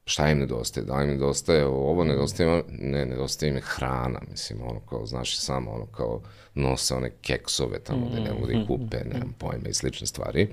šta 0.05 0.31
im 0.31 0.39
nedostaje, 0.39 0.87
da 0.87 1.03
im 1.03 1.09
nedostaje 1.09 1.67
ovo, 1.67 2.05
nedostaje, 2.05 2.65
ne, 2.69 3.07
nedostaje 3.07 3.51
im 3.51 3.61
hrana, 3.63 4.21
mislim, 4.31 4.63
ono 4.63 4.81
kao, 4.81 5.07
znaš 5.07 5.35
i 5.35 5.41
samo, 5.41 5.71
ono 5.71 5.87
kao, 5.87 6.21
nose 6.55 6.95
one 6.95 7.11
keksove 7.23 7.79
tamo 7.79 8.09
gde 8.13 8.21
ne 8.21 8.33
mogu 8.33 8.47
da 8.47 8.53
ih 8.53 8.67
kupe, 8.67 9.05
nemam 9.13 9.35
pojma 9.39 9.69
i 9.69 9.75
slične 9.75 10.07
stvari. 10.07 10.49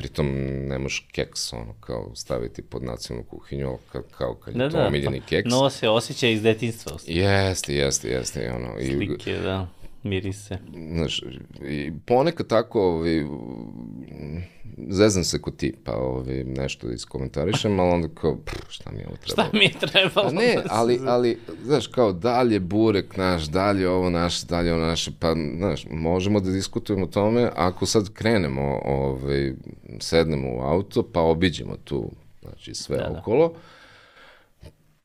Pritom 0.00 0.26
ne 0.68 0.78
možeš 0.78 1.06
keks, 1.12 1.52
ono, 1.52 1.74
kao, 1.80 2.12
staviti 2.14 2.62
pod 2.62 2.82
nacionalnu 2.82 3.28
kuhinju, 3.28 3.78
kao, 3.92 4.02
kao 4.18 4.34
kad 4.34 4.54
da, 4.54 4.64
je 4.64 4.70
to 4.70 4.76
da, 4.76 4.86
omiljeni 4.86 5.20
pa, 5.20 5.26
keks. 5.26 5.50
Nose 5.50 5.88
osjećaj 5.88 6.32
iz 6.32 6.42
detinstva. 6.42 6.96
Jeste, 7.06 7.74
jeste, 7.74 8.08
jeste, 8.08 8.52
ono. 8.52 8.74
Slike, 8.80 9.30
i, 9.30 9.36
da 9.42 9.68
mirise. 10.02 10.58
Znaš, 10.94 11.22
i 11.68 11.92
ponekad 12.06 12.46
tako, 12.46 12.82
ovi, 12.82 13.26
zezam 14.88 15.24
se 15.24 15.40
kod 15.40 15.56
ti, 15.56 15.74
pa 15.84 15.96
ovi, 15.96 16.44
nešto 16.44 16.86
da 16.86 16.94
iskomentarišem, 16.94 17.80
ali 17.80 17.90
onda 17.90 18.08
kao, 18.08 18.36
pff, 18.36 18.56
šta 18.68 18.90
mi 18.90 18.98
je 18.98 19.06
ovo 19.06 19.16
trebalo? 19.16 19.48
Šta 19.48 19.58
mi 19.58 19.64
je 19.64 19.72
trebalo? 19.72 20.28
A 20.28 20.32
ne, 20.32 20.56
ali, 20.78 21.00
ali, 21.06 21.38
znaš, 21.64 21.86
kao 21.86 22.12
dalje 22.12 22.60
burek 22.60 23.16
naš, 23.16 23.44
dalje 23.44 23.88
ovo 23.88 24.10
naše, 24.10 24.46
dalje 24.46 24.74
ovo 24.74 24.82
naše, 24.82 25.10
pa, 25.18 25.34
znaš, 25.56 25.86
možemo 25.90 26.40
da 26.40 26.50
diskutujemo 26.50 27.04
o 27.04 27.08
tome, 27.08 27.50
ako 27.56 27.86
sad 27.86 28.12
krenemo, 28.12 28.80
ovaj, 28.84 29.52
sednemo 29.98 30.48
u 30.56 30.60
auto, 30.60 31.02
pa 31.12 31.20
obiđemo 31.20 31.76
tu, 31.84 32.10
znači, 32.42 32.74
sve 32.74 32.96
da, 32.96 33.02
da. 33.02 33.18
okolo, 33.18 33.48
da 33.48 33.79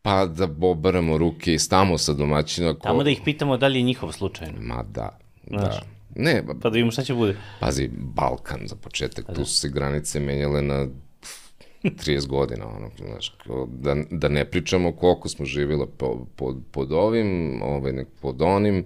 pa 0.05 0.25
da 0.25 0.47
obaramo 0.61 1.17
ruke 1.17 1.53
i 1.53 1.59
stamo 1.59 1.97
sa 1.97 2.13
domaćina. 2.13 2.73
Ko... 2.73 2.79
Tamo 2.79 3.03
da 3.03 3.09
ih 3.09 3.21
pitamo 3.25 3.57
da 3.57 3.67
li 3.67 3.79
je 3.79 3.83
njihov 3.83 4.11
slučajno. 4.11 4.53
Ma 4.61 4.83
da, 4.83 5.17
Znaš, 5.47 5.75
da. 5.75 5.81
Ne, 6.15 6.43
pa, 6.47 6.53
pa 6.53 6.69
da 6.69 6.73
vidimo 6.73 6.91
šta 6.91 7.03
će 7.03 7.13
bude. 7.13 7.37
Pazi, 7.59 7.89
Balkan 7.97 8.59
za 8.65 8.75
početak, 8.75 9.25
pa 9.25 9.33
tu 9.33 9.39
da. 9.39 9.45
su 9.45 9.57
se 9.57 9.69
granice 9.69 10.19
menjale 10.19 10.61
na 10.61 10.87
30 11.83 12.27
godina, 12.27 12.67
ono, 12.67 12.89
znaš, 12.97 13.35
da, 13.67 13.95
da 14.11 14.27
ne 14.27 14.45
pričamo 14.45 14.91
koliko 14.91 15.29
smo 15.29 15.45
živjela 15.45 15.87
po, 15.97 16.25
pod, 16.35 16.57
pod 16.71 16.91
ovim, 16.91 17.61
ovaj, 17.61 17.93
nek, 17.93 18.07
pod 18.21 18.41
onim, 18.41 18.85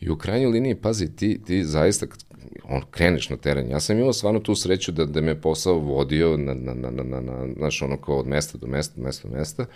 i 0.00 0.10
u 0.10 0.16
krajnjoj 0.16 0.50
liniji, 0.50 0.74
pazi, 0.74 1.16
ti, 1.16 1.40
ti 1.46 1.64
zaista, 1.64 2.06
on, 2.64 2.82
kreneš 2.90 3.30
na 3.30 3.36
teren, 3.36 3.70
ja 3.70 3.80
sam 3.80 3.98
imao 3.98 4.12
stvarno 4.12 4.40
tu 4.40 4.54
sreću 4.54 4.92
da, 4.92 5.04
da 5.04 5.20
me 5.20 5.40
posao 5.40 5.74
vodio 5.74 6.36
na, 6.36 6.54
na, 6.54 6.74
na, 6.74 6.90
na, 6.90 7.02
na, 7.02 7.20
na, 7.20 7.46
znaš, 7.56 7.82
ono 7.82 7.96
kao 7.96 8.18
od 8.18 8.26
mesta 8.26 8.58
do 8.58 8.66
mesta, 8.66 9.00
mesta 9.00 9.28
do 9.28 9.36
mesta, 9.36 9.66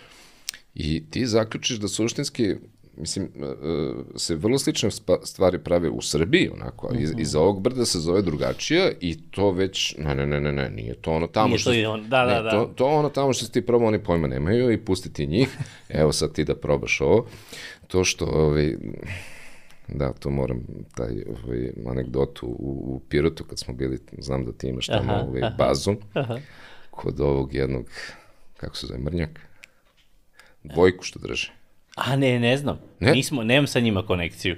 I 0.75 1.03
ti 1.09 1.25
zaključiš 1.25 1.77
da 1.77 1.87
suštinski 1.87 2.55
mislim, 2.97 3.25
e, 3.25 3.45
e, 3.45 3.93
se 4.15 4.35
vrlo 4.35 4.57
slične 4.57 4.89
stvari 5.23 5.59
prave 5.59 5.89
u 5.89 6.01
Srbiji, 6.01 6.49
onako, 6.49 6.89
iz, 6.99 7.11
mm 7.11 7.15
-hmm. 7.15 7.21
iz 7.21 7.35
ovog 7.35 7.61
brda 7.61 7.85
se 7.85 7.99
zove 7.99 8.21
drugačija 8.21 8.91
i 9.01 9.17
to 9.31 9.51
već, 9.51 9.95
ne, 9.97 10.15
ne, 10.15 10.25
ne, 10.25 10.41
ne, 10.41 10.51
ne 10.51 10.69
nije 10.69 10.93
to 10.93 11.11
ono 11.11 11.27
tamo 11.27 11.47
nije 11.47 11.59
što... 11.59 11.71
To 11.71 11.91
on, 11.91 12.09
da, 12.09 12.25
da, 12.25 12.41
da. 12.41 12.49
To, 12.49 12.65
to 12.75 12.85
ono 12.85 13.09
tamo 13.09 13.33
što 13.33 13.47
ti 13.47 13.65
probao, 13.65 13.87
oni 13.87 14.03
pojma 14.03 14.27
nemaju 14.27 14.71
i 14.71 14.77
pustiti 14.77 15.27
njih, 15.27 15.57
evo 15.89 16.11
sad 16.11 16.33
ti 16.33 16.43
da 16.43 16.55
probaš 16.55 17.01
ovo, 17.01 17.27
to 17.87 18.03
što, 18.03 18.25
ovaj, 18.25 18.75
da, 19.87 20.13
to 20.13 20.29
moram, 20.29 20.65
taj 20.95 21.23
ovaj, 21.27 21.71
anegdotu 21.91 22.47
u, 22.47 22.95
u 22.95 23.01
Pirotu 23.09 23.43
kad 23.43 23.59
smo 23.59 23.73
bili, 23.73 23.99
znam 24.17 24.45
da 24.45 24.51
ti 24.51 24.67
imaš 24.67 24.87
tamo 24.87 25.13
aha, 25.13 25.25
ovaj, 25.27 25.41
bazu, 25.57 25.95
aha. 26.13 26.37
kod 26.91 27.19
ovog 27.19 27.53
jednog, 27.53 27.85
kako 28.57 28.77
se 28.77 28.87
zove, 28.87 28.99
Mrnjak? 28.99 29.44
Dvojku 30.73 31.03
što 31.03 31.19
drže. 31.19 31.51
A 31.95 32.15
ne, 32.15 32.39
ne 32.39 32.57
znam. 32.57 32.79
Ne? 32.99 33.11
Nismo, 33.11 33.43
nemam 33.43 33.67
sa 33.67 33.79
njima 33.79 34.05
konekciju. 34.05 34.55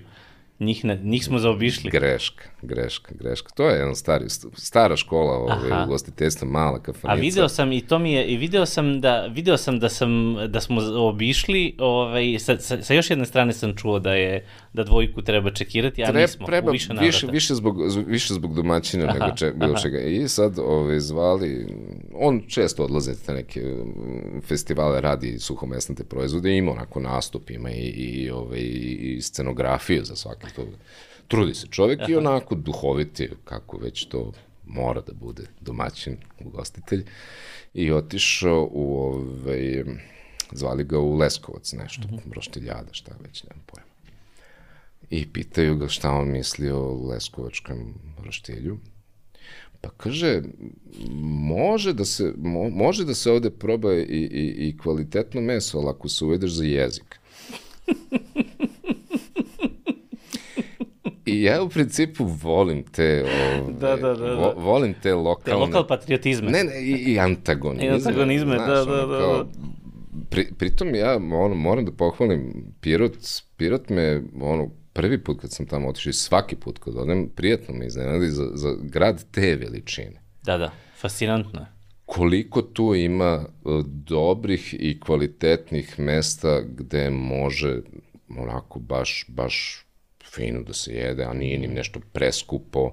Njih, 0.60 0.86
ne, 0.86 1.00
njih 1.04 1.26
smo 1.26 1.40
zaobišli. 1.40 1.92
Greška, 1.92 2.44
greška, 2.62 3.16
greška. 3.20 3.50
To 3.56 3.70
je 3.70 3.80
jedna 3.80 3.96
stari, 3.96 4.26
stara 4.54 4.96
škola 4.96 5.34
ove, 5.34 5.84
ugostiteljstva, 5.86 6.48
mala 6.48 6.80
kafanica. 6.84 7.12
A 7.12 7.22
video 7.22 7.50
sam 7.50 7.72
i 7.72 7.82
to 7.82 8.00
mi 8.00 8.14
je, 8.14 8.26
i 8.26 8.38
video 8.38 8.66
sam 8.66 9.02
da, 9.02 9.26
video 9.26 9.58
sam 9.58 9.80
da, 9.80 9.90
sam, 9.90 10.38
da 10.48 10.62
smo 10.62 10.82
obišli, 10.82 11.76
ovaj, 11.80 12.40
sa, 12.40 12.58
sa, 12.60 12.82
sa 12.82 12.94
još 12.94 13.10
jedne 13.10 13.26
strane 13.26 13.54
sam 13.54 13.76
čuo 13.76 14.00
da 14.00 14.14
je, 14.14 14.46
da 14.78 14.84
dvojku 14.84 15.22
treba 15.22 15.52
čekirati, 15.52 16.04
a 16.04 16.08
Treb, 16.08 16.22
nismo, 16.22 16.46
treba, 16.46 16.72
više 16.72 16.88
navrata. 16.94 17.06
Više, 17.06 17.28
više, 17.32 17.56
zbog, 17.56 17.78
više 18.08 18.34
zbog 18.34 18.56
domaćina 18.56 19.04
aha, 19.04 19.14
nego 19.14 19.36
če, 19.40 19.52
bilo 19.56 19.72
aha. 19.72 19.82
čega. 19.82 20.00
I 20.00 20.28
sad 20.28 20.60
ovaj, 20.60 21.00
zvali, 21.00 21.68
on 22.14 22.42
često 22.48 22.84
odlaze 22.84 23.14
na 23.28 23.34
neke 23.34 23.62
mm, 23.62 24.42
festivale, 24.42 25.02
radi 25.02 25.40
suhomesnate 25.40 26.04
proizvode, 26.04 26.58
ima 26.58 26.72
onako 26.72 27.00
nastup, 27.00 27.50
ima 27.50 27.72
i, 27.72 27.88
i, 27.88 28.30
ovaj, 28.30 28.60
i 29.00 29.20
scenografiju 29.22 30.06
za 30.06 30.16
svaki 30.16 30.48
to, 30.56 30.66
trudi 31.28 31.54
se 31.54 31.68
čovek 31.68 32.00
Aha. 32.00 32.12
i 32.12 32.16
onako 32.16 32.56
duhoviti, 32.56 33.30
kako 33.44 33.78
već 33.78 34.06
to 34.06 34.32
mora 34.66 35.02
da 35.02 35.14
bude 35.14 35.44
domaćin, 35.62 36.18
ugostitelj, 36.46 37.06
i 37.74 37.92
otišao 37.92 38.70
u, 38.72 39.04
ovaj, 39.04 39.84
zvali 40.52 40.84
ga 40.84 41.00
u 41.00 41.18
Leskovac 41.18 41.74
nešto, 41.74 42.02
uh 42.06 42.12
mhm. 42.12 42.30
-huh. 42.30 42.36
roštiljada, 42.36 42.94
šta 42.94 43.12
već, 43.24 43.44
nemam 43.44 43.64
pojma. 43.66 43.87
I 45.10 45.26
pitaju 45.34 45.76
ga 45.76 45.88
šta 45.88 46.12
on 46.12 46.32
misli 46.32 46.72
o 46.72 47.08
leskovačkom 47.10 47.94
roštilju. 48.26 48.78
Pa 49.82 49.90
kaže, 49.90 50.42
može 51.50 51.94
da 51.94 52.06
se, 52.06 52.34
mo, 52.38 52.70
može 52.70 53.06
da 53.06 53.14
se 53.14 53.32
ovde 53.32 53.50
proba 53.50 53.94
i, 53.94 54.02
i, 54.02 54.68
i 54.68 54.78
kvalitetno 54.78 55.42
meso, 55.42 55.78
ali 55.78 55.90
ako 55.90 56.10
se 56.10 56.26
uvedeš 56.26 56.52
za 56.52 56.64
jezik. 56.64 57.20
I 61.26 61.42
ja 61.42 61.64
u 61.64 61.70
principu 61.70 62.26
volim 62.26 62.84
te, 62.84 63.24
ove, 63.24 63.74
da, 63.80 63.96
da, 63.96 64.14
da, 64.14 64.14
da. 64.14 64.34
Vo, 64.34 64.54
volim 64.58 64.94
te 65.04 65.14
lokalne... 65.14 65.44
Te 65.44 65.56
lokal 65.56 65.88
patriotizme. 65.88 66.52
Ne, 66.52 66.64
ne, 66.64 66.82
i, 66.82 67.14
i 67.14 67.20
antagonizme. 67.20 67.88
I 67.88 67.90
antagonizme, 67.90 68.56
znaš, 68.56 68.68
da, 68.68 68.86
da, 68.86 69.06
da. 69.06 69.20
Kao, 69.20 69.48
pri, 70.30 70.48
pritom 70.58 70.96
ja 70.96 71.16
ono, 71.16 71.56
moram 71.56 71.86
da 71.86 71.92
pohvalim 71.92 72.74
Pirot, 72.82 73.18
Pirot 73.58 73.90
me 73.90 74.24
ono, 74.42 74.70
prvi 74.98 75.24
put 75.24 75.42
kad 75.42 75.52
sam 75.52 75.66
tamo 75.66 75.90
otišao 75.90 76.10
i 76.10 76.14
svaki 76.14 76.56
put 76.56 76.80
kad 76.80 76.98
odem, 76.98 77.30
prijatno 77.36 77.74
me 77.74 77.88
iznenadi 77.88 78.30
za, 78.30 78.50
za 78.54 78.76
grad 78.82 79.26
te 79.32 79.56
veličine. 79.56 80.22
Da, 80.44 80.58
da, 80.58 80.72
fascinantno 81.00 81.60
je 81.60 81.78
koliko 82.08 82.62
tu 82.62 82.96
ima 82.96 83.46
e, 83.46 83.70
dobrih 83.86 84.76
i 84.80 85.00
kvalitetnih 85.00 86.00
mesta 86.00 86.62
gde 86.62 87.10
može 87.10 87.82
onako 88.38 88.80
baš, 88.80 89.26
baš 89.28 89.86
fino 90.36 90.62
da 90.62 90.74
se 90.74 90.94
jede, 90.94 91.24
a 91.24 91.34
nije 91.34 91.60
ni 91.60 91.68
nešto 91.68 92.00
preskupo. 92.14 92.92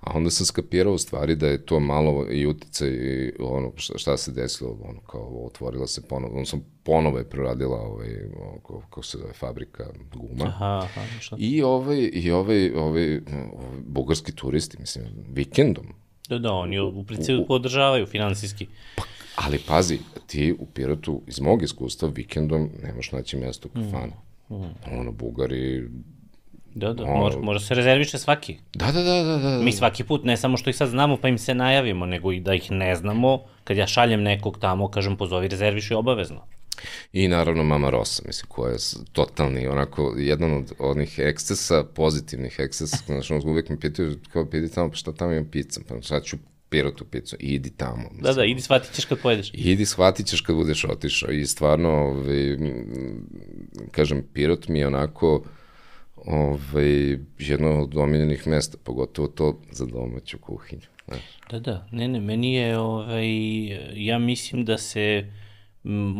A 0.00 0.10
onda 0.14 0.30
sam 0.30 0.46
skapirao 0.46 0.92
u 0.92 0.98
stvari 0.98 1.36
da 1.36 1.46
je 1.46 1.66
to 1.66 1.80
malo 1.80 2.26
i 2.30 2.46
uticaj 2.46 2.88
i 2.88 3.32
ono 3.38 3.72
šta, 3.76 3.98
šta 3.98 4.16
se 4.16 4.32
desilo, 4.32 4.78
ono 4.82 5.00
kao 5.00 5.44
otvorila 5.46 5.86
se 5.86 6.02
ponovo, 6.08 6.38
on 6.38 6.46
sam 6.46 6.64
ponovo 6.90 7.18
je 7.18 7.24
proradila 7.24 7.80
ovaj, 7.80 8.08
kako, 8.56 8.80
kako 8.80 9.02
se 9.02 9.18
zove, 9.18 9.32
fabrika 9.32 9.84
guma. 10.14 10.44
Aha, 10.44 10.78
aha. 10.84 11.00
I 11.38 11.62
ovaj, 11.62 12.10
i 12.12 12.30
ovaj, 12.30 12.70
ovaj, 12.70 13.16
ovaj, 13.16 13.80
bugarski 13.86 14.32
turisti, 14.32 14.76
mislim, 14.80 15.04
vikendom. 15.28 15.86
Da, 16.28 16.38
da, 16.38 16.52
oni 16.52 16.80
u 16.80 17.04
principu 17.04 17.46
podržavaju 17.46 18.06
finansijski. 18.06 18.66
Pa, 18.96 19.02
ali 19.36 19.58
pazi, 19.58 19.98
ti 20.26 20.52
u 20.58 20.66
Pirotu, 20.66 21.22
iz 21.26 21.40
mog 21.40 21.62
iskustva, 21.62 22.08
vikendom 22.08 22.70
nemaš 22.82 23.12
naći 23.12 23.36
mesto 23.36 23.68
u 23.68 23.70
kafanu. 23.70 24.12
Mm. 24.48 24.54
Mm. 24.54 24.98
Ono, 25.00 25.12
Bugari 25.12 25.88
Da, 26.74 26.92
da, 26.92 27.04
može, 27.04 27.38
može 27.38 27.60
se 27.66 27.74
rezerviše 27.74 28.18
svaki. 28.18 28.56
Da, 28.74 28.92
da, 28.92 29.02
da, 29.02 29.22
da, 29.22 29.38
da. 29.38 29.62
Mi 29.62 29.72
svaki 29.72 30.04
put, 30.04 30.24
ne 30.24 30.36
samo 30.36 30.56
što 30.56 30.70
ih 30.70 30.76
sad 30.76 30.88
znamo 30.88 31.16
pa 31.16 31.28
im 31.28 31.38
se 31.38 31.54
najavimo, 31.54 32.06
nego 32.06 32.32
i 32.32 32.40
da 32.40 32.54
ih 32.54 32.70
ne 32.70 32.96
znamo, 32.96 33.42
kad 33.64 33.76
ja 33.76 33.86
šaljem 33.86 34.22
nekog 34.22 34.58
tamo, 34.58 34.88
kažem 34.88 35.16
pozovi 35.16 35.48
rezerviše 35.48 35.96
obavezno. 35.96 36.46
I 37.12 37.28
naravno 37.28 37.64
Mama 37.64 37.90
Rosa, 37.90 38.22
mislim, 38.26 38.48
koja 38.48 38.72
je 38.72 38.78
totalni, 39.12 39.66
onako, 39.66 40.14
jedan 40.18 40.52
od 40.52 40.72
onih 40.78 41.18
ekscesa, 41.18 41.84
pozitivnih 41.84 42.56
ekscesa, 42.58 42.96
znaš, 43.06 43.30
ono, 43.30 43.40
uvek 43.44 43.68
me 43.68 43.80
pitaju, 43.80 44.16
kao, 44.32 44.46
piti 44.46 44.74
tamo, 44.74 44.90
pa 44.90 44.96
šta 44.96 45.12
tamo 45.12 45.32
imam 45.32 45.50
pizza, 45.50 45.80
pa 45.88 46.02
sad 46.02 46.24
ću 46.24 46.36
Pirotu 46.70 47.04
picu, 47.04 47.36
idi 47.38 47.70
tamo. 47.70 48.02
Mislim. 48.02 48.22
Da, 48.22 48.32
da, 48.32 48.44
idi 48.44 48.60
shvatit 48.60 48.92
ćeš 48.92 49.04
kad 49.04 49.18
pojedeš. 49.18 49.50
Idi, 49.54 49.86
shvatit 49.86 50.26
ćeš 50.26 50.40
kad 50.40 50.56
budeš 50.56 50.84
otišao 50.84 51.30
i 51.30 51.46
stvarno, 51.46 51.88
ovaj, 51.88 52.56
kažem, 53.90 54.24
Pirot 54.32 54.68
mi 54.68 54.78
je 54.78 54.86
onako 54.86 55.44
ovaj, 56.16 57.18
jedno 57.38 57.82
od 57.82 57.96
omiljenih 57.96 58.46
mesta, 58.46 58.78
pogotovo 58.84 59.28
to 59.28 59.60
za 59.70 59.86
domaću 59.86 60.38
kuhinju. 60.38 60.86
Znaš. 61.08 61.20
Da, 61.50 61.58
da, 61.58 61.86
ne, 61.92 62.08
ne, 62.08 62.20
meni 62.20 62.54
je, 62.54 62.78
ovaj, 62.78 63.28
ja 63.94 64.18
mislim 64.18 64.64
da 64.64 64.78
se, 64.78 65.32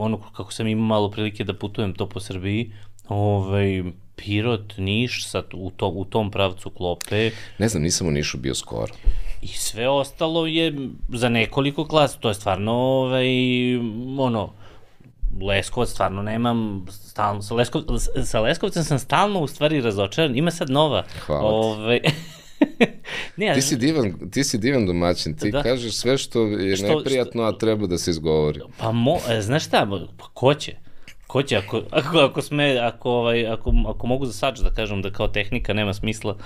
ono 0.00 0.20
kako 0.36 0.52
sam 0.52 0.66
imao 0.66 0.86
malo 0.86 1.10
prilike 1.10 1.44
da 1.44 1.54
putujem 1.54 1.94
to 1.94 2.06
po 2.08 2.20
Srbiji, 2.20 2.72
ovaj, 3.08 3.82
Pirot, 4.16 4.72
Niš, 4.76 5.26
sad 5.28 5.44
u, 5.52 5.70
to, 5.70 5.88
u 5.88 6.04
tom 6.04 6.30
pravcu 6.30 6.70
klope 6.70 7.30
Ne 7.58 7.68
znam, 7.68 7.82
nisam 7.82 8.06
u 8.06 8.10
Nišu 8.10 8.38
bio 8.38 8.54
skoro. 8.54 8.94
i 9.42 9.46
sve 9.48 9.88
ostalo 9.88 10.46
je 10.46 10.74
za 11.08 11.28
nekoliko 11.28 11.84
klasa, 11.84 12.18
to 12.18 12.28
je 12.28 12.34
stvarno, 12.34 12.72
ovaj, 12.72 13.26
ono, 14.18 14.52
Leskovac 15.42 15.88
stvarno 15.88 16.22
nemam 16.22 16.86
stalno, 16.90 17.42
sa, 17.42 17.54
Leskov, 17.54 17.82
sa 18.24 18.40
Leskovcem 18.40 18.84
sam 18.84 18.98
stalno 18.98 19.40
u 19.40 19.46
stvari 19.46 19.80
razočaran, 19.80 20.36
ima 20.36 20.50
sad 20.50 20.70
nova. 20.70 21.04
Hvala 21.26 21.40
ti. 21.40 21.46
Ovaj, 21.54 22.00
ne, 23.36 23.54
Ti 23.54 23.62
si 23.62 23.76
divan, 23.76 24.30
ti 24.30 24.44
si 24.44 24.58
divan 24.58 24.86
domaćin, 24.86 25.34
ti 25.34 25.50
Da. 25.50 25.62
kažeš 25.62 25.92
sve 25.94 26.18
što 26.18 26.42
je 26.42 26.76
Što- 26.76 26.86
neprijatno, 26.88 27.42
a 27.42 27.52
treba 27.52 27.86
da 27.86 27.98
se 27.98 28.10
izgovori. 28.10 28.60
Pa 28.78 28.92
mo, 28.92 29.16
e, 29.30 29.40
znaš 29.40 29.64
šta, 29.64 29.86
pa 30.18 30.24
ko 30.26 30.54
će? 30.54 30.72
Ko 31.26 31.42
će, 31.42 31.56
ako, 31.56 31.82
ako, 31.90 32.18
ako, 32.18 32.42
sme, 32.42 32.78
ako, 32.78 33.10
ovaj, 33.10 33.46
ako, 33.46 33.72
ako 33.86 34.06
mogu 34.06 34.26
za 34.26 34.32
sač 34.32 34.58
da 34.58 34.70
kažem 34.70 35.02
da 35.02 35.10
kao 35.10 35.28
tehnika 35.28 35.72
nema 35.72 35.94
smisla, 35.94 36.36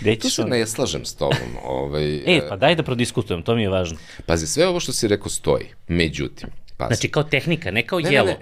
gde 0.00 0.14
Tu 0.16 0.20
ćeš 0.20 0.34
se 0.34 0.42
on... 0.42 0.48
ne 0.48 0.66
slažem 0.66 1.04
s 1.04 1.14
tobom. 1.14 1.36
Ovaj, 1.64 2.14
E, 2.16 2.40
pa 2.48 2.56
daj 2.56 2.74
da 2.74 2.82
prodiskutujem, 2.82 3.42
to 3.42 3.54
mi 3.54 3.62
je 3.62 3.68
važno. 3.68 3.98
Pazi, 4.26 4.46
sve 4.46 4.66
ovo 4.66 4.80
što 4.80 4.92
si 4.92 5.08
rekao 5.08 5.28
stoji. 5.28 5.66
Međutim, 5.88 6.48
pazi. 6.88 6.94
Znači, 6.94 7.08
kao 7.08 7.22
tehnika, 7.22 7.70
ne 7.70 7.86
kao 7.86 7.98
Ne, 7.98 8.08
ne, 8.08 8.14
jelo. 8.14 8.26
ne, 8.26 8.36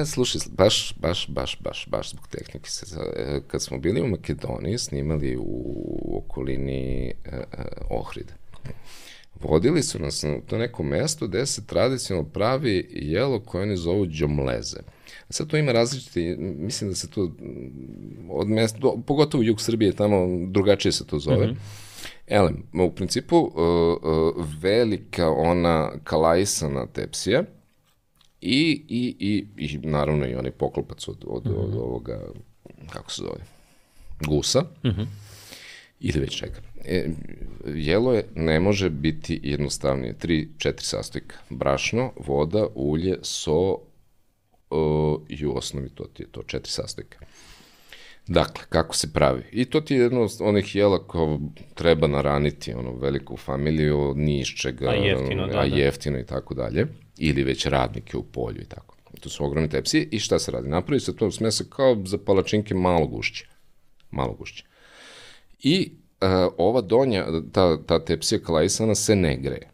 e, 0.00 0.04
slušaj, 0.06 0.40
baš, 0.50 0.94
baš, 1.00 1.26
baš, 1.28 1.58
baš, 1.60 1.86
baš 1.88 2.10
zbog 2.10 2.28
tehnike 2.28 2.70
se, 2.70 2.86
e, 3.16 3.40
kad 3.46 3.62
smo 3.62 3.78
bili 3.78 4.00
u 4.00 4.06
Makedoniji, 4.06 4.78
snimali 4.78 5.36
u 5.40 6.22
okolini 6.24 7.14
e, 7.24 7.36
e, 7.36 7.44
Ohrida. 7.90 8.34
Vodili 9.40 9.82
su 9.82 9.98
nas 9.98 10.22
na 10.22 10.40
to 10.46 10.58
neko 10.58 10.82
mesto 10.82 11.26
gde 11.26 11.46
se 11.46 11.66
tradicionalno 11.66 12.30
pravi 12.30 12.88
jelo 12.92 13.40
koje 13.40 13.62
oni 13.62 13.76
zovu 13.76 14.06
džomleze. 14.06 14.78
Sad 15.30 15.46
to 15.46 15.56
ima 15.56 15.72
različiti, 15.72 16.36
mislim 16.38 16.90
da 16.90 16.96
se 16.96 17.10
to 17.10 17.24
mm, 17.24 18.30
od 18.30 18.48
mesta, 18.48 18.78
do, 18.78 18.96
pogotovo 19.06 19.42
jug 19.42 19.60
Srbije, 19.60 19.92
tamo 19.92 20.46
drugačije 20.46 20.92
se 20.92 21.06
to 21.06 21.18
zove. 21.18 21.46
Mm 21.46 21.50
-hmm. 21.50 21.84
Elem, 22.26 22.62
u 22.72 22.90
principu 22.90 23.36
uh, 23.36 23.52
uh, 23.56 24.44
velika 24.60 25.30
ona 25.30 25.92
kalajsana 26.04 26.86
tepsija, 26.86 27.44
I, 28.46 28.84
i, 28.88 29.16
i, 29.18 29.46
i 29.56 29.78
naravno 29.78 30.26
i 30.26 30.34
onaj 30.34 30.50
poklopac 30.50 31.08
od, 31.08 31.24
od, 31.26 31.46
od 31.46 31.74
ovoga, 31.74 32.20
kako 32.90 33.10
se 33.10 33.22
zove, 33.22 33.44
gusa, 34.26 34.60
mm 34.60 34.88
-hmm. 34.88 35.06
ili 36.00 36.20
već 36.20 36.38
čega. 36.38 36.60
E, 36.84 37.08
jelo 37.66 38.12
je, 38.12 38.28
ne 38.34 38.60
može 38.60 38.90
biti 38.90 39.40
jednostavnije. 39.42 40.18
Tri, 40.18 40.48
četiri 40.58 40.84
sastojka. 40.84 41.36
Brašno, 41.50 42.12
voda, 42.26 42.66
ulje, 42.74 43.18
so 43.22 43.78
o, 44.70 45.20
i 45.28 45.46
u 45.46 45.56
osnovi 45.56 45.88
to 45.88 46.04
ti 46.04 46.22
je 46.22 46.26
to, 46.26 46.42
četiri 46.42 46.70
sastojka. 46.70 47.18
Dakle, 48.26 48.64
kako 48.68 48.96
se 48.96 49.12
pravi? 49.12 49.42
I 49.52 49.64
to 49.64 49.80
ti 49.80 49.94
je 49.94 50.00
jedno 50.00 50.22
od 50.22 50.30
onih 50.40 50.76
jela 50.76 51.06
ko 51.06 51.40
treba 51.74 52.06
naraniti, 52.06 52.74
ono, 52.74 52.92
veliku 52.96 53.36
familiju, 53.36 54.14
ni 54.16 54.40
iz 54.40 54.46
čega, 54.46 54.88
A 54.88 54.94
jeftino, 54.94 55.46
da, 55.46 55.58
a 55.58 55.68
da. 55.68 55.76
jeftino 55.76 56.18
i 56.18 56.26
tako 56.26 56.54
dalje, 56.54 56.86
ili 57.18 57.44
već 57.44 57.66
radnike 57.66 58.16
u 58.16 58.22
polju 58.22 58.60
i 58.60 58.64
tako. 58.64 58.94
To 59.20 59.28
su 59.28 59.44
ogromne 59.44 59.68
tepsije 59.68 60.08
i 60.10 60.18
šta 60.18 60.38
se 60.38 60.50
radi? 60.50 60.68
Napravi 60.68 61.00
se 61.00 61.16
to 61.16 61.30
smesa 61.30 61.64
kao 61.68 62.02
za 62.04 62.18
palačinke 62.18 62.74
malo 62.74 63.06
gušće. 63.06 63.48
Malo 64.10 64.32
gušće. 64.32 64.64
I 65.62 65.92
uh, 66.20 66.54
ova 66.58 66.80
donja, 66.80 67.26
ta, 67.52 67.82
ta 67.86 68.04
tepsija 68.04 68.40
kalajsana 68.40 68.94
se 68.94 69.16
ne 69.16 69.36
greje. 69.36 69.70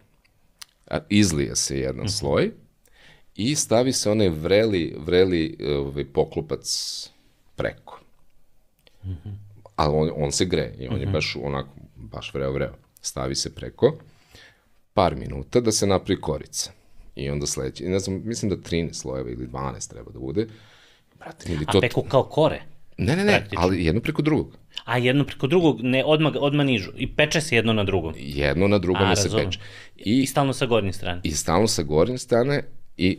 A, 0.87 0.99
izlije 1.09 1.57
se 1.57 1.79
jedan 1.79 2.09
sloj 2.09 2.51
i 3.35 3.55
stavi 3.55 3.93
se 3.93 4.11
onaj 4.11 4.29
vreli, 4.29 4.97
vreli 4.99 5.59
ovaj, 5.67 6.05
poklopac 6.05 6.67
preko. 7.57 8.01
Ali 9.77 9.95
on, 9.97 10.11
on 10.17 10.33
se 10.33 10.45
greje 10.45 10.77
i 10.79 10.89
on 10.89 11.01
je 11.01 11.07
baš 11.07 11.37
onako, 11.43 11.71
baš 11.97 12.35
vreo, 12.35 12.53
vreo. 12.53 12.75
Stavi 13.01 13.35
se 13.35 13.55
preko, 13.55 13.99
par 14.95 15.17
minuta 15.17 15.61
da 15.61 15.73
se 15.73 15.87
napravi 15.87 16.21
korica. 16.21 16.73
I 17.21 17.31
onda 17.31 17.47
sledeći, 17.47 17.85
ne 17.85 17.99
znam, 17.99 18.23
mislim 18.25 18.51
da 18.51 18.57
13 18.57 18.93
slojeva 18.93 19.31
ili 19.31 19.47
12 19.47 19.91
treba 19.91 20.11
da 20.13 20.19
bude. 20.19 20.47
Brate, 21.19 21.53
ili 21.53 21.65
A 21.69 21.73
to... 21.73 21.81
peku 21.81 22.03
kao 22.03 22.23
kore. 22.23 22.63
Ne, 22.99 23.17
ne, 23.17 23.25
ne, 23.25 23.33
praktično. 23.33 23.63
ali 23.65 23.85
jedno 23.85 24.01
preko 24.01 24.23
drugog. 24.23 24.57
A 24.85 24.99
jedno 24.99 25.25
preko 25.25 25.47
drugog, 25.47 25.81
ne, 25.83 26.05
odmah, 26.05 26.33
odmah 26.41 26.67
nižu. 26.67 26.91
I 26.97 27.17
peče 27.17 27.41
se 27.41 27.57
jedno 27.57 27.73
na 27.73 27.85
drugom. 27.85 28.15
Jedno 28.19 28.69
na 28.69 28.79
drugome 28.79 29.13
A, 29.13 29.17
se 29.17 29.23
razumem. 29.23 29.47
peče. 29.47 29.61
I 29.97 30.23
I, 30.23 30.27
stalno 30.27 30.53
sa 30.53 30.67
gornje 30.67 30.93
strane. 30.93 31.21
I 31.25 31.31
stalno 31.31 31.67
sa 31.69 31.83
gornje 31.83 32.19
strane 32.19 32.63
i, 32.97 33.19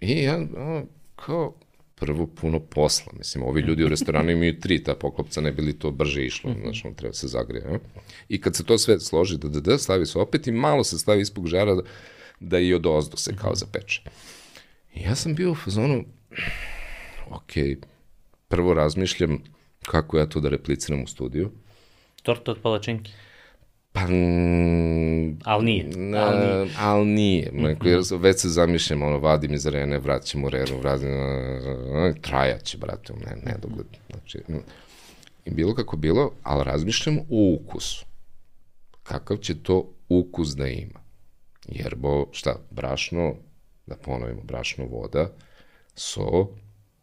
i 0.00 0.22
ja, 0.22 0.38
a, 0.56 0.82
kao, 1.16 1.54
prvo 1.94 2.26
puno 2.26 2.60
posla. 2.60 3.12
Mislim, 3.18 3.44
ovi 3.44 3.60
ljudi 3.60 3.84
u 3.84 3.88
restoranu 3.88 4.30
imaju 4.30 4.60
tri 4.60 4.84
ta 4.84 4.94
poklopca, 4.94 5.40
ne 5.40 5.52
bi 5.52 5.62
li 5.62 5.78
to 5.78 5.90
brže 5.90 6.24
išlo, 6.24 6.54
znaš, 6.62 6.84
on 6.84 6.94
treba 6.94 7.14
se 7.14 7.28
zagrije. 7.28 7.64
a? 7.64 7.78
I 8.28 8.40
kad 8.40 8.56
se 8.56 8.64
to 8.64 8.78
sve 8.78 9.00
složi, 9.00 9.38
da, 9.38 9.48
da, 9.48 9.60
da, 9.60 9.78
stavi 9.78 10.06
se 10.06 10.18
opet 10.18 10.46
i 10.46 10.52
malo 10.52 10.84
se 10.84 10.98
stavi 10.98 11.20
ispod 11.20 11.46
žara 11.46 11.74
da, 11.74 11.82
da 12.40 12.58
i 12.58 12.74
od 12.74 12.86
ozdo 12.86 13.16
se 13.16 13.36
kao 13.36 13.54
zapeče. 13.54 14.02
I 14.94 15.02
ja 15.02 15.14
sam 15.14 15.34
bio 15.34 15.50
u 15.50 15.54
fazonu, 15.54 16.04
ok, 17.30 17.52
prvo 18.48 18.74
razmišljam 18.74 19.42
kako 19.84 20.18
ja 20.18 20.26
to 20.26 20.40
da 20.40 20.48
repliciram 20.48 21.02
u 21.02 21.06
studiju, 21.06 21.50
Torta 22.22 22.50
od 22.50 22.58
palačinki. 22.62 23.12
Pa, 23.92 24.06
mm, 24.06 25.38
Ali 25.44 25.64
nije. 25.64 25.84
Na, 25.96 26.18
Ali 26.18 26.38
nije. 26.38 26.64
Mhm. 26.64 26.74
ali 26.78 27.06
nije. 27.06 27.50
Neko, 27.52 27.88
jer 27.88 28.00
već 28.18 28.40
se 28.40 28.48
zamišljam, 28.48 29.02
ono, 29.02 29.18
vadim 29.18 29.54
iz 29.54 29.66
arene, 29.66 29.98
vraćam 29.98 30.44
u 30.44 30.50
renu, 30.50 30.78
vraćam, 30.80 32.22
trajaće, 32.22 32.78
brate, 32.78 33.12
ne, 33.12 33.36
ne 33.44 33.56
dogled. 33.62 33.86
Znači, 34.10 34.38
mm. 34.48 34.58
i 35.44 35.50
bilo 35.50 35.74
kako 35.74 35.96
bilo, 35.96 36.32
ali 36.42 36.64
razmišljam 36.64 37.18
o 37.18 37.58
ukusu. 37.60 38.06
Kakav 39.02 39.36
će 39.36 39.62
to 39.62 39.92
ukus 40.08 40.56
da 40.56 40.66
ima? 40.66 40.99
Jer, 41.68 41.94
bo, 41.94 42.26
šta, 42.32 42.56
brašno, 42.70 43.34
da 43.86 43.96
ponovimo, 43.96 44.42
brašno, 44.42 44.84
voda, 44.86 45.32
so, 45.94 46.48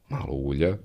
malo 0.09 0.33
ulja, 0.33 0.77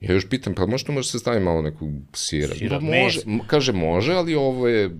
Ja 0.00 0.12
još 0.12 0.28
pitam, 0.28 0.54
pa 0.54 0.66
možda 0.66 0.92
može 0.92 1.10
se 1.10 1.18
stavi 1.18 1.40
malo 1.40 1.62
nekog 1.62 1.88
sira? 2.12 2.54
Sira, 2.54 2.78
Pa 2.78 2.84
može, 2.84 3.20
kaže 3.46 3.72
može, 3.72 4.12
ali 4.12 4.34
ovo 4.34 4.68
je 4.68 4.90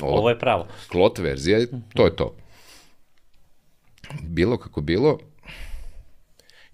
ovo, 0.00 0.18
Ovo 0.18 0.30
je 0.30 0.38
pravo. 0.38 0.66
klot 0.88 1.18
verzija, 1.18 1.58
i 1.58 1.66
to 1.94 2.04
je 2.04 2.16
to. 2.16 2.36
Bilo 4.22 4.58
kako 4.58 4.80
bilo, 4.80 5.18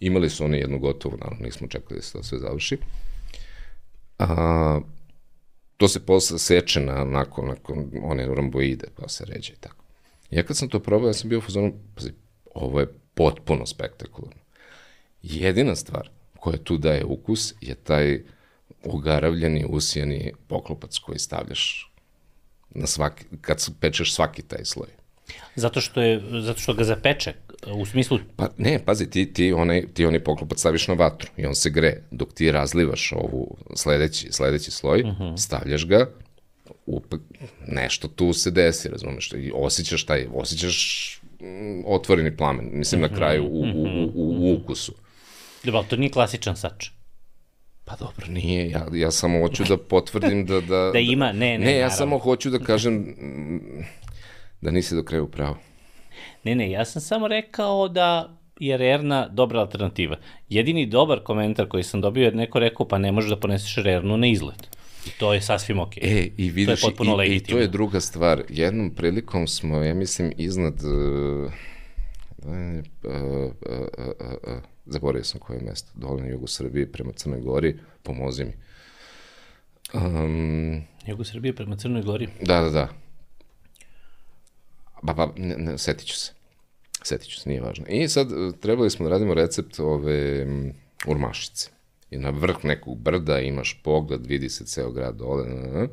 imali 0.00 0.31
su 0.31 0.44
oni 0.44 0.59
jednu 0.59 0.78
gotovu, 0.78 1.16
naravno, 1.16 1.44
nismo 1.44 1.68
čekali 1.68 1.98
da 1.98 2.02
se 2.02 2.12
to 2.12 2.22
sve 2.22 2.38
završi. 2.38 2.78
A, 4.18 4.81
to 5.76 5.88
se 5.88 6.07
posle 6.07 6.38
seče 6.38 6.81
na, 6.81 7.05
nakon, 7.05 7.48
nakon 7.48 7.90
one 8.02 8.26
ramboide, 8.26 8.87
pa 8.96 9.09
se 9.09 9.24
ređe 9.24 9.52
i 9.52 9.57
tako. 9.57 9.82
Ja 10.33 10.42
kad 10.42 10.57
sam 10.57 10.68
to 10.68 10.81
probao, 10.81 11.09
ja 11.09 11.12
sam 11.12 11.29
bio 11.29 11.38
u 11.38 11.42
fazonu, 11.42 11.73
pazi, 11.95 12.12
ovo 12.55 12.81
je 12.81 12.87
potpuno 13.14 13.66
spektakularno. 13.66 14.40
Jedina 15.23 15.77
stvar 15.77 16.11
koja 16.38 16.59
tu 16.59 16.79
daje 16.79 17.05
ukus 17.05 17.55
je 17.61 17.75
taj 17.75 18.23
ogaravljeni, 18.85 19.66
usijani 19.68 20.33
poklopac 20.47 20.99
koji 20.99 21.18
stavljaš 21.18 21.92
na 22.71 22.87
svaki, 22.87 23.25
kad 23.40 23.66
pečeš 23.81 24.14
svaki 24.14 24.42
taj 24.42 24.64
sloj. 24.64 24.88
Zato 25.57 25.81
što, 25.81 26.03
je, 26.03 26.23
zato 26.42 26.61
što 26.61 26.75
ga 26.75 26.85
zapeče. 26.85 27.35
U 27.75 27.87
smislu, 27.87 28.18
Pa 28.37 28.49
ne, 28.59 28.79
pazi, 28.85 29.11
ti, 29.11 29.33
ti, 29.33 29.53
onaj, 29.53 29.87
ti 29.95 30.07
onaj 30.07 30.25
poklopac 30.25 30.59
staviš 30.59 30.88
na 30.88 30.95
vatru 30.95 31.31
i 31.37 31.47
on 31.47 31.55
se 31.55 31.71
gre. 31.71 32.03
Dok 32.11 32.35
ti 32.35 32.53
razlivaš 32.53 33.12
ovu 33.12 33.57
sledeći, 33.75 34.33
sledeći 34.33 34.71
sloj, 34.71 35.03
uh 35.03 35.09
-huh. 35.09 35.38
stavljaš 35.38 35.87
ga, 35.87 36.07
up, 36.87 37.14
nešto 37.66 38.08
tu 38.08 38.32
se 38.32 38.50
desi, 38.50 38.88
razumeš, 38.88 39.32
i 39.32 39.52
osjećaš 39.54 40.04
taj, 40.06 40.26
osjećaš 40.35 41.20
mm, 41.40 41.82
otvoreni 41.87 42.37
plamen, 42.37 42.70
mislim 42.72 43.00
na 43.00 43.08
kraju 43.08 43.44
u, 43.44 43.61
u, 43.61 43.62
u, 43.62 44.11
u, 44.14 44.50
u 44.50 44.54
ukusu. 44.54 44.92
dobro, 45.64 45.78
ali 45.78 45.88
to 45.88 45.96
nije 45.96 46.11
klasičan 46.11 46.56
sač. 46.56 46.90
Pa 47.85 47.96
dobro, 47.96 48.26
nije, 48.28 48.70
ja, 48.70 48.87
ja 48.92 49.11
samo 49.11 49.40
hoću 49.40 49.64
da 49.64 49.76
potvrdim 49.78 50.46
da... 50.46 50.61
Da, 50.61 50.90
Da 50.92 50.98
ima, 50.98 51.32
ne, 51.32 51.58
ne, 51.58 51.58
Ne, 51.58 51.72
ja 51.72 51.76
naravno. 51.76 51.96
samo 51.96 52.18
hoću 52.18 52.50
da 52.50 52.58
kažem 52.58 52.94
mm, 52.94 53.85
da 54.61 54.70
nisi 54.70 54.94
do 54.94 55.02
kraja 55.02 55.22
u 55.22 55.28
pravu. 55.28 55.56
Ne, 56.44 56.54
ne, 56.54 56.70
ja 56.70 56.85
sam 56.85 57.02
samo 57.02 57.28
rekao 57.28 57.88
da 57.88 58.37
je 58.61 58.76
rerna 58.76 59.28
dobra 59.28 59.61
alternativa. 59.61 60.16
Jedini 60.48 60.87
dobar 60.87 61.20
komentar 61.20 61.68
koji 61.68 61.82
sam 61.82 62.00
dobio 62.00 62.24
je 62.24 62.32
neko 62.32 62.58
rekao, 62.58 62.88
pa 62.88 62.98
ne 62.98 63.12
možeš 63.12 63.30
da 63.30 63.37
poneseš 63.40 63.76
rernu 63.76 64.16
na 64.16 64.26
izlet. 64.26 64.68
I 65.07 65.11
to 65.19 65.35
je 65.35 65.41
sasvim 65.43 65.79
ok. 65.79 65.97
E, 65.97 66.29
i 66.37 66.51
vidiš, 66.51 66.81
to 66.81 66.87
je 66.87 66.91
potpuno 66.91 67.12
i, 67.12 67.17
legitimno. 67.17 67.59
i 67.59 67.61
to 67.61 67.62
je 67.62 67.69
druga 67.69 68.01
stvar. 68.01 68.43
Jednom 68.49 68.91
prilikom 68.91 69.49
smo, 69.49 69.83
ja 69.83 69.95
mislim, 69.95 70.33
iznad... 70.37 70.75
Uh, 70.85 71.53
uh, 72.45 72.53
uh, 73.05 73.53
uh, 73.69 74.33
uh, 74.47 74.62
zaboravio 74.87 75.25
sam 75.25 75.41
koje 75.41 75.61
mesto, 75.61 75.91
dole 75.95 76.23
na 76.23 76.29
jugu 76.29 76.47
Srbije, 76.47 76.93
prema 76.93 77.12
Crnoj 77.12 77.41
Gori, 77.41 77.79
pomozi 78.03 78.45
mi. 78.45 78.53
Um, 79.95 80.83
jugu 81.07 81.25
Srbije 81.25 81.55
prema 81.55 81.77
Crnoj 81.77 82.03
Gori? 82.03 82.29
Da, 82.41 82.61
da, 82.61 82.71
da. 82.71 82.88
Ba, 85.03 85.12
ba, 85.12 85.33
ne, 85.37 85.57
ne, 85.57 85.79
setit 85.79 86.07
ću 86.07 86.17
se. 86.17 86.33
Setit 87.03 87.29
ću 87.29 87.41
se, 87.41 87.49
nije 87.49 87.61
važno. 87.61 87.87
I 87.88 88.09
sad 88.09 88.29
trebali 88.61 88.91
smo 88.91 89.05
da 89.05 89.11
radimo 89.11 89.35
recept 89.35 89.81
ove 89.81 90.45
um, 90.45 90.73
urmašice 91.07 91.71
i 92.12 92.18
na 92.18 92.31
vrh 92.31 92.64
nekog 92.64 92.98
brda 92.98 93.40
imaš 93.40 93.81
pogled, 93.83 94.27
vidi 94.27 94.48
se 94.48 94.64
ceo 94.64 94.90
grad 94.90 95.16
dole, 95.16 95.48
na, 95.48 95.88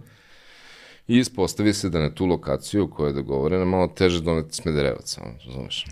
i 1.08 1.18
ispostavi 1.18 1.74
se 1.74 1.90
da 1.90 2.00
na 2.00 2.16
tu 2.16 2.26
lokaciju 2.26 2.90
koja 2.90 3.08
je 3.08 3.14
dogovorena 3.14 3.66
malo 3.66 3.88
teže 3.88 4.22
doneti 4.22 4.56
smederevac, 4.56 5.18
znaš. 5.54 5.86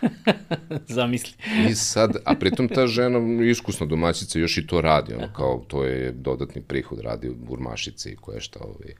Zamisli. 0.96 1.32
I 1.70 1.74
sad, 1.74 2.16
a 2.24 2.34
pritom 2.34 2.68
ta 2.68 2.86
žena, 2.86 3.44
iskusna 3.44 3.86
domaćica, 3.86 4.38
još 4.38 4.58
i 4.58 4.66
to 4.66 4.80
radi, 4.80 5.14
ono, 5.14 5.32
kao, 5.32 5.64
to 5.68 5.84
je 5.84 6.12
dodatni 6.12 6.62
prihod, 6.62 7.00
radi 7.00 7.28
u 7.28 7.34
burmašici 7.34 8.10
i 8.10 8.16
koje 8.16 8.40
šta, 8.40 8.60
ovaj. 8.62 8.94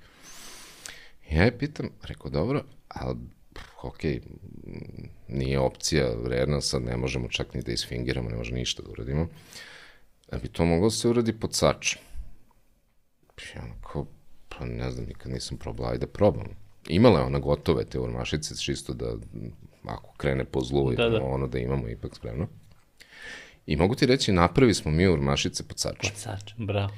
Ja 1.30 1.44
je 1.44 1.58
pitam, 1.58 1.88
rekao, 2.02 2.30
dobro, 2.30 2.64
ali, 2.88 3.16
ok, 3.82 4.00
nije 5.28 5.58
opcija, 5.58 6.14
vredna, 6.22 6.60
sad 6.60 6.82
ne 6.82 6.96
možemo 6.96 7.28
čak 7.28 7.54
ni 7.54 7.62
da 7.62 7.72
isfingiramo, 7.72 8.30
ne 8.30 8.36
možemo 8.36 8.58
ništa 8.58 8.82
da 8.82 8.90
uradimo 8.90 9.28
da 10.30 10.38
bi 10.38 10.48
to 10.48 10.64
moglo 10.64 10.90
se 10.90 11.08
uradi 11.08 11.32
pod 11.32 11.54
sačem. 11.54 12.00
I 13.36 13.58
onako, 13.58 14.06
pa 14.48 14.64
ne 14.64 14.90
znam, 14.90 15.06
nikad 15.06 15.32
nisam 15.32 15.58
probala, 15.58 15.90
ajde 15.90 16.06
da 16.06 16.12
probam. 16.12 16.46
Imala 16.88 17.20
je 17.20 17.26
ona 17.26 17.38
gotove 17.38 17.84
te 17.84 17.98
urmašice, 17.98 18.56
čisto 18.56 18.94
da 18.94 19.14
ako 19.84 20.12
krene 20.16 20.44
po 20.44 20.60
zlu, 20.60 20.92
da, 20.92 21.08
da. 21.08 21.22
ono 21.22 21.46
da 21.46 21.58
imamo 21.58 21.88
ipak 21.88 22.14
spremno. 22.16 22.48
I 23.66 23.76
mogu 23.76 23.94
ti 23.94 24.06
reći, 24.06 24.32
napravi 24.32 24.74
smo 24.74 24.90
mi 24.90 25.06
urmašice 25.06 25.68
pod 25.68 25.78
sačem. 25.78 26.10
Pod 26.10 26.18
sačem, 26.18 26.66
bravo. 26.66 26.94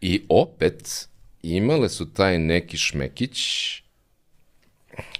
I 0.00 0.22
opet, 0.28 1.08
imale 1.42 1.88
su 1.88 2.12
taj 2.12 2.38
neki 2.38 2.76
šmekić, 2.76 3.38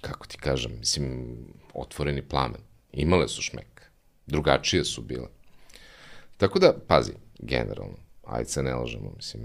kako 0.01 0.27
ti 0.27 0.37
kažem, 0.37 0.73
mislim, 0.79 1.37
otvoreni 1.75 2.23
plamen. 2.23 2.61
Imale 2.93 3.29
su 3.29 3.43
šmek. 3.43 3.91
Drugačije 4.27 4.85
su 4.85 5.03
bile. 5.03 5.29
Tako 6.37 6.59
da, 6.59 6.75
pazi, 6.87 7.13
generalno. 7.43 7.97
Ajde 8.25 8.49
se 8.49 8.63
ne 8.63 8.75
lažemo, 8.75 9.13
mislim, 9.17 9.43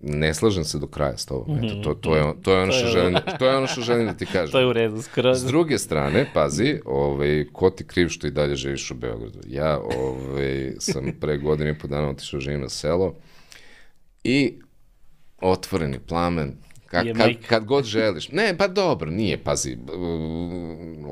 ne 0.00 0.34
slažem 0.34 0.64
se 0.64 0.78
do 0.78 0.86
kraja 0.86 1.16
s 1.16 1.26
tobom. 1.26 1.64
Eto, 1.64 1.74
to, 1.82 1.94
to, 1.94 2.16
je, 2.16 2.34
to, 2.42 2.52
je 2.54 2.62
ono 2.62 2.72
što 2.72 2.86
želim, 2.86 3.16
to 3.38 3.46
je 3.46 3.56
ono 3.56 3.66
što 3.66 3.80
želim 3.80 4.06
da 4.06 4.14
ti 4.14 4.26
kažem. 4.32 4.52
to 4.52 4.58
je 4.58 4.66
u 4.66 4.72
redu, 4.72 5.02
skroz. 5.02 5.40
S 5.40 5.44
druge 5.44 5.78
strane, 5.78 6.26
pazi, 6.34 6.80
ovaj, 6.84 7.46
ko 7.52 7.70
ti 7.70 7.86
kriv 7.86 8.08
što 8.08 8.26
i 8.26 8.30
dalje 8.30 8.56
živiš 8.56 8.90
u 8.90 8.94
Beogradu? 8.94 9.38
Ja 9.46 9.78
ovaj, 9.78 10.72
sam 10.78 11.12
pre 11.20 11.36
godine 11.36 11.70
i 11.70 11.78
po 11.78 11.88
dana 11.88 12.08
otišao 12.08 12.40
živim 12.40 12.60
na 12.60 12.68
selo 12.68 13.14
i 14.24 14.58
otvoreni 15.40 15.98
plamen, 15.98 16.56
Kad, 16.92 17.06
kad, 17.16 17.30
kad 17.48 17.64
god 17.64 17.84
želiš. 17.84 18.28
Ne, 18.28 18.54
pa 18.58 18.68
dobro, 18.68 19.10
nije, 19.10 19.44
pazi, 19.44 19.78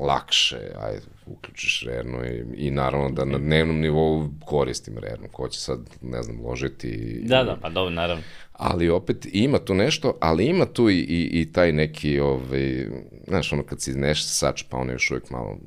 lakše, 0.01 0.59
ajde, 0.79 1.01
uključiš 1.25 1.83
Rernu 1.87 2.25
i, 2.25 2.67
i 2.67 2.71
naravno 2.71 3.09
da 3.09 3.25
na 3.25 3.37
dnevnom 3.37 3.79
nivou 3.79 4.29
koristim 4.45 4.97
Rernu, 4.97 5.27
ko 5.31 5.47
će 5.47 5.59
sad, 5.59 5.79
ne 6.01 6.23
znam, 6.23 6.45
ložiti. 6.45 7.21
Da, 7.23 7.43
da, 7.43 7.57
pa 7.61 7.69
dobro, 7.69 7.93
naravno. 7.93 8.23
Ali 8.53 8.89
opet 8.89 9.27
ima 9.31 9.59
tu 9.59 9.73
nešto, 9.73 10.17
ali 10.21 10.45
ima 10.45 10.65
tu 10.65 10.89
i, 10.89 10.99
i, 10.99 11.41
i 11.41 11.51
taj 11.51 11.71
neki, 11.71 12.19
ovaj, 12.19 12.87
znaš, 13.27 13.53
ono 13.53 13.63
kad 13.63 13.81
si 13.81 13.93
neš 13.93 14.25
sač, 14.25 14.63
pa 14.69 14.77
ono 14.77 14.91
još 14.91 15.11
uvijek 15.11 15.29
malo, 15.29 15.57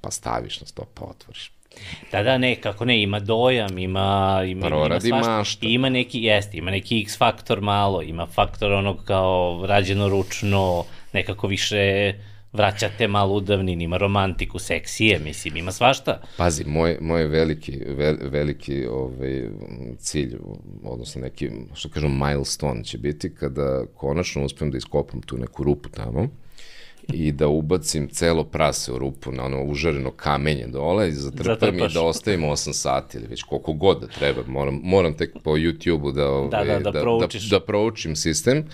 pa 0.00 0.10
staviš 0.10 0.60
na 0.60 0.66
sto, 0.66 0.84
pa 0.94 1.04
otvoriš. 1.04 1.52
Da, 2.12 2.22
da, 2.22 2.38
ne, 2.38 2.56
kako 2.56 2.84
ne, 2.84 3.02
ima 3.02 3.20
dojam, 3.20 3.78
ima, 3.78 4.42
ima, 4.46 4.66
ima 4.66 5.00
svašta. 5.00 5.38
Mašta. 5.38 5.66
Ima 5.66 5.88
neki, 5.88 6.22
jeste, 6.22 6.58
ima 6.58 6.70
neki 6.70 7.00
X 7.00 7.18
faktor 7.18 7.60
malo, 7.60 8.02
ima 8.02 8.26
faktor 8.26 8.72
onog 8.72 9.04
kao 9.04 9.64
rađeno 9.66 10.08
ručno, 10.08 10.84
nekako 11.12 11.46
više 11.46 12.14
vraćate 12.52 13.08
malo 13.08 13.34
u 13.34 13.40
davnini, 13.40 13.84
ima 13.84 13.96
romantiku, 13.96 14.58
seksije, 14.58 15.18
mislim, 15.18 15.56
ima 15.56 15.72
svašta. 15.72 16.20
Pazi, 16.36 16.64
moj, 16.64 16.98
moj 17.00 17.26
veliki, 17.26 17.78
vel, 17.86 18.16
veliki 18.20 18.86
ovaj, 18.86 19.42
cilj, 19.98 20.36
odnosno 20.84 21.20
neki, 21.20 21.50
što 21.74 21.88
kažem, 21.88 22.18
milestone 22.18 22.84
će 22.84 22.98
biti 22.98 23.34
kada 23.34 23.86
konačno 23.94 24.44
uspem 24.44 24.70
da 24.70 24.78
iskopam 24.78 25.22
tu 25.22 25.36
neku 25.36 25.64
rupu 25.64 25.88
tamo 25.88 26.28
i 27.12 27.32
da 27.32 27.48
ubacim 27.48 28.08
celo 28.08 28.44
prase 28.44 28.92
u 28.92 28.98
rupu 28.98 29.32
na 29.32 29.44
ono 29.44 29.64
užareno 29.64 30.10
kamenje 30.10 30.66
dole 30.66 31.08
i 31.08 31.12
zatrpam 31.12 31.78
i 31.78 31.88
da 31.94 32.02
ostavim 32.02 32.40
8 32.40 32.72
sati 32.72 33.18
ili 33.18 33.26
već 33.26 33.42
koliko 33.42 33.72
god 33.72 34.00
da 34.00 34.06
treba. 34.06 34.42
Moram, 34.46 34.80
moram 34.82 35.14
tek 35.14 35.32
po 35.44 35.50
YouTube-u 35.50 36.12
da, 36.12 36.28
ovaj, 36.30 36.50
da, 36.50 36.64
da, 36.64 36.78
da, 36.78 36.90
da, 36.90 37.26
da, 37.26 37.26
da 37.50 37.60
proučim 37.60 38.16
sistem 38.16 38.64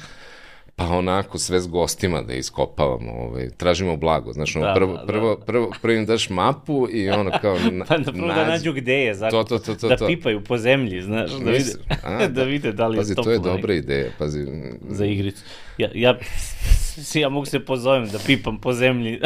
pa 0.77 0.89
onako 0.89 1.39
sve 1.39 1.61
s 1.61 1.67
gostima 1.67 2.23
da 2.23 2.35
iskopavamo, 2.35 3.13
ovaj, 3.13 3.51
tražimo 3.51 3.97
blago, 3.97 4.33
znaš, 4.33 4.55
da, 4.55 4.73
prvo, 4.77 4.93
da, 4.93 5.07
prvo, 5.07 5.37
da. 5.37 5.45
prvo, 5.45 5.73
prvo 5.83 5.95
im 5.95 6.07
daš 6.07 6.31
mapu 6.31 6.89
i 6.93 7.11
ono 7.11 7.31
kao... 7.41 7.59
Na, 7.73 7.85
pa 7.85 7.99
da 7.99 8.13
prvo 8.13 8.27
nađu, 8.27 8.41
da 8.41 8.47
nađu 8.47 8.73
gde 8.73 8.95
je, 8.95 9.15
zato, 9.15 9.45
to, 9.45 9.59
to, 9.59 9.75
to, 9.75 9.89
to, 9.89 9.97
da 9.97 10.07
pipaju 10.07 10.45
po 10.45 10.59
zemlji, 10.59 11.03
znaš, 11.03 11.31
da 11.31 11.51
vide, 11.51 11.73
A, 12.03 12.19
da, 12.19 12.29
da 12.29 12.43
vide 12.43 12.73
da 12.73 12.87
li 12.87 12.97
pazi, 12.97 13.13
je 13.13 13.17
Pazi, 13.17 13.25
to 13.25 13.31
je 13.31 13.39
dobra 13.39 13.75
ideja, 13.75 14.11
pazi. 14.19 14.47
Za 14.89 15.07
igricu. 15.07 15.43
Ja, 15.79 15.89
ja 15.95 16.19
si 17.05 17.21
ja 17.21 17.29
mogu 17.29 17.47
se 17.47 17.61
pozovem 17.61 18.09
da 18.09 18.19
pipam 18.27 18.61
po 18.61 18.73
zemlji, 18.73 19.21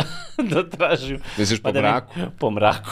da 0.51 0.69
tražim. 0.69 1.21
Misliš 1.39 1.61
pa 1.63 1.69
po 1.69 1.73
da 1.73 1.81
mraku? 1.81 2.15
Po 2.39 2.51
mraku. 2.51 2.91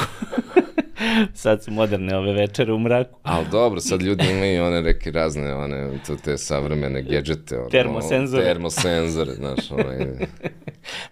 sad 1.35 1.65
su 1.65 1.71
moderne 1.71 2.17
ove 2.17 2.33
večere 2.33 2.73
u 2.73 2.79
mraku. 2.79 3.19
Ali 3.23 3.47
dobro, 3.51 3.81
sad 3.81 4.03
ljudi 4.03 4.25
imaju 4.31 4.65
one 4.65 4.83
neke 4.83 5.11
razne, 5.11 5.55
one, 5.55 5.91
to 6.07 6.17
te 6.17 6.39
savremene 6.39 7.03
gadžete. 7.03 7.59
Ono, 7.59 7.69
termosenzore. 7.69 8.45
Termosenzore, 8.45 9.33
znaš, 9.33 9.71
onaj. 9.71 10.07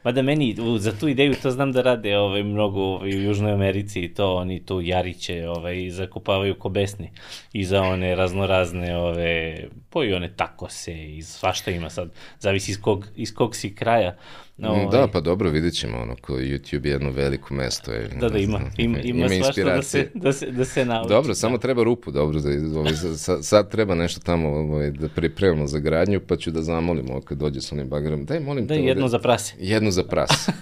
da 0.14 0.22
meni, 0.22 0.56
za 0.78 0.92
tu 0.92 1.08
ideju 1.08 1.34
to 1.42 1.50
znam 1.50 1.72
da 1.72 1.82
rade 1.82 2.18
ovaj, 2.18 2.42
mnogo 2.42 2.80
ovaj, 2.80 3.10
u 3.10 3.22
Južnoj 3.22 3.52
Americi 3.52 4.00
i 4.00 4.14
to, 4.14 4.34
oni 4.34 4.66
tu 4.66 4.80
jariće 4.80 5.48
ovaj, 5.48 5.90
zakupavaju 5.90 6.58
ko 6.58 6.68
besni 6.68 7.10
i 7.52 7.64
za 7.64 7.82
one 7.82 8.14
raznorazne, 8.14 8.96
ove, 8.96 9.64
po 9.90 10.04
i 10.04 10.14
one 10.14 10.32
takose 10.36 11.16
i 11.16 11.22
svašta 11.22 11.70
ima 11.70 11.90
sad, 11.90 12.12
zavisi 12.38 12.70
iz 12.70 12.80
kog, 12.80 13.06
iz 13.16 13.34
kog 13.34 13.56
si 13.56 13.74
kraja. 13.74 14.16
No, 14.56 14.74
mm, 14.76 14.90
da, 14.90 14.98
ovaj. 14.98 15.10
pa 15.12 15.20
dobro, 15.20 15.50
vidjet 15.50 15.74
ćemo, 15.74 15.98
ono, 15.98 16.16
ko 16.20 16.32
YouTube 16.32 16.86
je 16.86 16.92
jedno 16.92 17.10
veliko 17.10 17.54
mesto. 17.54 17.92
Je, 17.92 18.08
da, 18.20 18.28
da, 18.28 18.38
ima, 18.38 18.60
ima, 18.76 18.98
ima, 18.98 19.26
ima 19.26 19.44
svašta 19.44 19.64
da 19.64 19.82
se, 19.82 20.10
da 20.14 20.32
se, 20.32 20.50
da 20.50 20.64
se 20.64 20.84
nauči. 20.84 21.08
Dobro, 21.08 21.34
samo 21.34 21.58
treba 21.58 21.84
rupu, 21.84 22.10
dobro, 22.10 22.40
da, 22.40 22.78
ovaj, 22.78 22.92
sad, 23.16 23.44
sad 23.44 23.70
treba 23.70 23.94
nešto 23.94 24.20
tamo 24.20 24.48
ovaj, 24.48 24.90
da 24.90 25.08
pripremamo 25.08 25.66
za 25.66 25.78
gradnju, 25.78 26.20
pa 26.20 26.36
ću 26.36 26.50
da 26.50 26.62
zamolim 26.62 27.10
ovo 27.10 27.20
kad 27.20 27.38
dođe 27.38 27.60
s 27.60 27.72
onim 27.72 27.88
bagerom. 27.88 28.24
Daj, 28.24 28.40
molim 28.40 28.66
da, 28.66 28.74
te. 28.74 28.80
Da, 28.80 28.86
jedno 28.86 29.08
za 29.08 29.18
prase. 29.18 29.54
Jedno 29.58 29.90
za 29.90 30.04
prase. 30.04 30.52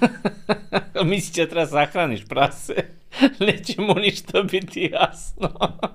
Misliš 1.05 1.37
da 1.37 1.47
treba 1.47 1.67
sahraniš 1.67 2.25
prase? 2.25 2.75
Neće 3.47 3.81
mu 3.81 3.95
ništa 3.95 4.43
biti 4.43 4.91
jasno. 4.93 5.51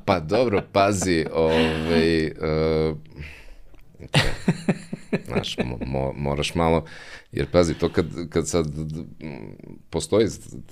pa 0.05 0.19
dobro, 0.19 0.61
pazi, 0.71 1.25
ovaj, 1.33 2.25
uh, 2.27 2.97
Znaš, 5.27 5.57
mo, 5.57 5.77
mo, 5.85 6.13
moraš 6.13 6.55
malo, 6.55 6.85
jer 7.31 7.47
pazi, 7.51 7.73
to 7.73 7.89
kad, 7.89 8.05
kad 8.29 8.47
sad 8.47 8.65
postoji 9.89 10.27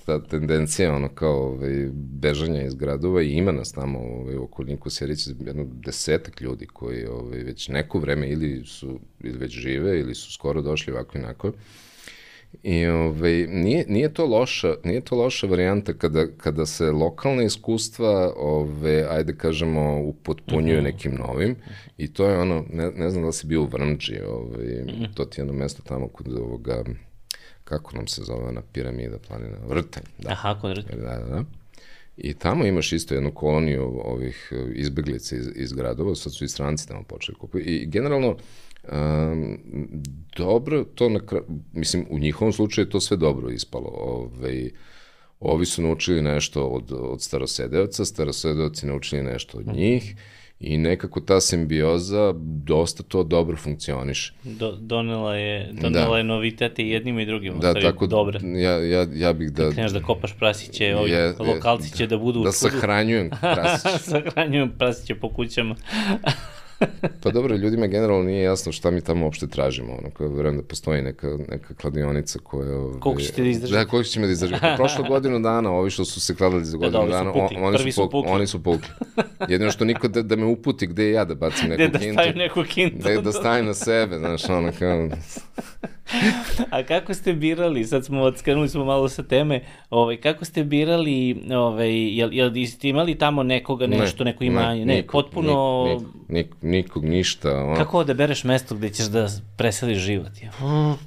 ta 0.05 0.23
tendencija, 0.23 0.95
ono 0.95 1.09
kao 1.09 1.47
ovaj, 1.47 1.89
bežanja 1.93 2.61
iz 2.63 2.75
gradova 2.75 3.21
i 3.21 3.31
ima 3.31 3.51
nas 3.51 3.71
tamo 3.71 3.99
ovaj, 3.99 4.35
u 4.35 4.43
okolniku 4.43 4.89
Sjerića 4.89 5.31
jedno 5.45 5.65
desetak 5.85 6.41
ljudi 6.41 6.67
koji 6.67 7.05
ovaj, 7.05 7.39
već 7.39 7.67
neko 7.67 7.99
vreme 7.99 8.29
ili 8.29 8.65
su 8.65 8.99
ili 9.23 9.37
već 9.37 9.51
žive 9.51 9.99
ili 9.99 10.15
su 10.15 10.33
skoro 10.33 10.61
došli 10.61 10.93
ovako 10.93 11.17
i 11.17 11.21
onako. 11.21 11.51
I 12.63 12.85
ovaj, 12.85 13.47
nije, 13.47 13.85
nije, 13.87 14.13
to 14.13 14.25
loša, 14.25 14.75
nije 14.83 15.01
to 15.01 15.15
loša 15.15 15.47
varijanta 15.47 15.93
kada, 15.93 16.27
kada 16.37 16.65
se 16.65 16.91
lokalna 16.91 17.43
iskustva, 17.43 18.33
ove, 18.37 19.07
ajde 19.09 19.35
kažemo, 19.37 20.01
upotpunjuju 20.01 20.77
mm 20.77 20.79
-hmm. 20.79 20.83
nekim 20.83 21.15
novim. 21.15 21.55
I 21.97 22.13
to 22.13 22.29
je 22.29 22.37
ono, 22.37 22.65
ne, 22.69 22.91
ne 22.91 23.09
znam 23.09 23.23
da 23.23 23.27
li 23.27 23.33
si 23.33 23.47
bio 23.47 23.61
u 23.61 23.65
Vrnđi, 23.65 24.19
ovaj, 24.27 24.65
mm 24.65 24.87
-hmm. 24.87 25.13
to 25.13 25.25
ti 25.25 25.39
je 25.39 25.43
jedno 25.43 25.53
mesto 25.53 25.83
tamo 25.83 26.07
kod 26.07 26.27
ovoga, 26.37 26.83
kako 27.63 27.95
nam 27.95 28.07
se 28.07 28.23
zove 28.23 28.47
ona 28.47 28.61
piramida 28.73 29.17
planina, 29.27 29.57
Vrtanj. 29.67 30.03
Da. 30.17 30.31
Aha, 30.31 30.57
kod 30.61 30.69
Vrtanj. 30.69 30.99
Da, 30.99 31.17
da, 31.17 31.25
da. 31.25 31.43
I 32.17 32.33
tamo 32.33 32.65
imaš 32.65 32.93
isto 32.93 33.13
jednu 33.13 33.31
koloniju 33.31 34.01
ovih 34.03 34.53
izbeglica 34.73 35.35
iz, 35.35 35.49
iz 35.55 35.73
gradova, 35.73 36.15
sad 36.15 36.33
su 36.33 36.45
i 36.45 36.47
stranci 36.47 36.87
tamo 36.87 37.03
počeli 37.03 37.37
kupiti. 37.37 37.69
I 37.69 37.85
generalno, 37.85 38.37
Um, 38.91 39.57
dobro, 40.37 40.83
to 40.83 41.09
na 41.09 41.19
kraju, 41.19 41.45
mislim, 41.73 42.05
u 42.09 42.19
njihovom 42.19 42.53
slučaju 42.53 42.85
je 42.85 42.89
to 42.89 42.99
sve 42.99 43.17
dobro 43.17 43.49
ispalo. 43.49 43.87
Ove, 43.87 44.37
ovaj, 44.37 44.71
ovi 45.39 45.65
su 45.65 45.81
naučili 45.81 46.21
nešto 46.21 46.67
od, 46.67 46.91
od 46.91 47.21
starosedeoca, 47.21 48.05
starosedeoci 48.05 48.85
naučili 48.85 49.23
nešto 49.23 49.57
od 49.57 49.67
njih 49.67 50.15
I 50.59 50.77
nekako 50.77 51.19
ta 51.19 51.41
simbioza 51.41 52.33
dosta 52.63 53.03
to 53.03 53.23
dobro 53.23 53.57
funkcioniše. 53.57 54.33
Do, 54.43 54.71
donela 54.71 55.35
je, 55.35 55.69
donela 55.81 56.11
da. 56.11 56.17
je 56.17 56.23
novitete 56.23 56.83
i 56.83 56.89
jednim 56.89 57.19
i 57.19 57.25
drugim, 57.25 57.59
da, 57.59 57.73
tako, 57.73 58.07
dobre. 58.07 58.39
Ja, 58.43 58.71
ja, 58.71 59.07
ja 59.13 59.33
bih 59.33 59.51
da... 59.51 59.71
Kreneš 59.71 59.91
da 59.91 60.01
kopaš 60.01 60.37
prasiće, 60.39 60.95
ovi 60.95 61.11
je, 61.11 61.33
lokalci 61.39 61.97
će 61.97 62.07
da 62.07 62.17
budu 62.17 62.33
da, 62.33 62.39
u 62.39 62.43
Da 62.43 62.51
sahranjujem 62.51 63.29
prasiće. 63.55 63.97
sahranjujem 63.97 64.71
prasiće 64.77 65.15
po 65.15 65.29
kućama. 65.29 65.75
pa 67.23 67.29
dobro, 67.31 67.55
ljudima 67.55 67.87
generalno 67.87 68.23
nije 68.23 68.43
jasno 68.43 68.71
šta 68.71 68.91
mi 68.91 69.01
tamo 69.01 69.25
uopšte 69.25 69.47
tražimo. 69.47 69.93
Ono, 69.93 70.09
koja 70.09 70.29
verujem 70.29 70.57
da 70.57 70.63
postoji 70.63 71.01
neka, 71.01 71.37
neka 71.49 71.73
kladionica 71.73 72.39
koja... 72.43 72.77
Ove, 72.77 72.99
koliko 72.99 73.21
ćete 73.21 73.41
da 73.41 73.49
izdržati? 73.49 73.85
Da, 73.85 73.89
koliko 73.89 74.07
ćemo 74.09 74.25
da 74.25 74.31
izdržati. 74.31 74.61
Pa 74.61 74.75
prošlo 74.75 75.03
godinu 75.03 75.39
dana, 75.39 75.71
ovi 75.71 75.89
što 75.89 76.05
su 76.05 76.21
se 76.21 76.35
kladali 76.35 76.65
za 76.65 76.77
da, 76.77 76.85
godinu 76.85 77.11
da, 77.11 77.17
dana, 77.17 77.33
pukli. 77.33 77.57
oni, 77.57 77.77
su, 77.77 77.91
su 77.91 78.09
pukli. 78.09 78.31
oni 78.31 78.47
su 78.47 78.63
pukli. 78.63 78.89
Jedino 79.49 79.71
što 79.71 79.85
niko 79.85 80.07
da, 80.07 80.21
da 80.21 80.35
me 80.35 80.45
uputi 80.45 80.87
gde 80.87 81.11
ja 81.11 81.25
da 81.25 81.35
bacim 81.35 81.69
neku 81.69 81.97
kintu. 81.97 81.97
Gde 81.97 82.07
da 82.07 82.13
stavim 82.13 82.37
neku 82.37 82.63
kintu. 82.63 83.07
Da, 83.07 83.21
da 83.21 83.31
stavim 83.31 83.65
na 83.65 83.73
sebe, 83.73 84.17
znaš, 84.17 84.49
ono 84.49 84.71
kao... 84.79 85.09
A 86.69 86.83
kako 86.83 87.13
ste 87.13 87.33
birali, 87.33 87.85
sad 87.85 88.05
smo 88.05 88.21
odskrenuli 88.21 88.69
smo 88.69 88.85
malo 88.85 89.09
sa 89.09 89.23
teme, 89.23 89.61
ovaj, 89.89 90.17
kako 90.17 90.45
ste 90.45 90.63
birali, 90.63 91.43
ovaj, 91.51 92.17
jel, 92.17 92.33
jel 92.33 92.51
ste 92.67 92.89
imali 92.89 93.15
tamo 93.15 93.43
nekoga 93.43 93.87
nešto, 93.87 94.23
ne, 94.23 94.31
neko 94.31 94.43
imanje? 94.43 94.79
Ne, 94.79 94.85
ne, 94.85 94.95
nikog, 94.95 95.11
potpuno... 95.11 95.85
Nik, 95.87 96.07
nik, 96.29 96.55
nikog, 96.61 97.05
ništa. 97.05 97.57
Ono. 97.57 97.75
Kako 97.75 97.97
odabereš 97.97 98.43
mesto 98.43 98.75
gde 98.75 98.89
ćeš 98.89 99.05
da 99.05 99.27
preseliš 99.57 99.97
život? 99.97 100.31
Je? 100.41 100.51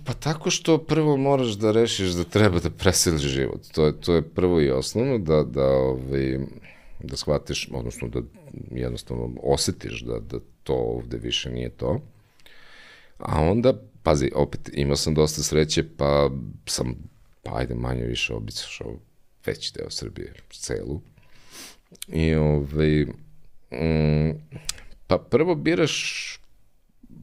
Pa 0.04 0.12
tako 0.12 0.50
što 0.50 0.78
prvo 0.78 1.16
moraš 1.16 1.48
da 1.48 1.72
rešiš 1.72 2.08
da 2.10 2.24
treba 2.24 2.60
da 2.60 2.70
preseliš 2.70 3.22
život. 3.22 3.60
To 3.72 3.86
je, 3.86 4.00
to 4.00 4.14
je 4.14 4.22
prvo 4.22 4.60
i 4.60 4.70
osnovno, 4.70 5.18
da, 5.18 5.42
da, 5.42 5.66
ovaj, 5.66 6.38
da 7.02 7.16
shvatiš, 7.16 7.68
odnosno 7.72 8.08
da 8.08 8.20
jednostavno 8.70 9.30
osetiš 9.42 10.00
da, 10.00 10.18
da 10.20 10.38
to 10.62 10.74
ovde 10.74 11.16
više 11.16 11.50
nije 11.50 11.68
to. 11.68 12.00
A 13.18 13.40
onda 13.42 13.72
pazi, 14.08 14.30
opet 14.34 14.70
imao 14.72 14.96
sam 14.96 15.14
dosta 15.14 15.42
sreće, 15.42 15.84
pa 15.96 16.30
sam, 16.66 16.94
pa 17.42 17.58
ajde 17.58 17.74
manje 17.74 18.04
više 18.04 18.34
obišao 18.34 18.94
veći 19.46 19.72
deo 19.74 19.90
Srbije, 19.90 20.34
celu. 20.50 21.00
I 22.08 22.34
ovaj, 22.34 23.04
mm, 23.72 24.30
pa 25.06 25.18
prvo 25.18 25.54
biraš 25.54 26.34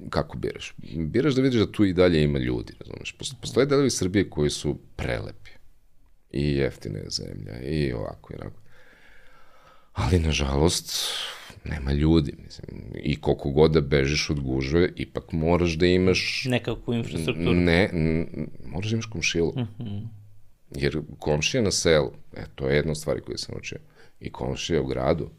kako 0.09 0.37
biraš? 0.37 0.73
Biraš 0.97 1.35
da 1.35 1.41
vidiš 1.41 1.59
da 1.59 1.71
tu 1.71 1.85
i 1.85 1.93
dalje 1.93 2.23
ima 2.23 2.39
ljudi, 2.39 2.73
razumeš? 2.79 3.15
Postoje 3.41 3.65
delovi 3.65 3.89
Srbije 3.89 4.29
koji 4.29 4.49
su 4.49 4.77
prelepi 4.95 5.51
i 6.31 6.55
jeftine 6.55 7.03
zemlja 7.09 7.61
i 7.61 7.93
ovako 7.93 8.33
i 8.33 8.37
onako. 8.41 8.59
Ali, 9.93 10.19
nažalost, 10.19 10.93
nema 11.69 11.91
ljudi, 11.91 12.33
mislim, 12.43 12.81
i 13.03 13.21
koliko 13.21 13.49
god 13.49 13.71
da 13.71 13.81
bežiš 13.81 14.29
od 14.29 14.39
gužve, 14.39 14.89
ipak 14.95 15.31
moraš 15.31 15.71
da 15.71 15.85
imaš... 15.85 16.45
Nekakvu 16.49 16.93
infrastrukturu. 16.93 17.53
Ne, 17.53 17.89
moraš 18.65 18.89
da 18.89 18.93
imaš 18.93 19.05
komšilu. 19.05 19.53
Mm 19.55 19.67
-hmm. 19.79 20.07
Jer 20.75 21.01
komšija 21.19 21.63
na 21.63 21.71
selu, 21.71 22.11
e, 22.37 22.43
to 22.55 22.67
je 22.67 22.75
jedna 22.75 22.91
od 22.91 22.97
stvari 22.97 23.21
koje 23.21 23.37
sam 23.37 23.55
učio, 23.57 23.79
i 24.19 24.31
komšija 24.31 24.81
u 24.81 24.85
gradu, 24.85 25.29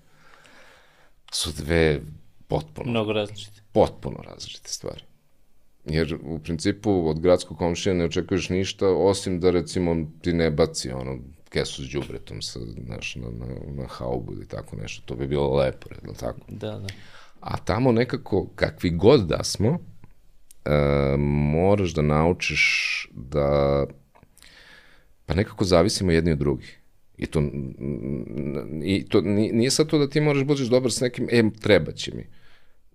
su 1.33 1.53
dve 1.53 2.01
potpuno... 2.49 2.91
Mnogo 2.91 3.13
različite. 3.13 3.61
Potpuno 3.73 4.23
različite 4.23 4.69
stvari. 4.69 5.03
Jer 5.85 6.19
u 6.23 6.39
principu 6.39 7.09
od 7.09 7.21
gradskog 7.21 7.59
komšija 7.59 7.95
ne 7.95 8.05
očekuješ 8.05 8.49
ništa, 8.49 8.89
osim 8.89 9.41
da 9.41 9.51
recimo 9.51 10.07
ti 10.23 10.33
ne 10.33 10.51
baci 10.51 10.91
ono 10.91 11.19
kesu 11.57 11.85
s 11.85 11.89
džubretom 11.89 12.43
sa, 12.43 12.61
znaš, 12.87 13.17
na, 13.17 13.31
na, 13.31 13.47
na 13.83 13.87
haubu 13.89 14.33
ili 14.33 14.49
tako 14.49 14.77
nešto. 14.77 15.03
To 15.07 15.15
bi 15.15 15.27
bilo 15.27 15.57
lepo, 15.57 15.89
redno 15.91 16.13
tako? 16.13 16.41
Da, 16.49 16.71
da. 16.71 16.87
A 17.41 17.57
tamo 17.57 17.93
nekako, 17.93 18.49
kakvi 18.55 18.91
god 18.91 19.27
da 19.27 19.45
smo, 19.45 19.79
e, 20.65 21.17
moraš 21.19 21.95
da 21.95 22.03
naučiš 22.03 22.63
da 23.13 23.85
pa 25.27 25.35
nekako 25.35 25.65
zavisimo 25.65 26.13
jedni 26.13 26.33
od 26.33 26.39
drugih. 26.39 26.81
I 27.19 27.27
to, 27.27 27.43
i 28.85 29.07
to 29.09 29.21
nije 29.21 29.71
sad 29.71 29.87
to 29.87 29.99
da 29.99 30.11
ti 30.11 30.21
moraš 30.21 30.45
budeš 30.45 30.67
dobar 30.67 30.93
s 30.93 31.01
nekim, 31.01 31.29
e, 31.31 31.43
treba 31.61 31.93
će 31.93 32.15
mi. 32.15 32.27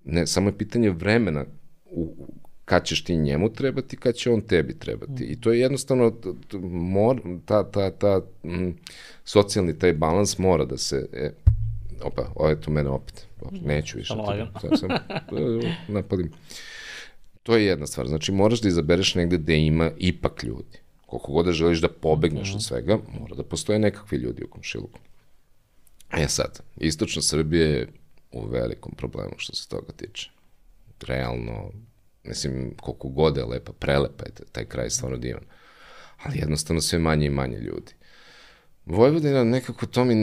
Ne, 0.03 0.27
samo 0.27 0.49
je 0.49 0.57
pitanje 0.57 0.89
vremena 0.89 1.45
u, 1.85 2.27
kad 2.71 2.85
ćeš 2.85 3.03
ti 3.03 3.17
njemu 3.17 3.53
trebati, 3.53 3.97
kad 3.97 4.15
će 4.15 4.31
on 4.31 4.41
tebi 4.41 4.79
trebati. 4.79 5.23
I 5.23 5.41
to 5.41 5.51
je 5.51 5.59
jednostavno, 5.59 6.13
mor, 6.71 7.21
ta, 7.45 7.71
ta, 7.71 7.91
ta 7.91 8.21
m, 8.43 8.77
socijalni 9.23 9.79
taj 9.79 9.93
balans 9.93 10.37
mora 10.37 10.65
da 10.65 10.77
se, 10.77 11.09
e, 11.13 11.31
opa, 12.03 12.31
ovo 12.35 12.49
je 12.49 12.61
tu 12.61 12.71
mene 12.71 12.89
opet, 12.89 13.27
neću 13.51 13.97
više. 13.97 14.07
Samo 14.07 14.23
lagano. 14.23 14.51
Sam, 14.61 14.77
sam, 14.77 14.89
napadim. 15.87 16.31
To 17.43 17.55
je 17.55 17.65
jedna 17.65 17.87
stvar, 17.87 18.07
znači 18.07 18.31
moraš 18.31 18.61
da 18.61 18.67
izabereš 18.67 19.15
negde 19.15 19.37
gde 19.37 19.57
ima 19.57 19.91
ipak 19.97 20.43
ljudi. 20.43 20.79
Koliko 21.05 21.31
god 21.31 21.45
da 21.45 21.51
želiš 21.51 21.81
da 21.81 21.89
pobegneš 21.89 22.49
mm 22.49 22.51
-hmm. 22.51 22.55
od 22.55 22.63
svega, 22.63 22.97
mora 23.19 23.35
da 23.35 23.43
postoje 23.43 23.79
nekakvi 23.79 24.17
ljudi 24.17 24.43
u 24.43 24.47
komšiluku. 24.47 24.99
E 26.17 26.27
sad, 26.27 26.59
istočna 26.77 27.21
Srbija 27.21 27.67
je 27.67 27.87
u 28.31 28.45
velikom 28.45 28.93
problemu 28.97 29.33
što 29.37 29.55
se 29.55 29.69
toga 29.69 29.91
tiče. 29.91 30.29
Realno, 31.07 31.71
Mislim, 32.23 32.73
koliko 32.81 33.07
god 33.07 33.37
je 33.37 33.45
lepa, 33.45 33.71
prelepa 33.73 34.25
je 34.25 34.31
taj 34.51 34.65
kraj 34.65 34.89
stvarno 34.89 35.17
divan. 35.17 35.43
Ali 36.23 36.37
jednostavno 36.37 36.81
sve 36.81 36.99
manje 36.99 37.25
i 37.25 37.29
manje 37.29 37.57
ljudi. 37.57 37.93
Vojvodina 38.85 39.43
nekako 39.43 39.85
to 39.85 40.05
mi, 40.05 40.15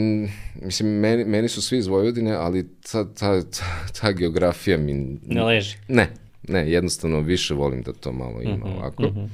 mislim, 0.61 0.89
meni, 0.89 1.25
meni 1.25 1.49
su 1.49 1.61
svi 1.61 1.77
iz 1.77 1.87
Vojvodine, 1.87 2.33
ali 2.33 2.67
ta, 2.91 3.13
ta, 3.13 3.41
ta, 3.41 3.65
ta 4.01 4.11
geografija 4.11 4.77
mi... 4.77 5.19
Ne 5.21 5.43
leži. 5.43 5.77
Ne, 5.87 6.09
ne, 6.47 6.71
jednostavno 6.71 7.19
više 7.19 7.53
volim 7.53 7.81
da 7.81 7.93
to 7.93 8.11
malo 8.11 8.41
ima 8.41 8.55
mm 8.55 8.61
-hmm, 8.61 8.77
ovako. 8.77 9.03
Mm 9.03 9.15
-hmm. 9.15 9.27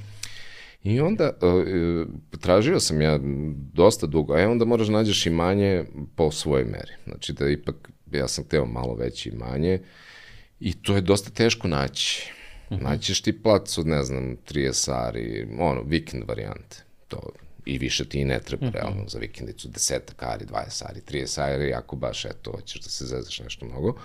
I 0.83 0.99
onda 0.99 1.31
uh, 1.41 2.07
tražio 2.39 2.79
sam 2.79 3.01
ja 3.01 3.19
dosta 3.73 4.07
dugo, 4.07 4.33
a 4.33 4.49
onda 4.49 4.65
moraš 4.65 4.87
da 4.87 4.93
nađeš 4.93 5.25
imanje 5.25 5.83
po 6.15 6.31
svojoj 6.31 6.65
meri. 6.65 6.91
Znači 7.05 7.33
da 7.33 7.49
ipak, 7.49 7.75
ja 8.11 8.27
sam 8.27 8.43
teo 8.43 8.65
malo 8.65 8.95
veće 8.95 9.29
imanje 9.29 9.79
i 10.59 10.73
to 10.73 10.95
je 10.95 11.01
dosta 11.01 11.29
teško 11.29 11.67
naći. 11.67 12.31
-hmm. 12.69 12.83
Naćeš 12.83 13.21
ti 13.21 13.41
plac 13.43 13.77
od, 13.77 13.87
ne 13.87 14.03
znam, 14.03 14.37
30 14.51 15.07
ari, 15.07 15.47
ono, 15.59 15.81
vikend 15.81 16.23
varijante. 16.27 16.83
To 17.07 17.29
i 17.65 17.77
više 17.77 18.05
ti 18.05 18.25
ne 18.25 18.39
treba 18.39 18.65
mm 18.65 18.69
-hmm. 18.69 18.73
realno 18.73 19.07
za 19.07 19.19
vikendicu, 19.19 19.67
desetak 19.67 20.23
ari, 20.23 20.45
20 20.45 20.83
ari, 20.89 21.01
30 21.01 21.41
ari, 21.41 21.73
ako 21.73 21.95
baš, 21.95 22.25
eto, 22.25 22.51
hoćeš 22.51 22.81
da 22.81 22.89
se 22.89 23.05
zezaš 23.05 23.39
nešto 23.39 23.65
mnogo. 23.65 23.95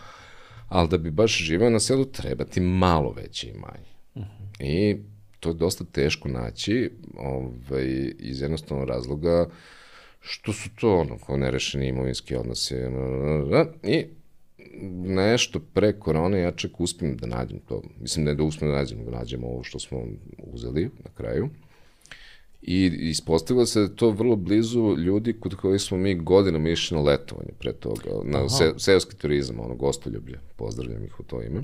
Ali 0.69 0.89
da 0.89 0.99
bi 0.99 1.11
baš 1.11 1.39
živeo 1.39 1.71
na 1.71 1.81
selu, 1.81 2.05
treba 2.05 2.45
ti 2.45 2.61
malo 2.61 3.13
veće 3.13 3.49
imanje. 3.49 3.91
Mm 4.17 4.21
-hmm. 4.21 4.65
I 4.65 4.97
to 5.41 5.49
je 5.49 5.55
dosta 5.55 5.85
teško 5.85 6.29
naći, 6.29 6.91
ovaj, 7.17 8.13
iz 8.19 8.41
jednostavnog 8.41 8.89
razloga 8.89 9.49
što 10.21 10.53
su 10.53 10.71
to, 10.75 10.99
ono, 10.99 11.19
kao 11.19 11.37
nerešeni 11.37 11.89
imovinski 11.89 12.37
odnosi. 12.37 12.75
I 13.83 14.07
nešto 15.05 15.61
pre 15.75 15.93
korone 15.93 16.41
ja 16.41 16.53
čak 16.53 16.81
uspijem 16.81 17.17
da 17.17 17.27
nađem 17.27 17.59
to. 17.69 17.83
Mislim 18.01 18.25
ne 18.25 18.35
da 18.35 18.43
uspijem 18.43 18.73
da 18.73 18.79
nađem, 18.79 19.05
da 19.05 19.11
nađem 19.11 19.45
ovo 19.45 19.63
što 19.63 19.79
smo 19.79 20.03
uzeli 20.53 20.91
na 21.05 21.11
kraju. 21.15 21.49
I 22.63 22.93
ispostavilo 23.01 23.67
se 23.67 23.79
da 23.79 23.85
je 23.85 23.97
to 23.97 24.11
vrlo 24.11 24.37
blizu 24.37 24.97
ljudi 24.97 25.33
kod 25.33 25.55
kojih 25.55 25.83
smo 25.83 25.97
mi 25.97 26.15
godinama 26.15 26.69
išli 26.69 26.97
na 26.97 27.03
letovanje 27.03 27.51
pre 27.59 27.73
toga, 27.73 28.11
na 28.25 28.49
se, 28.49 28.73
seoski 28.77 29.17
turizam, 29.17 29.61
ono, 29.61 29.75
gostoljublje, 29.75 30.39
pozdravljam 30.57 31.05
ih 31.05 31.21
u 31.21 31.23
to 31.23 31.43
ime. 31.43 31.63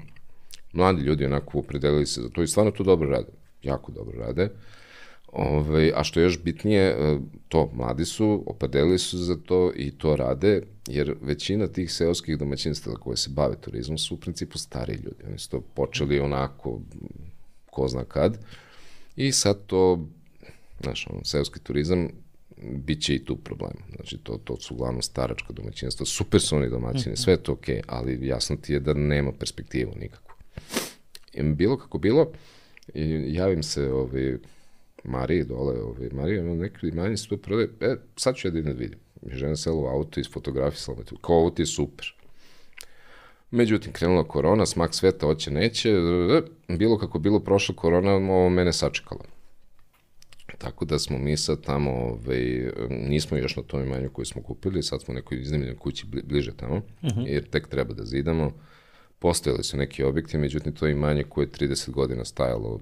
Mladi 0.72 1.02
ljudi 1.02 1.24
onako 1.24 1.58
opredelili 1.58 2.06
se 2.06 2.20
za 2.20 2.28
to 2.28 2.42
i 2.42 2.46
stvarno 2.46 2.70
to 2.70 2.84
dobro 2.84 3.10
rade, 3.10 3.32
jako 3.62 3.92
dobro 3.92 4.18
rade. 4.18 4.44
Uh, 4.44 4.50
Ove, 5.36 5.58
ovaj, 5.58 5.92
a 5.94 6.04
što 6.04 6.20
je 6.20 6.24
još 6.24 6.42
bitnije, 6.42 6.82
e, 6.82 7.18
to 7.48 7.70
mladi 7.74 8.04
su, 8.04 8.44
opadeli 8.46 8.98
su 8.98 9.18
za 9.18 9.36
to 9.36 9.72
i 9.76 9.90
to 9.90 10.16
rade, 10.16 10.62
jer 10.86 11.14
većina 11.22 11.66
tih 11.66 11.92
seoskih 11.92 12.38
domaćinstava 12.38 12.96
koje 12.96 13.16
se 13.16 13.30
bave 13.30 13.56
turizmom 13.60 13.98
su 13.98 14.14
u 14.14 14.18
principu 14.18 14.58
stari 14.58 14.92
ljudi. 14.92 15.24
Oni 15.28 15.38
su 15.38 15.50
to 15.50 15.60
počeli 15.60 16.20
onako, 16.20 16.80
ko 17.70 17.88
zna 17.88 18.04
kad, 18.04 18.38
i 19.16 19.32
sad 19.32 19.66
to, 19.66 20.06
znaš, 20.82 21.06
on, 21.10 21.24
seoski 21.24 21.60
turizam 21.60 22.08
bit 22.62 23.02
će 23.02 23.14
i 23.14 23.24
tu 23.24 23.36
problem. 23.36 23.72
Znači, 23.96 24.18
to, 24.18 24.38
to 24.44 24.56
su 24.60 24.74
uglavnom 24.74 25.02
staračka 25.02 25.52
domaćinstva, 25.52 26.06
super 26.06 26.40
su 26.40 26.56
oni 26.56 26.70
domaćini, 26.70 27.12
mhm. 27.12 27.22
sve 27.22 27.32
je 27.32 27.42
to 27.42 27.52
okej, 27.52 27.76
okay, 27.76 27.82
ali 27.86 28.26
jasno 28.26 28.56
ti 28.56 28.72
je 28.72 28.80
da 28.80 28.94
nema 28.94 29.32
perspektivu 29.32 29.92
nikakvu. 30.00 30.34
Bilo 31.42 31.76
kako 31.76 31.98
bilo, 31.98 32.32
javim 33.28 33.62
se 33.62 33.92
ovaj, 33.92 34.38
Mariji 35.08 35.44
dole, 35.44 35.82
ovaj, 35.82 36.08
Marija 36.12 36.40
ima 36.40 36.54
neke 36.54 36.86
imanje 36.86 37.16
se 37.16 37.28
tu 37.28 37.36
prodaje, 37.36 37.68
e, 37.80 37.96
sad 38.16 38.36
ću 38.36 38.48
ja 38.48 38.52
da 38.52 38.58
idem 38.58 38.72
da 38.72 38.78
vidim. 38.78 38.98
Mi 39.22 39.36
žena 39.36 39.56
sela 39.56 39.76
u 39.76 39.86
auto, 39.86 40.20
isfotografisala 40.20 40.98
me 40.98 41.04
tu, 41.04 41.16
kao 41.16 41.36
ovo 41.36 41.50
ti 41.50 41.62
je 41.62 41.66
super. 41.66 42.14
Međutim, 43.50 43.92
krenula 43.92 44.28
korona, 44.28 44.66
smak 44.66 44.94
sveta, 44.94 45.28
oće 45.28 45.50
neće, 45.50 45.92
bilo 46.68 46.98
kako 46.98 47.18
bilo, 47.18 47.40
prošla 47.40 47.74
korona, 47.74 48.12
ovo 48.12 48.48
mene 48.48 48.72
sačekalo. 48.72 49.20
Tako 50.58 50.84
da 50.84 50.98
smo 50.98 51.18
mi 51.18 51.36
sad 51.36 51.60
tamo, 51.64 51.90
ovaj, 51.90 52.70
nismo 52.90 53.36
još 53.36 53.56
na 53.56 53.62
tom 53.62 53.82
imanju 53.82 54.10
koji 54.10 54.26
smo 54.26 54.42
kupili, 54.42 54.82
sad 54.82 55.02
smo 55.02 55.12
u 55.12 55.14
nekoj 55.14 55.40
iznimljenoj 55.40 55.76
kući 55.76 56.06
bliže 56.24 56.56
tamo, 56.56 56.76
uh 56.76 56.82
-huh. 57.02 57.26
jer 57.26 57.50
tek 57.50 57.68
treba 57.68 57.94
da 57.94 58.04
zidamo. 58.04 58.52
Postojali 59.18 59.64
su 59.64 59.76
neki 59.76 60.02
objekti, 60.02 60.38
međutim 60.38 60.74
to 60.74 60.86
imanje 60.86 61.24
koje 61.24 61.44
je 61.44 61.50
30 61.50 61.90
godina 61.90 62.24
stajalo, 62.24 62.80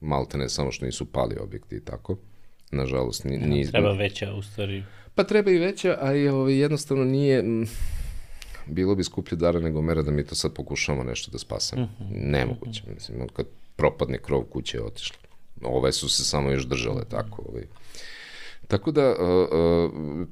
malte 0.00 0.38
ne 0.38 0.48
samo 0.48 0.72
što 0.72 0.86
nisu 0.86 1.12
pali 1.12 1.36
objekti 1.40 1.76
i 1.76 1.84
tako. 1.84 2.16
Nažalost, 2.70 3.24
ni, 3.24 3.38
ni, 3.38 3.70
treba 3.70 3.92
veća 3.92 4.34
u 4.34 4.42
stvari. 4.42 4.84
Pa 5.14 5.24
treba 5.24 5.50
i 5.50 5.58
veća, 5.58 5.98
a 6.00 6.14
i 6.14 6.28
ovaj, 6.28 6.54
jednostavno 6.54 7.04
nije, 7.04 7.44
bilo 8.66 8.94
bi 8.94 9.04
skuplje 9.04 9.36
dara 9.36 9.60
nego 9.60 9.82
mera 9.82 10.02
da 10.02 10.10
mi 10.10 10.26
to 10.26 10.34
sad 10.34 10.52
pokušamo 10.54 11.04
nešto 11.04 11.30
da 11.30 11.38
spasemo. 11.38 11.82
Uh 11.82 11.88
-huh. 11.88 12.30
Nemoguće. 12.30 12.82
Mislim, 12.94 13.28
kad 13.28 13.46
propadne 13.76 14.18
krov 14.18 14.42
kuće 14.42 14.78
je 14.78 14.84
otišlo. 14.84 15.16
Ove 15.62 15.92
su 15.92 16.08
se 16.08 16.24
samo 16.24 16.50
još 16.50 16.66
držale 16.66 17.04
tako. 17.04 17.42
Ovaj. 17.48 17.64
Tako 18.68 18.90
da, 18.90 19.14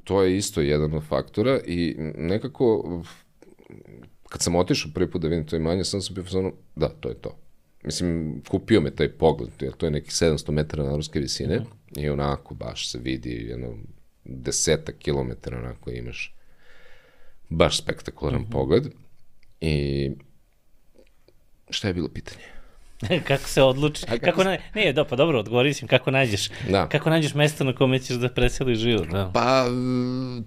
to 0.03 0.23
je 0.23 0.37
isto 0.37 0.61
jedan 0.61 0.93
od 0.93 1.03
faktora 1.03 1.59
i 1.65 1.95
nekako, 2.17 3.01
kad 4.29 4.41
sam 4.41 4.55
otišao 4.55 4.91
prvi 4.93 5.11
put 5.11 5.21
da 5.21 5.27
vidim 5.27 5.45
to 5.45 5.55
imanje, 5.55 5.83
sam 5.83 6.01
sam 6.01 6.15
bio 6.15 6.23
ono, 6.39 6.51
da, 6.75 6.89
to 6.89 7.09
je 7.09 7.15
to. 7.15 7.37
Mislim, 7.83 8.41
kupio 8.49 8.81
me 8.81 8.91
taj 8.91 9.09
pogled, 9.09 9.51
jer 9.59 9.73
to 9.73 9.85
je 9.85 9.91
neki 9.91 10.09
700 10.09 10.51
metara 10.51 10.83
nadmorske 10.83 11.19
visine 11.19 11.59
mm 11.59 11.79
i 11.97 12.09
onako 12.09 12.55
baš 12.55 12.91
se 12.91 12.99
vidi 12.99 13.29
jedno 13.29 13.77
deseta 14.23 14.91
kilometara 14.91 15.57
onako 15.57 15.91
imaš 15.91 16.35
baš 17.49 17.77
spektakularan 17.77 18.41
mm 18.41 18.45
-hmm. 18.45 18.51
pogled. 18.51 18.87
I 19.61 20.11
šta 21.69 21.87
je 21.87 21.93
bilo 21.93 22.09
pitanje? 22.09 22.58
kako 23.27 23.49
se 23.49 23.61
odluči, 23.61 24.05
kako, 24.05 24.25
kako 24.25 24.43
na... 24.43 24.57
ne, 24.75 24.93
da, 24.93 25.05
pa 25.05 25.15
dobro, 25.15 25.39
odgovori 25.39 25.73
si 25.73 25.87
kako 25.87 26.11
nađeš, 26.11 26.49
da. 26.69 26.87
kako 26.87 27.09
nađeš 27.09 27.33
mesto 27.33 27.63
na 27.63 27.73
kome 27.73 27.99
ćeš 27.99 28.15
da 28.15 28.29
preseliš 28.29 28.79
život, 28.79 29.07
da. 29.07 29.31
Pa, 29.33 29.65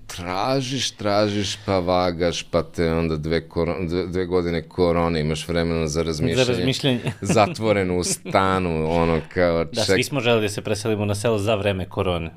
tražiš, 0.06 0.90
tražiš, 0.90 1.58
pa 1.66 1.78
vagaš, 1.78 2.42
pa 2.42 2.62
te 2.62 2.92
onda 2.92 3.16
dve, 3.16 3.48
koron, 3.48 3.88
dve, 3.88 4.06
dve 4.06 4.26
godine 4.26 4.62
korone 4.62 5.20
imaš 5.20 5.48
vremena 5.48 5.88
za 5.88 6.02
razmišljanje. 6.02 6.44
Za 6.44 6.52
razmišljanje. 6.52 7.00
zatvoren 7.20 7.90
u 7.90 8.04
stanu, 8.04 8.90
ono 8.90 9.20
kao 9.34 9.64
ček... 9.64 9.74
Da, 9.74 9.82
svi 9.82 10.02
smo 10.02 10.20
želeli 10.20 10.42
da 10.42 10.48
se 10.48 10.62
preselimo 10.62 11.04
na 11.04 11.14
selo 11.14 11.38
za 11.38 11.54
vreme 11.54 11.88
korone. 11.88 12.30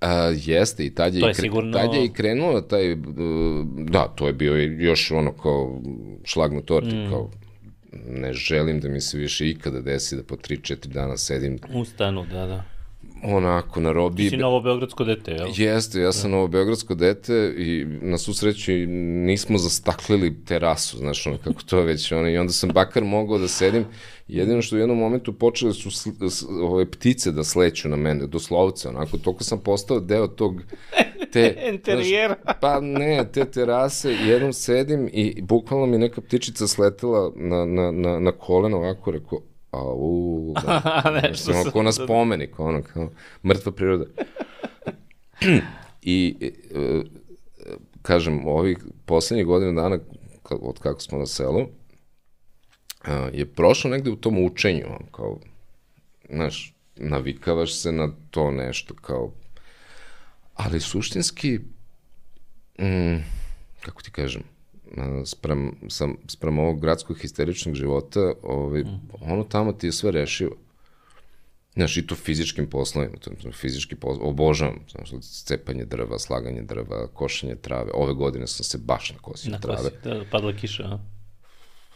A, 0.00 0.32
jeste, 0.36 0.84
i 0.84 0.94
tad 0.94 1.14
je, 1.14 1.20
to 1.20 1.26
je 1.26 1.30
i, 1.30 1.34
kre, 1.34 1.42
sigurno... 1.42 1.78
tad 1.78 1.94
je 1.94 2.04
i 2.04 2.12
krenuo 2.12 2.60
taj, 2.60 2.96
da, 3.78 4.12
to 4.14 4.26
je 4.26 4.32
bio 4.32 4.56
još 4.56 5.10
ono 5.10 5.32
kao 5.32 5.80
šlag 6.24 6.52
na 6.52 6.60
torti, 6.60 6.96
mm. 6.96 7.10
kao 7.10 7.30
ne 8.08 8.32
želim 8.32 8.80
da 8.80 8.88
mi 8.88 9.00
se 9.00 9.18
više 9.18 9.50
ikada 9.50 9.80
desi 9.80 10.16
da 10.16 10.22
po 10.22 10.36
3-4 10.36 10.86
dana 10.86 11.16
sedim. 11.16 11.58
U 11.74 11.84
stanu, 11.84 12.26
da, 12.26 12.46
da. 12.46 12.64
Onako, 13.24 13.80
na 13.80 13.92
robi... 13.92 14.22
Ti 14.22 14.30
si 14.30 14.36
novo 14.36 14.60
beogradsko 14.60 15.04
dete, 15.04 15.32
jel? 15.32 15.48
Jeste, 15.56 16.00
ja 16.00 16.12
sam 16.12 16.30
da. 16.30 16.36
novo 16.36 16.48
beogradsko 16.48 16.94
dete 16.94 17.54
i 17.56 17.84
na 17.84 18.18
susreću 18.18 18.72
nismo 18.72 19.58
zastaklili 19.58 20.44
terasu, 20.44 20.96
znaš, 20.96 21.26
ono, 21.26 21.38
kako 21.38 21.62
to 21.62 21.80
već, 21.80 22.12
ono, 22.12 22.28
i 22.28 22.38
onda 22.38 22.52
sam 22.52 22.70
bakar 22.70 23.04
mogao 23.04 23.38
da 23.38 23.48
sedim, 23.48 23.84
jedino 24.28 24.62
što 24.62 24.76
u 24.76 24.78
jednom 24.78 24.98
momentu 24.98 25.32
počele 25.32 25.72
su 25.72 25.90
sl, 25.90 26.10
ove 26.62 26.90
ptice 26.90 27.32
da 27.32 27.44
sleću 27.44 27.88
na 27.88 27.96
mene, 27.96 28.26
doslovce, 28.26 28.88
onako, 28.88 29.18
toliko 29.18 29.44
sam 29.44 29.58
postao 29.58 30.00
deo 30.00 30.26
tog 30.26 30.62
te... 31.32 31.56
Interijera. 31.72 32.36
pa 32.60 32.80
ne, 32.80 33.24
te 33.32 33.44
terase, 33.44 34.12
jednom 34.12 34.52
sedim 34.52 35.08
i 35.12 35.42
bukvalno 35.42 35.86
mi 35.86 35.98
neka 35.98 36.20
ptičica 36.20 36.66
sletela 36.66 37.32
na, 37.36 37.64
na, 37.64 37.90
na, 37.90 38.20
na 38.20 38.32
koleno 38.32 38.76
ovako, 38.76 39.10
rekao, 39.10 39.40
a 39.70 39.82
u, 39.94 40.54
da, 40.66 41.20
nešto 41.22 41.52
ono, 41.52 41.70
ko 41.70 41.82
na 41.82 41.92
spomenik, 41.92 42.60
ono, 42.60 42.82
kao, 42.82 43.10
mrtva 43.44 43.72
priroda. 43.72 44.04
I, 46.02 46.36
e, 46.40 46.50
kažem, 48.02 48.46
ovih 48.46 48.78
poslednjih 49.06 49.46
godina 49.46 49.82
dana, 49.82 49.98
od 50.50 50.78
kako 50.78 51.00
smo 51.00 51.18
na 51.18 51.26
selu, 51.26 51.66
je 53.32 53.46
prošlo 53.46 53.90
negde 53.90 54.10
u 54.10 54.16
tom 54.16 54.44
učenju, 54.44 54.86
kao, 55.10 55.38
znaš, 56.30 56.74
navikavaš 56.96 57.74
se 57.74 57.92
na 57.92 58.08
to 58.30 58.50
nešto, 58.50 58.94
kao, 58.94 59.32
ali 60.54 60.80
suštinski, 60.80 61.58
mm, 62.78 63.16
kako 63.80 64.02
ti 64.02 64.10
kažem, 64.10 64.42
sprem, 65.24 65.72
sam, 65.88 66.16
sprem 66.28 66.58
ovog 66.58 66.80
gradskog 66.80 67.18
histeričnog 67.18 67.74
života, 67.74 68.32
ovaj, 68.42 68.80
mm. 68.80 69.00
ono 69.20 69.44
tamo 69.44 69.72
ti 69.72 69.86
je 69.86 69.92
sve 69.92 70.10
rešivo. 70.10 70.56
Znaš, 71.74 71.96
i 71.96 72.06
to 72.06 72.14
fizičkim 72.14 72.70
poslovima, 72.70 73.16
to 73.16 73.52
fizički 73.52 73.94
poslovi, 73.94 74.28
obožavam, 74.28 74.78
znaš, 74.90 75.10
cepanje 75.44 75.84
drva, 75.84 76.18
slaganje 76.18 76.62
drva, 76.62 77.06
košenje 77.06 77.56
trave. 77.56 77.90
Ove 77.94 78.14
godine 78.14 78.46
sam 78.46 78.64
se 78.64 78.78
baš 78.78 79.10
nakosio 79.10 79.50
na 79.52 79.58
trave. 79.58 79.90
Kosi, 79.90 79.96
da, 80.04 80.24
padla 80.30 80.56
kiša, 80.56 80.82
a? 80.82 80.98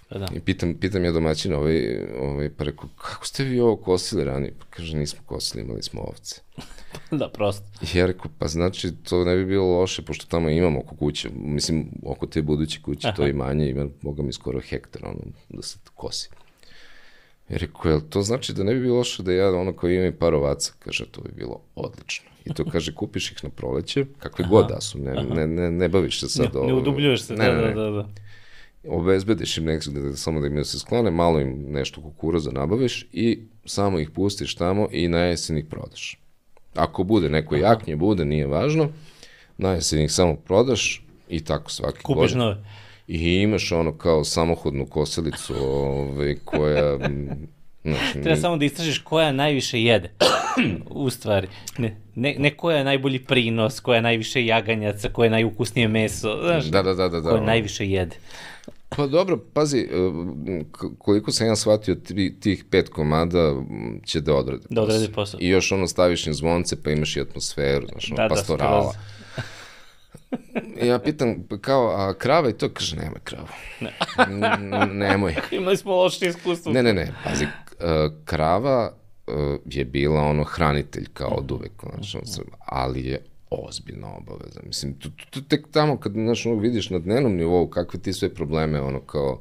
Pa 0.09 0.19
da. 0.19 0.29
I 0.35 0.41
pitam, 0.41 0.75
pitam 0.75 1.05
ja 1.05 1.13
domaćina, 1.13 1.59
ovaj, 1.59 1.99
ovaj, 2.21 2.51
pa 2.51 2.65
rekao, 2.65 2.89
kako 2.97 3.27
ste 3.27 3.45
vi 3.45 3.61
ovo 3.61 3.77
kosili 3.77 4.25
ranije? 4.25 4.55
Pa 4.59 4.65
kaže, 4.71 4.97
nismo 4.97 5.21
kosili, 5.27 5.63
imali 5.63 5.83
smo 5.83 6.01
ovce. 6.01 6.41
da, 7.11 7.29
prosto. 7.29 7.65
I 7.83 7.99
ja 7.99 8.07
rekao, 8.07 8.31
pa 8.39 8.49
znači, 8.49 8.93
to 9.03 9.25
ne 9.25 9.37
bi 9.37 9.45
bilo 9.45 9.79
loše, 9.79 10.03
pošto 10.03 10.27
tamo 10.27 10.51
imamo 10.51 10.81
oko 10.81 10.97
kuće, 10.97 11.29
mislim, 11.35 11.87
oko 12.03 12.27
te 12.27 12.43
buduće 12.43 12.81
kuće, 12.83 13.09
Aha. 13.09 13.17
to 13.17 13.27
imanje 13.27 13.69
ima, 13.69 13.87
moga 14.03 14.23
mi 14.23 14.33
skoro 14.33 14.61
hektar, 14.61 15.03
ono, 15.05 15.19
da 15.49 15.63
se 15.63 15.79
kosi. 15.95 16.29
I 17.49 17.59
rekao, 17.59 17.91
jel 17.91 18.01
to 18.11 18.23
znači 18.23 18.53
da 18.53 18.65
ne 18.65 18.75
bi 18.75 18.81
bilo 18.81 18.97
loše 18.97 19.23
da 19.23 19.33
ja 19.33 19.55
ono 19.55 19.73
koji 19.73 19.97
imam 19.97 20.13
par 20.19 20.35
ovaca, 20.35 20.73
kaže, 20.79 21.07
to 21.11 21.21
bi 21.21 21.31
bilo 21.37 21.61
odlično. 21.75 22.31
I 22.45 22.55
to 22.55 22.65
kaže, 22.65 22.95
kupiš 22.95 23.33
ih 23.33 23.45
na 23.45 23.51
proleće, 23.51 24.07
kakve 24.19 24.45
Aha. 24.45 24.51
god 24.51 24.69
da 24.69 24.81
su, 24.81 24.99
ne, 24.99 25.15
ne, 25.35 25.47
ne, 25.47 25.71
ne 25.71 25.89
baviš 25.89 26.21
se 26.21 26.29
sad. 26.29 26.55
Ne, 26.55 26.67
ne 26.67 26.75
udubljuješ 26.75 27.23
se, 27.23 27.35
ne, 27.35 27.51
da, 27.51 27.55
ne, 27.55 27.75
da, 27.75 27.83
da, 27.83 27.91
da 27.91 28.09
obezbediš 28.89 29.59
im 29.59 29.65
nekde 29.65 30.01
da, 30.01 30.17
samo 30.17 30.41
da 30.41 30.47
im 30.47 30.65
se 30.65 30.79
sklone, 30.79 31.11
malo 31.11 31.41
im 31.41 31.65
nešto 31.69 32.03
kukuruza 32.03 32.51
nabaviš 32.51 33.07
i 33.13 33.39
samo 33.65 33.99
ih 33.99 34.11
pustiš 34.11 34.55
tamo 34.55 34.89
i 34.93 35.09
na 35.09 35.19
jesen 35.19 35.59
ih 35.59 35.65
prodaš. 35.71 36.19
Ako 36.75 37.05
bude 37.05 37.29
neko 37.29 37.57
jaknje, 37.57 37.97
bude, 37.97 38.25
nije 38.25 38.47
važno, 38.47 38.89
na 39.59 39.73
jesen 39.73 40.03
ih 40.03 40.13
samo 40.13 40.37
prodaš 40.37 41.03
i 41.29 41.45
tako 41.45 41.71
svaki 41.71 42.03
Kupiš 42.03 42.21
godin. 42.21 42.39
nove. 42.39 42.65
I 43.09 43.35
imaš 43.35 43.73
ono 43.73 43.93
kao 43.93 44.25
samohodnu 44.25 44.87
kosilicu 44.87 45.55
ovaj, 45.55 46.37
koja... 46.45 46.99
Znači, 47.87 48.23
Treba 48.23 48.37
samo 48.37 48.57
da 48.57 48.65
istražiš 48.65 48.99
koja 48.99 49.33
najviše 49.33 49.83
jede, 49.83 50.11
u 50.91 51.11
stvari. 51.11 51.49
Ne, 51.79 51.97
ne, 52.15 52.35
ne 52.39 52.51
koja 52.51 52.79
je 52.79 52.85
najbolji 52.85 53.25
prinos, 53.25 53.81
koja 53.81 53.97
je 53.97 54.03
najviše 54.03 54.47
jaganjaca, 54.47 55.09
koja 55.09 55.27
je 55.27 55.31
najukusnije 55.31 55.89
meso, 55.89 56.39
znaš, 56.45 56.65
da, 56.65 56.83
da, 56.83 56.95
da, 56.95 57.09
da, 57.09 57.21
da, 57.21 57.31
koja 57.31 57.43
najviše 57.43 57.87
jede. 57.87 58.17
Pa 58.97 59.07
dobro, 59.07 59.39
pazi, 59.53 59.79
e, 59.79 60.65
koliko 60.99 61.33
sam 61.33 61.47
ja 61.47 61.57
shvatio, 61.57 61.97
tih 62.41 62.65
pet 62.71 62.89
komada 62.89 63.55
će 64.05 64.21
da 64.21 64.35
odrade 64.35 64.63
Da 64.71 64.83
odrade 64.83 65.09
posao. 65.09 65.41
I 65.41 65.49
još 65.49 65.73
ono 65.73 65.87
staviš 65.87 66.27
im 66.27 66.35
zvonce, 66.35 66.83
pa 66.83 66.91
imaš 66.91 67.17
i 67.17 67.21
atmosferu, 67.21 67.87
znaš, 67.87 68.11
ono, 68.11 68.17
da, 68.17 68.23
da 68.23 68.29
pastorala. 68.29 68.93
Da, 68.93 70.87
ja 70.87 70.99
pitam, 70.99 71.47
kao, 71.61 71.89
a 71.89 72.15
krava 72.15 72.51
i 72.51 72.53
to, 72.53 72.69
kaže, 72.69 72.97
nema 72.97 73.17
kravu. 73.25 73.49
Ne. 73.81 73.93
nemoj. 74.87 75.37
Imali 75.51 75.77
smo 75.77 75.97
loše 75.97 76.27
iskustvo. 76.27 76.73
Ne, 76.73 76.83
ne, 76.83 76.93
ne, 76.93 77.13
pazi, 77.25 77.45
e, 77.45 77.49
krava 78.25 78.93
e, 79.27 79.33
je 79.65 79.85
bila 79.85 80.21
ono 80.21 80.45
hranitelj 80.45 81.07
kao 81.13 81.31
od 81.31 81.51
uvek, 81.51 81.73
znači, 81.95 82.19
ali 82.67 83.07
je 83.07 83.25
ozbiljna 83.51 84.17
obaveza. 84.17 84.61
Mislim, 84.67 84.95
tu, 84.95 85.11
tu, 85.11 85.25
tu 85.31 85.43
tek 85.43 85.67
tamo 85.71 85.97
kad 85.97 86.13
znaš, 86.13 86.47
ono, 86.47 86.57
vidiš 86.57 86.91
na 86.91 86.99
dnevnom 86.99 87.37
nivou 87.37 87.69
kakve 87.69 88.01
ti 88.01 88.13
sve 88.13 88.35
probleme, 88.35 88.81
ono 88.81 89.01
kao, 89.01 89.41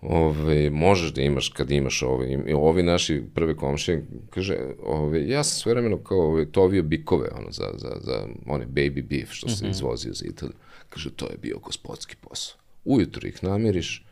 ove, 0.00 0.70
možeš 0.70 1.12
da 1.12 1.22
imaš 1.22 1.48
kad 1.48 1.70
imaš 1.70 2.02
ove, 2.02 2.32
i 2.32 2.52
ovi 2.52 2.82
naši 2.82 3.22
prve 3.34 3.56
komšije, 3.56 4.06
kaže, 4.30 4.56
ove, 4.82 5.28
ja 5.28 5.44
sam 5.44 5.60
sve 5.60 5.72
vremeno 5.72 5.98
kao 5.98 6.18
ove, 6.18 6.52
tovio 6.52 6.82
bikove, 6.82 7.28
ono, 7.38 7.50
za, 7.50 7.70
za, 7.76 7.96
za 8.00 8.26
one 8.46 8.66
baby 8.66 9.02
beef 9.02 9.28
što 9.30 9.48
se 9.48 9.64
mm 9.64 9.68
-hmm. 9.68 9.70
izvozio 9.70 10.12
za 10.12 10.26
Italiju. 10.26 10.56
Kaže, 10.88 11.10
to 11.10 11.26
je 11.26 11.36
bio 11.42 11.58
gospodski 11.58 12.16
posao. 12.20 12.58
Ujutro 12.84 13.28
ih 13.28 13.44
namiriš, 13.44 14.04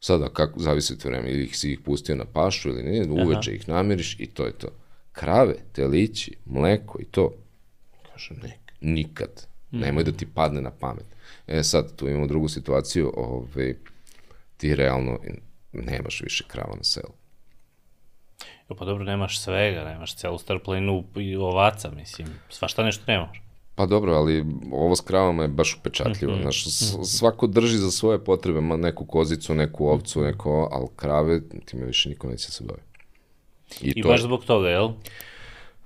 sada 0.00 0.28
kako, 0.28 0.60
zavisi 0.60 0.92
od 0.92 1.04
vremena, 1.04 1.28
ili 1.28 1.44
ih 1.44 1.58
si 1.58 1.72
ih 1.72 1.80
pustio 1.80 2.16
na 2.16 2.24
pašu 2.24 2.68
ili 2.68 2.82
ne, 2.82 3.06
uveče 3.10 3.50
Aha. 3.50 3.56
ih 3.56 3.68
namiriš 3.68 4.16
i 4.20 4.26
to 4.26 4.46
je 4.46 4.52
to. 4.52 4.68
Krave, 5.12 5.54
telići, 5.72 6.36
mleko 6.44 6.98
i 7.00 7.04
to, 7.04 7.32
Kaže, 8.14 8.34
ne, 8.42 8.58
nikad. 8.80 9.46
Mm. 9.72 9.78
Nemoj 9.78 10.04
da 10.04 10.12
ti 10.12 10.26
padne 10.26 10.60
na 10.60 10.70
pamet. 10.70 11.06
E 11.46 11.62
sad, 11.62 11.96
tu 11.96 12.08
imamo 12.08 12.26
drugu 12.26 12.48
situaciju, 12.48 13.12
ovaj, 13.16 13.74
ti 14.56 14.74
realno 14.74 15.18
nemaš 15.72 16.20
više 16.20 16.44
krava 16.48 16.76
na 16.76 16.84
selu. 16.84 17.12
Jo, 18.70 18.76
pa 18.76 18.84
dobro, 18.84 19.04
nemaš 19.04 19.40
svega, 19.40 19.84
nemaš 19.84 20.16
celu 20.16 20.38
starplinu 20.38 21.04
i 21.16 21.36
ovaca, 21.36 21.90
mislim, 21.90 22.28
svašta 22.48 22.82
nešto 22.82 23.04
nemaš. 23.06 23.42
Pa 23.74 23.86
dobro, 23.86 24.12
ali 24.12 24.46
ovo 24.72 24.96
s 24.96 25.00
kravama 25.00 25.42
je 25.42 25.48
baš 25.48 25.76
upečatljivo. 25.80 26.32
-hmm. 26.32 26.42
Znaš, 26.42 26.64
svako 27.18 27.46
drži 27.46 27.78
za 27.78 27.90
svoje 27.90 28.24
potrebe, 28.24 28.60
ma 28.60 28.76
neku 28.76 29.06
kozicu, 29.06 29.54
neku 29.54 29.86
ovcu, 29.86 30.20
neko, 30.20 30.68
ali 30.72 30.86
krave, 30.96 31.40
time 31.64 31.86
više 31.86 32.08
niko 32.08 32.28
neće 32.28 32.50
se 32.52 32.64
bavi. 32.64 32.80
I, 33.80 33.92
I 33.96 34.02
to 34.02 34.08
baš 34.08 34.22
zbog 34.22 34.44
toga, 34.44 34.68
jel? 34.68 34.90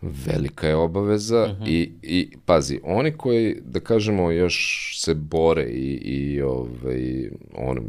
Velika 0.02 0.68
je 0.68 0.76
obaveza 0.76 1.44
uh 1.44 1.50
-huh. 1.50 1.68
i, 1.68 1.92
i 2.02 2.30
pazi, 2.44 2.80
oni 2.84 3.12
koji, 3.12 3.56
da 3.64 3.80
kažemo, 3.80 4.30
još 4.30 4.88
se 5.00 5.14
bore 5.14 5.64
i, 5.64 5.94
i 5.94 6.42
ovaj, 6.42 7.30
ono 7.54 7.82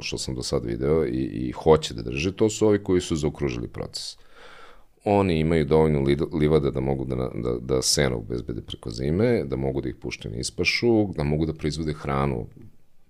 što 0.00 0.18
sam 0.18 0.34
do 0.34 0.42
sada 0.42 0.66
video 0.66 1.06
i, 1.06 1.22
i 1.22 1.52
hoće 1.52 1.94
da 1.94 2.02
drže, 2.02 2.32
to 2.32 2.50
su 2.50 2.66
ovi 2.66 2.82
koji 2.82 3.00
su 3.00 3.16
zaokružili 3.16 3.68
proces. 3.68 4.16
Oni 5.04 5.38
imaju 5.38 5.64
dovoljno 5.64 6.04
livada 6.32 6.70
da 6.70 6.80
mogu 6.80 7.04
da, 7.04 7.30
da, 7.34 7.58
da 7.60 7.82
senu 7.82 8.24
bezbede 8.28 8.60
preko 8.60 8.90
zime, 8.90 9.44
da 9.44 9.56
mogu 9.56 9.80
da 9.80 9.88
ih 9.88 9.94
puštaju 9.94 10.34
na 10.34 10.40
ispašu, 10.40 11.12
da 11.16 11.24
mogu 11.24 11.46
da 11.46 11.52
proizvode 11.52 11.92
hranu, 11.92 12.46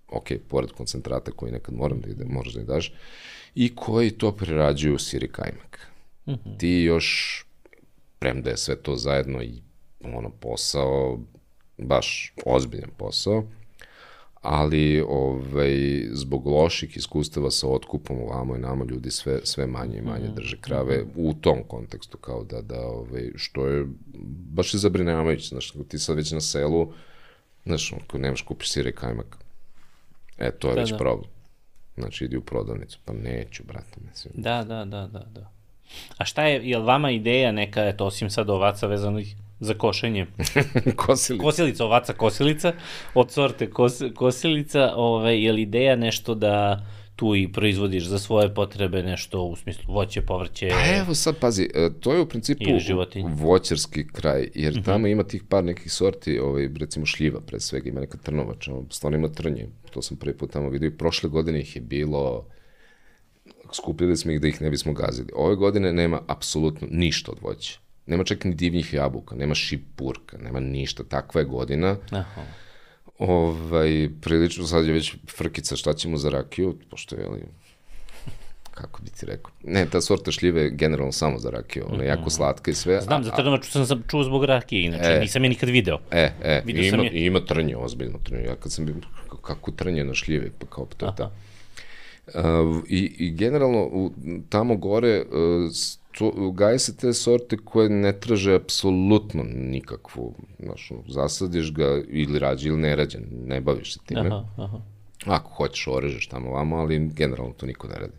ok, 0.09 0.29
pored 0.49 0.73
koncentrata 0.73 1.31
koji 1.31 1.53
nekad 1.53 1.75
moram 1.75 2.01
da 2.01 2.11
ide, 2.11 2.25
moraš 2.25 2.55
da 2.55 2.61
ih 2.61 2.67
daš, 2.67 2.93
i 3.55 3.75
koji 3.75 4.11
to 4.11 4.33
prerađuju 4.33 4.95
u 4.95 4.99
siri 4.99 5.29
kajmak. 5.29 5.89
Uh 6.27 6.33
mhm. 6.35 6.49
-huh. 6.49 6.59
Ti 6.59 6.69
još 6.69 7.45
premda 8.19 8.51
je 8.51 8.57
sve 8.57 8.77
to 8.77 8.97
zajedno 8.97 9.43
i 9.43 9.63
ono 10.01 10.31
posao, 10.31 11.19
baš 11.79 12.35
ozbiljan 12.47 12.91
posao, 12.97 13.45
ali 14.43 15.01
ovaj, 15.09 16.07
zbog 16.13 16.47
loših 16.47 16.97
iskustava 16.97 17.51
sa 17.51 17.69
otkupom 17.69 18.23
ovamo 18.23 18.57
i 18.57 18.59
nama 18.59 18.85
ljudi 18.85 19.11
sve, 19.11 19.41
sve 19.45 19.67
manje 19.67 19.99
i 19.99 20.03
manje 20.03 20.25
mhm. 20.25 20.35
drže 20.35 20.61
krave 20.61 21.05
u 21.17 21.35
tom 21.35 21.63
kontekstu, 21.69 22.19
kao 22.19 22.45
da, 22.45 22.63
da 22.63 22.87
ovaj, 22.87 23.31
što 23.37 23.67
je 23.67 23.87
baš 24.51 24.75
je 24.75 24.79
zabrinjavajuće, 24.79 25.49
znaš, 25.49 25.73
ti 25.89 25.99
sad 25.99 26.17
već 26.17 26.33
na 26.33 26.41
selu, 26.41 26.93
znaš, 27.65 27.93
ako 27.93 28.19
nemaš 28.19 28.43
kupiš 28.43 28.73
sire 28.73 28.93
kajmak, 28.93 29.37
e, 30.39 30.51
to 30.51 30.69
je 30.69 30.75
da, 30.75 30.81
već 30.81 30.91
da. 30.91 30.97
problem. 30.97 31.31
Znači, 31.97 32.25
idi 32.25 32.37
u 32.37 32.41
prodavnicu, 32.41 32.99
pa 33.05 33.13
neću, 33.13 33.65
brate, 33.65 34.01
mislim. 34.11 34.35
Da, 34.37 34.65
da, 34.65 34.85
da, 34.85 35.07
da, 35.07 35.27
da. 35.35 35.58
A 36.19 36.25
šta 36.25 36.45
je, 36.45 36.69
je 36.71 36.79
li 36.79 36.85
vama 36.85 37.11
ideja 37.11 37.53
neka, 37.53 37.85
eto, 37.85 38.07
osim 38.07 38.31
sad 38.31 38.51
ovaca 38.51 38.87
vezanih 38.87 39.37
za 39.61 39.75
košenje? 39.75 40.27
kosilica. 41.07 41.45
Kosilica, 41.45 41.85
ovaca 41.85 42.13
kosilica, 42.13 42.73
od 43.15 43.31
sorte 43.31 43.71
kos, 43.71 44.03
kosilica, 44.15 44.93
ove, 44.97 45.43
je 45.43 45.53
li 45.53 45.63
ideja 45.63 45.97
nešto 45.97 46.35
da 46.35 46.87
tu 47.17 47.37
i 47.37 47.53
proizvodiš 47.53 48.05
za 48.05 48.19
svoje 48.19 48.55
potrebe 48.55 49.03
nešto 49.03 49.43
u 49.43 49.57
smislu 49.57 49.95
voće, 49.95 50.23
povrće? 50.23 50.69
Pa 50.69 50.97
evo 50.97 51.15
sad, 51.15 51.37
pazi, 51.39 51.69
e, 51.75 51.91
to 52.01 52.13
je 52.15 52.21
u 52.21 52.29
principu 52.29 52.65
voćarski 53.25 54.07
kraj, 54.09 54.49
jer 54.55 54.73
uh 54.73 54.77
mhm. 54.77 54.83
-huh. 54.83 54.85
tamo 54.85 55.07
ima 55.07 55.23
tih 55.23 55.43
par 55.49 55.65
nekih 55.65 55.93
sorti, 55.93 56.39
ovaj, 56.39 56.69
recimo 56.81 57.07
šljiva 57.07 57.41
pre 57.41 57.61
svega, 57.61 57.89
ima 57.89 58.01
neka 58.01 58.19
trnovača, 58.19 58.73
stvarno 58.91 59.19
ima 59.19 59.29
trnje, 59.29 59.67
to 59.91 60.03
sam 60.03 60.17
prvi 60.17 60.37
put 60.37 60.51
tamo 60.51 60.69
vidio 60.69 60.87
i 60.87 60.97
prošle 60.97 61.31
godine 61.31 61.61
ih 61.61 61.77
je 61.77 61.83
bilo 61.83 62.47
skupljali 63.75 64.17
smo 64.17 64.33
ih 64.33 64.41
da 64.41 64.49
ih 64.49 64.63
ne 64.63 64.71
bismo 64.71 64.93
gazili. 64.93 65.29
Ove 65.35 65.57
godine 65.57 65.93
nema 65.93 66.21
apsolutno 66.27 66.89
ništa 66.91 67.33
od 67.33 67.39
voća. 67.41 67.79
Nema 68.07 68.25
čak 68.25 68.45
ni 68.45 68.55
divnih 68.55 68.95
jabuka, 68.95 69.35
nema 69.35 69.55
šipurka, 69.55 70.39
nema 70.39 70.61
ništa. 70.61 71.05
Takva 71.05 71.41
je 71.41 71.45
godina. 71.45 71.97
Aha. 72.11 72.43
Ovaj, 73.19 74.11
prilično, 74.21 74.67
sad 74.67 74.87
je 74.87 74.93
već 74.93 75.15
frkica 75.37 75.77
šta 75.77 75.93
ćemo 75.93 76.17
za 76.17 76.31
rakiju, 76.31 76.77
pošto 76.91 77.17
je, 77.17 77.27
ali, 77.27 77.43
kako 78.71 79.03
bi 79.03 79.11
ti 79.11 79.27
rekao. 79.27 79.53
Ne, 79.63 79.87
ta 79.87 80.01
sorta 80.01 80.31
šljive 80.31 80.63
je 80.63 80.71
generalno 80.71 81.13
samo 81.13 81.39
za 81.39 81.51
rakiju, 81.51 81.85
ona 81.91 82.03
je 82.03 82.09
jako 82.09 82.21
mhm. 82.21 82.31
slatka 82.31 82.71
i 82.71 82.75
sve. 82.75 83.01
Znam, 83.01 83.25
za 83.25 83.31
trnovaču 83.31 83.87
sam 83.87 84.03
čuo 84.09 84.25
zbog 84.25 84.45
rakije, 84.45 84.83
inače 84.83 85.11
e, 85.11 85.21
nisam 85.21 85.45
je 85.45 85.51
nikad 85.51 85.69
video. 85.69 85.99
E, 86.11 86.31
e, 86.43 86.63
video 86.65 86.85
ima, 86.85 87.03
je... 87.03 87.27
ima 87.27 87.45
trnje, 87.45 87.77
ozbiljno 87.77 88.19
trnje. 88.25 88.45
Ja 88.45 88.57
kad 88.57 88.73
sam 88.73 88.87
bio, 88.87 88.95
kako 89.43 89.71
trnje 89.71 90.05
na 90.05 90.15
šljive, 90.15 90.51
pa 90.59 90.67
kao 90.67 90.87
to 90.97 91.07
je 91.07 91.13
ta. 91.17 91.31
Uh, 92.35 92.83
i, 92.89 93.15
I 93.19 93.31
generalno 93.31 93.85
u, 93.93 94.11
tamo 94.49 94.77
gore 94.77 95.23
uh, 95.23 95.73
to, 96.13 96.51
gaje 96.51 96.79
se 96.79 96.97
te 96.97 97.13
sorte 97.13 97.57
koje 97.65 97.89
ne 97.89 98.13
traže 98.21 98.55
apsolutno 98.55 99.45
nikakvu, 99.55 100.35
znaš, 100.59 100.93
zasadiš 101.09 101.73
ga 101.73 102.03
ili 102.09 102.39
rađe 102.39 102.69
ili 102.69 102.79
ne 102.79 102.97
rađe, 102.97 103.19
ne 103.47 103.61
baviš 103.61 103.95
se 103.95 104.01
time. 104.07 104.27
Aha, 104.27 104.45
aha. 104.57 104.81
Ako 105.27 105.51
hoćeš, 105.51 105.87
orežeš 105.87 106.27
tamo 106.27 106.51
vamo, 106.51 106.77
ali 106.77 107.09
generalno 107.09 107.53
to 107.53 107.67
niko 107.67 107.89
ne 107.89 107.95
radi. 107.95 108.17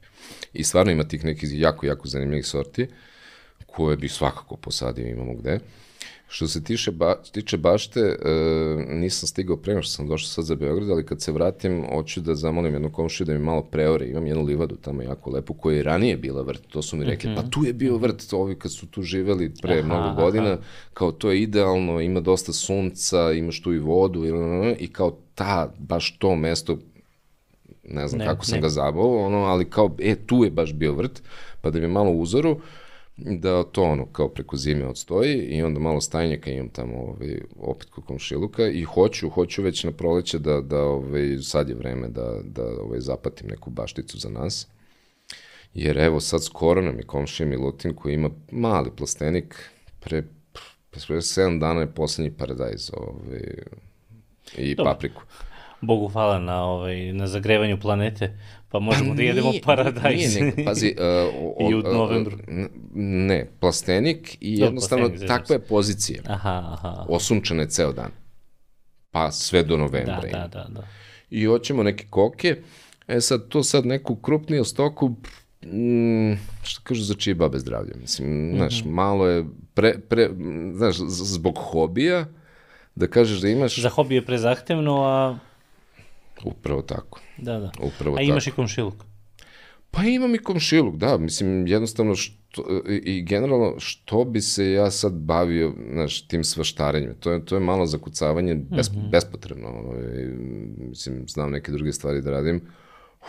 I 0.53 0.63
stvarno 0.63 0.91
ima 0.91 1.03
tih 1.03 1.25
nekih 1.25 1.49
jako, 1.53 1.85
jako 1.85 2.07
zanimljivih 2.07 2.45
sorti 2.45 2.87
koje 3.65 3.97
bi 3.97 4.09
svakako 4.09 4.57
posadio, 4.57 5.07
imamo 5.07 5.33
gde. 5.33 5.53
Uh, 5.53 5.61
Što 6.31 6.47
se 6.47 6.63
tiče, 6.63 6.91
ba, 6.91 7.15
tiče 7.31 7.57
bašte, 7.57 7.99
e, 7.99 8.15
nisam 8.87 9.27
stigao 9.27 9.57
pre 9.57 9.81
što 9.81 9.91
sam 9.91 10.07
došao 10.07 10.27
sad 10.27 10.45
za 10.45 10.55
Beograd, 10.55 10.89
ali 10.89 11.05
kad 11.05 11.21
se 11.21 11.31
vratim, 11.31 11.85
hoću 11.93 12.21
da 12.21 12.35
zamolim 12.35 12.73
jednu 12.73 12.91
komšiju 12.91 13.27
da 13.27 13.33
mi 13.33 13.39
malo 13.39 13.61
preore. 13.61 14.07
Imam 14.07 14.27
jednu 14.27 14.43
livadu 14.43 14.75
tamo 14.75 15.01
jako 15.01 15.29
lepu, 15.29 15.53
koja 15.53 15.77
je 15.77 15.83
ranije 15.83 16.17
bila 16.17 16.41
vrt. 16.41 16.67
To 16.67 16.81
su 16.81 16.97
mi 16.97 17.05
rekli, 17.05 17.29
mm 17.29 17.33
-hmm. 17.33 17.41
pa 17.43 17.49
tu 17.49 17.65
je 17.65 17.73
bio 17.73 17.97
vrt, 17.97 18.33
ovi 18.33 18.55
kad 18.55 18.71
su 18.71 18.87
tu 18.87 19.01
živeli 19.01 19.53
pre 19.61 19.79
aha, 19.79 19.85
mnogo 19.87 20.21
godina, 20.21 20.51
aha. 20.51 20.61
kao 20.93 21.11
to 21.11 21.31
je 21.31 21.41
idealno, 21.41 22.01
ima 22.01 22.19
dosta 22.19 22.53
sunca, 22.53 23.31
imaš 23.31 23.61
tu 23.61 23.73
i 23.73 23.79
vodu, 23.79 24.25
i, 24.25 24.31
i 24.79 24.87
kao 24.87 25.17
ta, 25.35 25.73
baš 25.79 26.17
to 26.17 26.35
mesto, 26.35 26.77
ne 27.83 28.07
znam 28.07 28.19
ne, 28.19 28.25
kako 28.25 28.45
sam 28.45 28.55
ne. 28.55 28.61
ga 28.61 28.69
zabao, 28.69 29.25
ono, 29.25 29.37
ali 29.37 29.69
kao, 29.69 29.95
e, 29.99 30.15
tu 30.15 30.43
je 30.43 30.51
baš 30.51 30.73
bio 30.73 30.93
vrt, 30.93 31.21
pa 31.61 31.69
da 31.69 31.79
mi 31.79 31.87
malo 31.87 32.11
uzoru, 32.11 32.59
da 33.25 33.63
to 33.63 33.83
ono 33.83 34.05
kao 34.05 34.29
preko 34.29 34.57
zime 34.57 34.87
odstoji 34.87 35.35
i 35.37 35.61
onda 35.63 35.79
malo 35.79 36.01
stajnjaka 36.01 36.51
imam 36.51 36.69
tamo 36.69 36.97
ovaj, 36.97 37.41
opet 37.59 37.89
kod 37.89 38.05
komšiluka 38.05 38.67
i 38.67 38.83
hoću, 38.83 39.29
hoću 39.29 39.61
već 39.61 39.83
na 39.83 39.91
proleće 39.91 40.39
da, 40.39 40.61
da 40.61 40.83
ovaj, 40.83 41.37
sad 41.41 41.69
je 41.69 41.75
vreme 41.75 42.07
da, 42.09 42.39
da 42.43 42.63
ovaj, 42.81 42.99
zapatim 42.99 43.47
neku 43.47 43.69
bašticu 43.69 44.17
za 44.17 44.29
nas. 44.29 44.67
Jer 45.73 45.97
evo 45.97 46.19
sad 46.19 46.43
skoro 46.43 46.81
nam 46.81 46.97
je 46.97 47.03
komšija 47.03 47.47
Milutin 47.47 47.93
koji 47.93 48.13
ima 48.13 48.29
mali 48.51 48.91
plastenik, 48.97 49.69
pre, 49.99 50.23
pre 50.89 50.99
7 50.99 51.59
dana 51.59 51.81
je 51.81 51.91
poslednji 51.93 52.31
paradajz 52.31 52.91
ovaj, 52.93 53.53
i 54.57 54.75
Dobre. 54.75 54.91
papriku. 54.91 55.21
Bogu 55.81 56.07
hvala 56.07 56.39
na, 56.39 56.63
ovaj, 56.63 57.13
na 57.13 57.27
zagrevanju 57.27 57.79
planete, 57.79 58.37
pa 58.69 58.79
možemo 58.79 59.09
pa 59.09 59.15
da 59.15 59.23
jedemo 59.23 59.51
paradajz. 59.63 60.35
Nije, 60.35 60.45
nego, 60.45 60.63
pazi, 60.65 60.95
uh, 60.97 61.05
o, 61.57 61.69
I 61.69 61.75
u 61.75 61.81
novembru. 61.81 62.37
Ne, 62.95 63.47
plastenik 63.59 64.37
i 64.39 64.59
Do, 64.59 64.65
jednostavno 64.65 65.07
plastenik, 65.07 65.27
takva 65.27 65.55
je 65.55 65.59
pozicija. 65.59 66.21
Aha, 66.27 66.63
aha. 66.71 67.05
Osunčane 67.09 67.69
ceo 67.69 67.93
dan. 67.93 68.11
Pa 69.11 69.31
sve 69.31 69.63
do 69.63 69.77
novembra. 69.77 70.21
Da, 70.21 70.27
da, 70.27 70.47
da, 70.47 70.67
da. 70.69 70.87
I 71.29 71.45
hoćemo 71.45 71.83
neke 71.83 72.05
koke. 72.09 72.61
E 73.07 73.21
sad, 73.21 73.47
to 73.47 73.63
sad 73.63 73.85
neku 73.85 74.15
krupniju 74.15 74.63
stoku, 74.63 75.09
mm, 75.65 76.33
što 76.63 76.81
kažu 76.83 77.03
za 77.03 77.13
čije 77.13 77.35
babe 77.35 77.59
zdravlje, 77.59 77.93
mislim, 78.01 78.29
mm 78.29 78.51
-hmm. 78.51 78.57
znaš, 78.57 78.83
malo 78.85 79.27
je 79.27 79.45
pre, 79.73 79.99
pre, 80.09 80.29
znaš, 80.73 80.95
zbog 81.07 81.57
hobija, 81.57 82.25
da 82.95 83.07
kažeš 83.07 83.39
da 83.39 83.49
imaš... 83.49 83.79
Za 83.79 83.89
hobi 83.89 84.15
je 84.15 84.25
prezahtevno, 84.25 85.03
a 85.03 85.37
Upravo 86.43 86.81
tako. 86.81 87.19
Da, 87.41 87.59
da. 87.59 87.71
Upravo 87.81 88.17
A 88.17 88.21
imaš 88.21 88.45
tako. 88.45 88.53
i 88.53 88.55
komšiluk? 88.55 89.05
Pa 89.91 90.03
imam 90.03 90.35
i 90.35 90.37
komšiluk, 90.37 90.95
da. 90.95 91.17
Mislim, 91.17 91.67
jednostavno, 91.67 92.15
što, 92.15 92.81
i 93.03 93.21
generalno, 93.21 93.73
što 93.77 94.25
bi 94.25 94.41
se 94.41 94.71
ja 94.71 94.91
sad 94.91 95.13
bavio, 95.13 95.73
znaš, 95.93 96.27
tim 96.27 96.43
svaštarenjem? 96.43 97.15
To 97.19 97.31
je, 97.31 97.45
to 97.45 97.55
je 97.55 97.59
malo 97.59 97.85
zakucavanje 97.85 98.55
bes, 98.55 98.91
mm 98.91 98.95
-hmm. 98.95 99.09
bespotrebno. 99.09 99.69
I, 100.19 100.25
mislim, 100.89 101.27
znam 101.27 101.51
neke 101.51 101.71
druge 101.71 101.93
stvari 101.93 102.21
da 102.21 102.31
radim. 102.31 102.61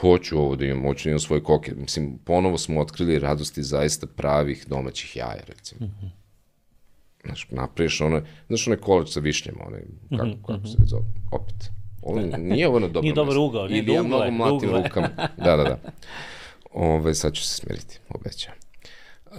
Hoću 0.01 0.39
ovo 0.39 0.57
da 0.57 0.65
imam, 0.65 0.83
hoću 0.83 1.05
da 1.05 1.11
imam 1.11 1.21
svoje 1.21 1.43
koke. 1.43 1.75
Mislim, 1.75 2.19
ponovo 2.25 2.59
smo 2.59 2.81
otkrili 2.81 3.19
radosti 3.19 3.63
zaista 3.63 4.07
pravih 4.07 4.65
domaćih 4.69 5.17
jaja, 5.17 5.43
recimo. 5.47 5.87
Mm 5.87 5.95
-hmm. 6.03 6.11
Znaš, 7.25 7.47
napraviš 7.51 8.01
ono, 8.01 8.23
znaš, 8.49 8.67
onaj 8.67 8.79
kolač 8.79 9.09
sa 9.09 9.21
višnjama, 9.21 9.65
onaj, 9.67 9.81
kako, 10.11 10.27
mm 10.27 10.31
-hmm. 10.31 10.47
kako 10.47 10.67
se 10.67 10.77
zove, 10.87 11.05
opet 11.33 11.80
Ovo, 12.03 12.21
nije 12.21 12.69
ovo 12.69 12.79
na 12.79 12.87
dobro 12.87 13.03
Nije 13.03 13.15
dobar 13.15 13.37
ugao, 13.37 13.69
nije 13.69 13.83
Ili 13.83 13.93
ja 13.93 14.03
mnogo 14.03 14.31
mlatim 14.31 14.71
rukama. 14.71 15.09
Da, 15.37 15.57
da, 15.57 15.65
da. 15.65 15.79
Ove, 16.73 17.15
sad 17.15 17.35
ću 17.35 17.43
se 17.43 17.55
smeriti, 17.55 17.99
obećam. 18.09 18.53
Uh, 19.31 19.37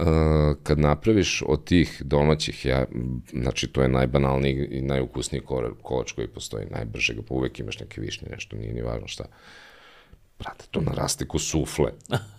kad 0.62 0.78
napraviš 0.78 1.42
od 1.46 1.64
tih 1.64 2.02
domaćih, 2.04 2.64
ja, 2.64 2.84
znači 3.32 3.66
to 3.66 3.82
je 3.82 3.88
najbanalniji 3.88 4.68
i 4.70 4.82
najukusniji 4.82 5.42
kolač 5.82 6.12
koji 6.12 6.28
postoji, 6.28 6.66
najbrže 6.70 7.14
ga, 7.14 7.22
pa 7.28 7.34
uvek 7.34 7.60
imaš 7.60 7.80
neke 7.80 8.00
višnje, 8.00 8.28
nešto, 8.30 8.56
nije 8.56 8.72
ni 8.72 8.82
važno 8.82 9.08
šta. 9.08 9.24
Brate, 10.38 10.64
to 10.70 10.80
naraste 10.80 11.26
ko 11.26 11.38
sufle. 11.38 11.92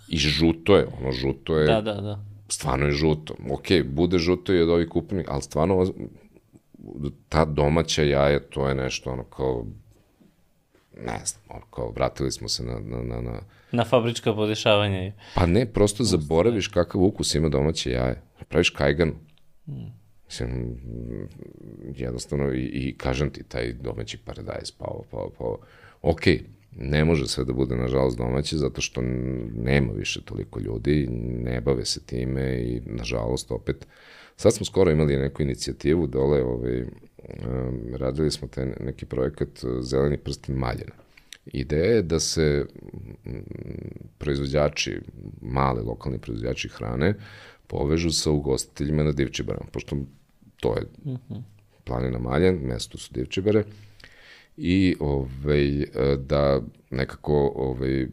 I 0.07 0.17
žuto 0.17 0.77
je, 0.77 0.87
ono 0.99 1.11
žuto 1.11 1.57
je... 1.57 1.67
Da, 1.67 1.81
da, 1.81 1.93
da. 1.93 2.25
Stvarno 2.49 2.85
je 2.85 2.91
žuto. 2.91 3.35
Ok, 3.51 3.67
bude 3.85 4.17
žuto 4.17 4.53
i 4.53 4.61
od 4.61 4.69
ovih 4.69 4.89
kupenih, 4.89 5.25
ali 5.29 5.41
stvarno 5.41 5.93
ta 7.29 7.45
domaća 7.45 8.03
jaja, 8.03 8.39
to 8.39 8.67
je 8.67 8.75
nešto 8.75 9.11
ono 9.11 9.23
kao 9.23 9.65
ne 10.97 11.19
znam, 11.25 11.43
ono, 11.49 11.65
kao, 11.65 11.91
vratili 11.91 12.31
smo 12.31 12.49
se 12.49 12.63
na, 12.63 12.79
na, 12.79 13.03
na, 13.03 13.21
na... 13.21 13.39
Na 13.71 13.85
fabrička 13.85 14.33
podešavanja. 14.33 15.11
Pa 15.35 15.45
ne, 15.45 15.65
prosto 15.65 16.03
zaboraviš 16.03 16.67
kakav 16.67 17.01
ukus 17.01 17.35
ima 17.35 17.49
domaće 17.49 17.91
jaje. 17.91 18.21
Praviš 18.49 18.69
kajgan. 18.69 19.13
Hmm. 19.65 20.03
Mislim, 20.25 20.77
jednostavno, 21.95 22.53
i, 22.53 22.61
i 22.61 22.97
kažem 22.97 23.29
ti, 23.29 23.43
taj 23.43 23.73
domaći 23.73 24.17
paradajz, 24.17 24.71
pao, 24.71 25.03
pao, 25.11 25.29
pao. 25.37 25.57
Ok, 26.01 26.21
Ne 26.75 27.05
može 27.05 27.27
sve 27.27 27.45
da 27.45 27.53
bude, 27.53 27.75
nažalost, 27.75 28.17
domaće, 28.17 28.57
zato 28.57 28.81
što 28.81 29.01
nema 29.55 29.93
više 29.93 30.21
toliko 30.21 30.59
ljudi, 30.59 31.07
ne 31.43 31.61
bave 31.61 31.85
se 31.85 31.99
time 32.05 32.61
i, 32.61 32.81
nažalost, 32.85 33.51
opet, 33.51 33.87
sad 34.35 34.53
smo 34.53 34.65
skoro 34.65 34.91
imali 34.91 35.17
neku 35.17 35.41
inicijativu 35.41 36.07
dole, 36.07 36.43
ovaj, 36.43 36.81
um, 36.81 36.89
radili 37.95 38.31
smo 38.31 38.47
taj 38.47 38.65
neki 38.79 39.05
projekat 39.05 39.49
Zeleni 39.81 40.17
prsten 40.17 40.55
Maljena. 40.55 40.93
Ideja 41.45 41.95
je 41.95 42.01
da 42.01 42.19
se 42.19 42.65
proizvođači, 44.17 44.99
male 45.41 45.81
lokalni 45.81 46.19
proizvođači 46.19 46.69
hrane, 46.69 47.13
povežu 47.67 48.11
sa 48.11 48.31
ugostiteljima 48.31 49.03
na 49.03 49.11
Divčibarama, 49.11 49.65
pošto 49.71 49.97
to 50.59 50.75
je 50.75 50.83
-huh. 51.05 51.41
planina 51.83 52.19
Maljen, 52.19 52.59
mesto 52.63 52.97
su 52.97 53.13
Divčibare, 53.13 53.63
i 54.57 54.95
ovaj, 54.99 55.85
da 56.17 56.61
nekako 56.89 57.53
ovaj, 57.55 58.07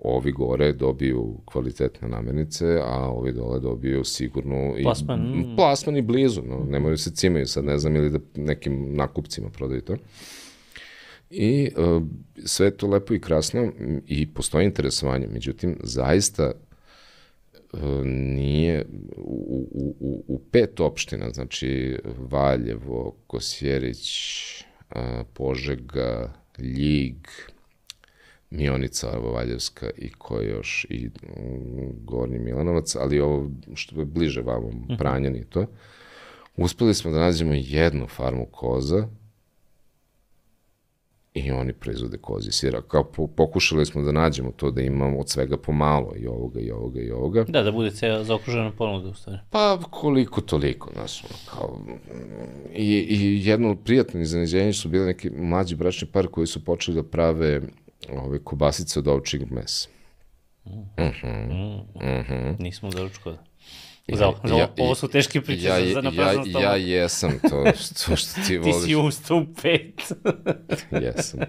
ovi 0.00 0.32
gore 0.32 0.72
dobiju 0.72 1.38
kvalitetne 1.44 2.08
namirnice, 2.08 2.80
a 2.84 3.10
ovi 3.10 3.32
dole 3.32 3.60
dobiju 3.60 4.04
sigurno 4.04 4.74
i 4.78 4.82
plasman, 4.82 5.52
plasman 5.56 5.96
i 5.96 6.02
blizu, 6.02 6.42
no, 6.42 6.66
ne 6.68 6.80
moraju 6.80 6.98
se 6.98 7.10
cimaju 7.10 7.46
sad, 7.46 7.64
ne 7.64 7.78
znam, 7.78 7.96
ili 7.96 8.10
da 8.10 8.18
nekim 8.34 8.94
nakupcima 8.94 9.50
prodaju 9.50 9.80
to. 9.80 9.96
I 11.30 11.70
uh, 11.76 12.02
sve 12.44 12.66
je 12.66 12.76
to 12.76 12.86
lepo 12.86 13.14
i 13.14 13.20
krasno 13.20 13.72
i 14.06 14.34
postoji 14.34 14.64
interesovanje, 14.64 15.26
međutim, 15.32 15.76
zaista 15.82 16.52
uh, 17.72 17.80
nije 18.04 18.86
u, 19.16 19.68
u, 19.72 19.96
u, 20.00 20.24
u 20.28 20.38
pet 20.50 20.80
opština, 20.80 21.30
znači 21.30 21.98
Valjevo, 22.18 23.16
Kosjerić, 23.26 24.20
uh, 24.90 25.02
Požega, 25.32 26.32
Ljig, 26.58 27.16
Mionica 28.50 29.08
Valjevska 29.08 29.90
i 29.96 30.12
ko 30.12 30.40
još, 30.40 30.86
i 30.90 31.10
Gornji 32.04 32.38
Milanovac, 32.38 32.96
ali 32.96 33.20
ovo 33.20 33.50
što 33.74 34.00
je 34.00 34.04
bliže 34.04 34.42
vamo, 34.42 34.68
mhm. 34.68 34.94
Pranjan 34.98 35.36
i 35.36 35.44
to, 35.44 35.66
uspeli 36.56 36.94
smo 36.94 37.10
da 37.10 37.18
nađemo 37.18 37.52
jednu 37.54 38.06
farmu 38.06 38.46
koza, 38.46 39.08
i 41.34 41.50
oni 41.50 41.72
proizvode 41.72 42.18
kozi 42.18 42.52
sira. 42.52 42.82
Kao 42.82 43.04
po, 43.04 43.26
pokušali 43.26 43.86
smo 43.86 44.02
da 44.02 44.12
nađemo 44.12 44.52
to 44.56 44.70
da 44.70 44.82
imamo 44.82 45.18
od 45.18 45.28
svega 45.28 45.56
pomalo 45.56 46.12
i 46.16 46.26
ovoga 46.26 46.60
i 46.60 46.70
ovoga 46.70 47.00
i 47.00 47.10
ovoga. 47.10 47.44
Da, 47.48 47.62
da 47.62 47.72
bude 47.72 47.90
ceo 47.90 48.24
zaokružena 48.24 48.72
ponuda 48.72 49.08
u 49.08 49.14
stvari. 49.14 49.38
Pa 49.50 49.78
koliko 49.90 50.40
toliko, 50.40 50.90
znaš, 50.94 51.24
kao 51.50 51.78
i, 52.74 53.06
i 53.10 53.48
jedno 53.48 53.70
od 53.70 53.78
prijatnih 53.84 54.22
iznenađenja 54.22 54.72
su 54.72 54.88
bili 54.88 55.06
neki 55.06 55.30
mlađi 55.30 55.76
bračni 55.76 56.08
par 56.08 56.26
koji 56.26 56.46
su 56.46 56.64
počeli 56.64 56.94
da 56.94 57.02
prave 57.02 57.60
ove 58.08 58.44
kobasice 58.44 58.98
od 58.98 59.08
ovčeg 59.08 59.50
mesa. 59.50 59.88
Mm. 60.64 60.70
Uh 60.70 60.86
-huh. 60.96 61.84
mm. 61.94 62.00
-huh. 62.00 62.60
Nismo 62.60 62.90
doručko. 62.90 63.36
Za, 64.12 64.32
za 64.44 64.54
ja, 64.54 64.68
ovo 64.78 64.94
su 64.94 65.08
teške 65.08 65.40
priče 65.40 65.66
ja, 65.66 65.92
za, 65.94 66.00
na 66.00 66.10
ja, 66.14 66.60
ja 66.60 66.76
jesam 66.76 67.30
to, 67.50 67.64
to 68.06 68.16
što 68.16 68.40
ti 68.46 68.58
voliš. 68.58 68.76
ti 68.82 68.86
si 68.86 68.94
ustao 68.94 69.36
u 69.36 69.46
pet. 69.62 70.12
jesam. 71.04 71.40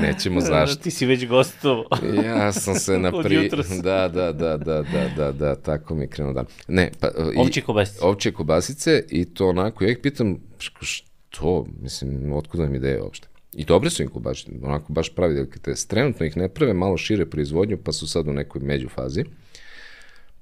Nećemo 0.00 0.40
zašto. 0.50 0.82
Ti 0.82 0.90
si 0.90 1.06
već 1.06 1.26
gostovo. 1.26 1.84
ja 2.24 2.52
sam 2.52 2.74
se 2.74 2.98
na 2.98 3.22
pri... 3.22 3.50
Da, 3.82 4.08
da, 4.08 4.32
da, 4.32 4.56
da, 4.56 4.82
da, 4.82 5.08
da, 5.16 5.32
da, 5.32 5.54
tako 5.54 5.94
mi 5.94 6.04
je 6.04 6.08
krenuo 6.08 6.32
dan. 6.32 6.46
Ne, 6.68 6.90
pa... 7.00 7.08
Ovčije 7.36 7.64
kobasice. 7.64 8.04
Ovčije 8.04 8.32
kobasice 8.32 9.04
i 9.10 9.34
to 9.34 9.48
onako, 9.48 9.84
ja 9.84 9.90
ih 9.90 9.98
pitam, 10.02 10.40
što, 10.80 11.66
mislim, 11.80 12.32
otkuda 12.32 12.66
mi 12.66 12.76
ideje 12.76 13.02
uopšte. 13.02 13.27
I 13.52 13.64
dobre 13.64 13.90
su 13.90 14.02
im 14.02 14.08
kobasice, 14.08 14.52
onako 14.62 14.92
baš 14.92 15.14
pravi 15.14 15.34
delikatese. 15.34 15.88
Trenutno 15.88 16.26
ih 16.26 16.36
ne 16.36 16.48
prave, 16.48 16.72
malo 16.74 16.96
šire 16.96 17.26
proizvodnju, 17.26 17.78
pa 17.84 17.92
su 17.92 18.08
sad 18.08 18.28
u 18.28 18.32
nekoj 18.32 18.60
među 18.60 18.88
fazi. 18.88 19.24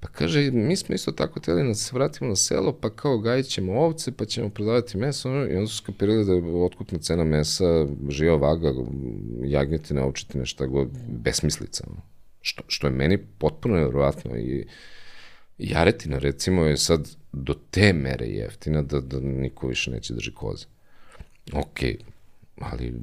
Pa 0.01 0.09
kaže, 0.09 0.51
mi 0.51 0.77
smo 0.77 0.95
isto 0.95 1.13
tako 1.13 1.41
teli 1.41 1.69
da 1.69 1.75
se 1.75 1.91
vratimo 1.95 2.29
na 2.29 2.37
selo, 2.37 2.73
pa 2.73 2.91
kao 2.91 3.19
gajit 3.19 3.47
ćemo 3.47 3.81
ovce, 3.81 4.13
pa 4.13 4.25
ćemo 4.25 4.49
prodavati 4.49 4.99
meso, 4.99 5.29
i 5.29 5.57
onda 5.57 5.67
su 5.67 5.77
skapirali 5.77 6.25
da 6.25 6.33
je 6.33 6.65
otkupna 6.65 6.99
cena 6.99 7.25
mesa, 7.25 7.87
živa 8.09 8.37
vaga, 8.37 8.73
jagnjetine, 9.45 10.03
ovčetine, 10.03 10.47
šta 10.47 10.67
god, 10.67 10.89
besmislica. 11.09 11.85
Što, 12.41 12.63
što 12.69 12.87
je 12.87 12.91
meni 12.91 13.19
potpuno 13.39 13.77
nevjerovatno 13.77 14.39
i 14.39 14.67
jaretina, 15.59 16.19
recimo, 16.19 16.65
je 16.65 16.77
sad 16.77 17.09
do 17.33 17.55
te 17.71 17.93
mere 17.93 18.27
jeftina 18.27 18.83
da, 18.83 19.01
da 19.01 19.21
niko 19.21 19.69
više 19.69 19.91
neće 19.91 20.15
drži 20.15 20.35
koze. 20.35 20.67
Okej, 21.53 21.97
okay, 21.97 22.16
ali 22.61 22.95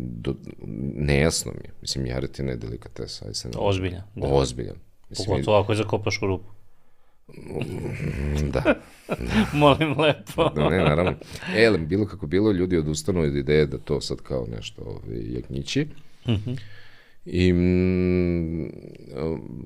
do, 0.00 0.34
nejasno 0.96 1.52
mi 1.52 1.64
je. 1.64 1.72
Mislim, 1.80 2.06
jaretina 2.06 2.50
je 2.50 2.56
delikatesa. 2.56 3.26
Aj 3.26 3.34
se 3.34 3.48
ne 3.48 3.54
Ozbiljan. 3.58 4.02
Da. 4.14 4.26
Ozbiljan. 4.26 4.76
Mislim, 5.10 5.26
Pogotovo 5.26 5.58
ako 5.58 5.72
je 5.72 5.76
zakopaš 5.76 6.22
u 6.22 6.26
rupu. 6.26 6.48
da. 8.52 8.74
Molim 9.52 10.00
lepo. 10.00 10.48
da, 10.48 10.70
ne, 10.70 10.78
naravno. 10.78 11.14
E, 11.56 11.66
ali 11.66 11.78
bilo 11.78 12.06
kako 12.06 12.26
bilo, 12.26 12.52
ljudi 12.52 12.76
odustanu 12.76 13.20
od 13.20 13.36
ideje 13.36 13.66
da 13.66 13.78
to 13.78 14.00
sad 14.00 14.18
kao 14.22 14.46
nešto 14.56 14.82
ovaj, 14.82 15.18
jagnjići. 15.34 15.86
Mm 16.26 16.32
-hmm. 16.32 16.58
I 17.24 17.48
m, 17.50 18.70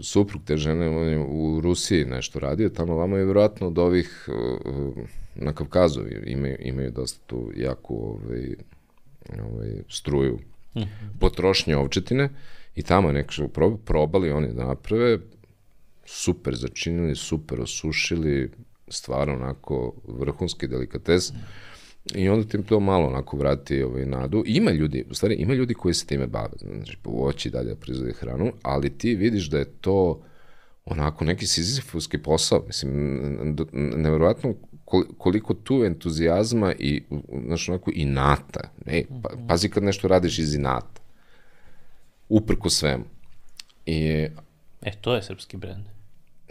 suprug 0.01 0.43
te 0.45 0.57
žene 0.57 0.89
on 0.89 1.09
je 1.09 1.19
u 1.19 1.61
Rusiji 1.61 2.05
nešto 2.05 2.39
radio, 2.39 2.69
tamo 2.69 2.95
vamo 2.95 3.17
je 3.17 3.25
vjerojatno 3.25 3.67
od 3.67 3.79
ovih 3.79 4.29
na 5.35 5.53
Kavkazu 5.53 6.01
imaju, 6.27 6.57
imaju 6.61 6.91
dosta 6.91 7.27
tu 7.27 7.51
jaku 7.57 7.95
ovaj, 7.95 8.55
ovaj, 9.51 9.83
struju 9.89 10.39
mm 10.75 10.81
-hmm. 10.81 11.09
potrošnje 11.21 11.77
ovčetine. 11.77 12.29
I 12.75 12.83
tamo 12.83 13.13
nekako 13.13 13.77
probali 13.85 14.31
oni 14.31 14.55
da 14.55 14.65
naprave, 14.65 15.19
super 16.05 16.55
začinili, 16.57 17.17
super 17.17 17.61
osušili, 17.61 18.51
stvarno 18.89 19.35
onako 19.35 19.95
vrhunski 20.09 20.69
delikates. 20.69 21.33
I 22.15 22.29
onda 22.29 22.49
tim 22.49 22.63
to 22.63 22.81
malo 22.81 23.07
onako 23.07 23.37
vrati 23.37 23.83
ovaj, 23.83 24.07
nadu. 24.07 24.43
Ima 24.47 24.71
ljudi, 24.71 25.05
u 25.11 25.15
stvari 25.15 25.35
ima 25.35 25.55
ljudi 25.55 25.75
koji 25.75 25.95
se 25.95 26.07
time 26.07 26.27
bave, 26.27 26.53
znači 26.61 26.97
povoći 27.03 27.51
dalje 27.51 27.69
da 27.69 27.77
proizvode 27.77 28.13
hranu, 28.13 28.53
ali 28.63 28.99
ti 28.99 29.15
vidiš 29.15 29.51
da 29.51 29.59
je 29.59 29.65
to 29.65 30.23
onako 30.85 31.25
neki 31.25 31.47
sizifovski 31.47 32.19
posao, 32.19 32.65
mislim, 32.67 32.93
nevjerojatno 33.73 34.55
koliko 35.19 35.55
tu 35.55 35.85
entuzijazma 35.85 36.73
i, 36.79 37.03
znači, 37.47 37.71
onako, 37.71 37.91
inata, 37.95 38.61
ne, 38.87 39.05
pa, 39.23 39.29
pazi 39.49 39.69
kad 39.69 39.83
nešto 39.83 40.09
radiš 40.09 40.39
iz 40.39 40.55
inata 40.55 41.03
uprko 42.29 42.71
svemu. 42.71 43.05
I, 43.87 44.29
e, 44.83 44.93
to 45.01 45.15
je 45.15 45.23
srpski 45.23 45.57
brend. 45.57 45.85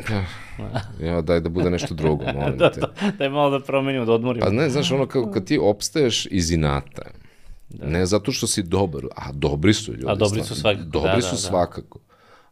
ja, 1.07 1.21
daj 1.21 1.39
da 1.39 1.49
bude 1.49 1.69
nešto 1.69 1.93
drugo, 1.93 2.23
molim 2.35 2.57
da, 2.57 2.71
te. 2.71 2.79
Da, 2.79 3.11
daj 3.17 3.29
malo 3.29 3.59
da 3.59 3.65
promenimo, 3.65 4.05
da 4.05 4.13
odmorimo. 4.13 4.45
Pa 4.45 4.51
ne, 4.51 4.69
znaš, 4.69 4.91
ono, 4.91 5.05
kad, 5.05 5.33
kad 5.33 5.45
ti 5.45 5.59
opstaješ 5.61 6.25
iz 6.31 6.51
inata, 6.51 7.01
da. 7.69 7.85
ne 7.85 8.05
zato 8.05 8.31
što 8.31 8.47
si 8.47 8.63
dobar, 8.63 9.03
a 9.15 9.31
dobri 9.31 9.73
su 9.73 9.91
ljudi. 9.91 10.05
A 10.07 10.15
dobri 10.15 10.43
su 10.43 10.55
svakako. 10.55 10.85
Dobri 10.85 11.15
da, 11.15 11.21
su 11.21 11.35
da, 11.35 11.41
svakako. 11.41 11.99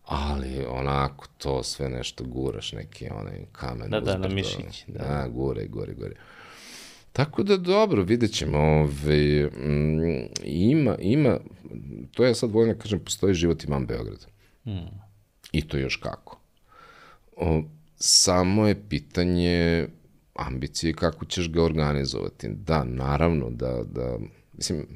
Ali 0.09 0.65
onako 0.69 1.27
to 1.37 1.63
sve 1.63 1.89
nešto 1.89 2.23
guraš, 2.23 2.71
neki 2.71 3.09
onaj 3.09 3.45
kamen. 3.51 3.89
Da, 3.89 3.99
da, 3.99 4.17
na 4.17 4.27
mišić. 4.27 4.83
Da, 4.87 4.99
da 4.99 5.27
gore, 5.27 5.67
gore, 5.67 5.93
gore. 5.93 6.15
Tako 7.13 7.43
da 7.43 7.57
dobro, 7.57 8.03
vidjet 8.03 8.33
ćemo. 8.33 8.57
Ove, 8.59 9.41
m, 9.41 10.27
ima, 10.43 10.95
ima, 10.99 11.37
to 12.11 12.25
ja 12.25 12.35
sad 12.35 12.51
volim 12.51 12.73
da 12.73 12.79
kažem, 12.79 12.99
postoji 12.99 13.33
život 13.33 13.63
imam 13.63 13.85
Beograd. 13.85 14.27
Mm. 14.65 14.87
I 15.51 15.67
to 15.67 15.77
još 15.77 15.95
kako. 15.95 16.39
O, 17.35 17.63
samo 17.95 18.67
je 18.67 18.89
pitanje 18.89 19.87
ambicije 20.35 20.93
kako 20.93 21.25
ćeš 21.25 21.51
ga 21.51 21.63
organizovati. 21.63 22.47
Da, 22.49 22.83
naravno, 22.83 23.49
da, 23.49 23.83
da, 23.83 24.17
mislim, 24.53 24.87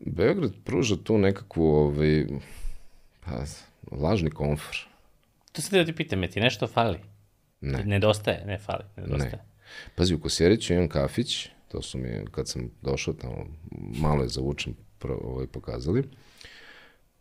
Beograd 0.00 0.52
pruža 0.64 0.96
tu 0.96 1.18
nekakvu, 1.18 1.64
ovaj, 1.64 2.26
pa, 3.24 3.44
lažni 4.00 4.30
komfor. 4.30 4.76
To 5.52 5.62
se 5.62 5.78
da 5.78 5.84
ti 5.84 5.92
pitam, 5.92 6.22
je 6.22 6.30
ti 6.30 6.40
nešto 6.40 6.66
fali? 6.66 6.98
Ne. 7.60 7.84
Nedostaje, 7.84 8.44
ne 8.46 8.58
fali, 8.58 8.84
nedostaje. 8.96 9.32
Ne. 9.32 9.44
Pazi, 9.94 10.14
u 10.14 10.20
Kosjeriću 10.20 10.72
imam 10.72 10.88
kafić, 10.88 11.48
to 11.68 11.82
su 11.82 11.98
mi, 11.98 12.08
kad 12.30 12.48
sam 12.48 12.70
došao 12.82 13.14
tamo, 13.14 13.46
malo 14.00 14.22
je 14.22 14.28
zavučen, 14.28 14.74
pro, 14.98 15.18
ovaj, 15.24 15.46
pokazali, 15.46 16.08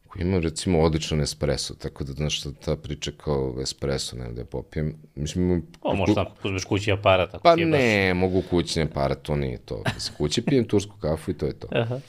koji 0.07 0.21
ima, 0.21 0.39
recimo, 0.39 0.79
odličan 0.79 1.21
espresso, 1.21 1.73
tako 1.73 2.03
da, 2.03 2.13
znaš, 2.13 2.43
ta 2.65 2.75
priča 2.75 3.11
kao 3.11 3.55
espresso, 3.61 4.15
ne 4.15 4.31
da 4.33 4.45
popijem, 4.45 4.95
mislim... 5.15 5.67
O, 5.81 5.95
možeš 5.95 6.15
tako, 6.15 6.35
uzmeš 6.43 6.63
kući 6.63 6.91
aparat, 6.91 7.33
ako 7.33 7.43
pa 7.43 7.55
ti 7.55 7.61
je 7.61 7.67
baš... 7.67 7.79
ne, 7.79 8.13
mogu 8.13 8.43
kućni 8.49 8.81
aparat, 8.81 9.21
to 9.21 9.35
nije 9.35 9.57
to. 9.57 9.83
Kući 10.17 10.41
pijem 10.41 10.67
tursku 10.67 10.95
kafu 11.01 11.31
i 11.31 11.33
to 11.33 11.45
je 11.45 11.59
to. 11.59 11.67
Aha. 11.71 11.99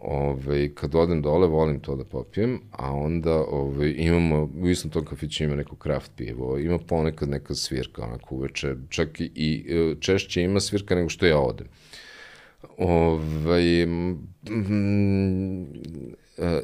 Ove, 0.00 0.74
kad 0.74 0.94
odem 0.94 1.22
dole, 1.22 1.46
volim 1.46 1.80
to 1.80 1.96
da 1.96 2.04
popijem, 2.04 2.60
a 2.70 2.92
onda 2.92 3.44
ove, 3.48 3.92
imamo, 3.92 4.48
u 4.62 4.68
istom 4.68 4.90
tom 4.90 5.04
kafiću 5.04 5.44
ima 5.44 5.56
neko 5.56 5.76
kraft 5.76 6.12
pivo, 6.16 6.58
ima 6.58 6.78
ponekad 6.78 7.28
neka 7.28 7.54
svirka, 7.54 8.02
onako 8.02 8.34
uveče, 8.34 8.74
čak 8.88 9.20
i, 9.20 9.64
češće 10.00 10.42
ima 10.42 10.60
svirka 10.60 10.94
nego 10.94 11.08
što 11.08 11.26
ja 11.26 11.38
odem. 11.38 11.66
Ovaj, 12.78 13.86
mm, 13.86 15.64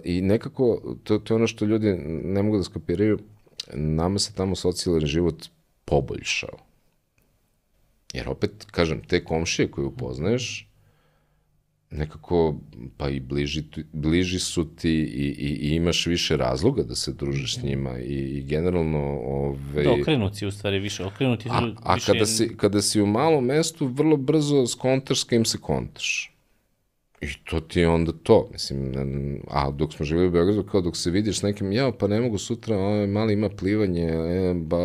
I 0.05 0.21
nekako, 0.21 0.97
to, 1.05 1.19
to 1.19 1.35
je 1.35 1.37
ono 1.37 1.47
što 1.47 1.65
ljudi 1.65 1.93
ne 2.25 2.43
mogu 2.43 2.57
da 2.57 2.63
skapiraju, 2.63 3.19
nama 3.75 4.19
se 4.19 4.33
tamo 4.35 4.57
socijalni 4.57 5.07
život 5.07 5.47
poboljšao. 5.85 6.59
Jer 8.13 8.29
opet, 8.29 8.67
kažem, 8.71 9.03
te 9.09 9.25
komšije 9.25 9.71
koje 9.71 9.87
upoznaješ, 9.87 10.69
nekako, 11.91 12.55
pa 12.97 13.09
i 13.09 13.21
bliži, 13.21 13.63
bliži 13.93 14.39
su 14.39 14.65
ti 14.77 14.91
i, 14.91 15.35
i, 15.39 15.71
i 15.71 15.75
imaš 15.75 16.07
više 16.07 16.37
razloga 16.37 16.83
da 16.83 16.95
se 16.95 17.13
družiš 17.13 17.57
s 17.57 17.63
njima 17.63 17.99
i, 17.99 18.15
i 18.15 18.43
generalno... 18.43 19.21
Ove, 19.21 19.83
da, 19.83 19.93
okrenuti 19.93 20.47
u 20.47 20.51
stvari 20.51 20.79
više, 20.79 21.05
okrenuti 21.05 21.49
a, 21.51 21.61
više... 21.61 21.77
A 21.83 21.97
kada, 22.07 22.27
si, 22.27 22.57
kada 22.57 22.83
si 22.83 23.01
u 23.01 23.07
malom 23.07 23.45
mestu, 23.45 23.87
vrlo 23.87 24.17
brzo 24.17 24.67
skontaš 24.67 25.21
s 25.21 25.25
kim 25.25 25.45
se 25.45 25.59
kontaš. 25.59 26.33
I 27.21 27.27
to 27.45 27.61
ti 27.61 27.81
je 27.81 27.89
onda 27.89 28.13
to, 28.23 28.49
mislim, 28.53 28.93
a 29.51 29.71
dok 29.71 29.93
smo 29.93 30.07
živjeli 30.07 30.29
u 30.29 30.31
Beogradu, 30.31 30.63
kao 30.63 30.81
dok 30.81 30.97
se 30.97 31.11
vidiš 31.11 31.43
nekim, 31.43 31.73
ja, 31.73 31.93
pa 31.99 32.07
ne 32.07 32.21
mogu 32.21 32.39
sutra, 32.39 32.79
ovaj, 32.79 33.07
mali 33.07 33.33
ima 33.33 33.49
plivanje, 33.49 34.05
e, 34.05 34.55
ba, 34.55 34.77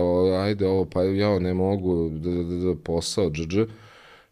ajde 0.43 0.67
ovo, 0.67 0.85
pa 0.85 1.03
ja, 1.03 1.39
ne 1.39 1.53
mogu, 1.53 2.09
da, 2.09 2.31
da, 2.31 2.43
da, 2.43 2.55
da 2.55 2.75
posao, 2.75 3.29
dž, 3.29 3.65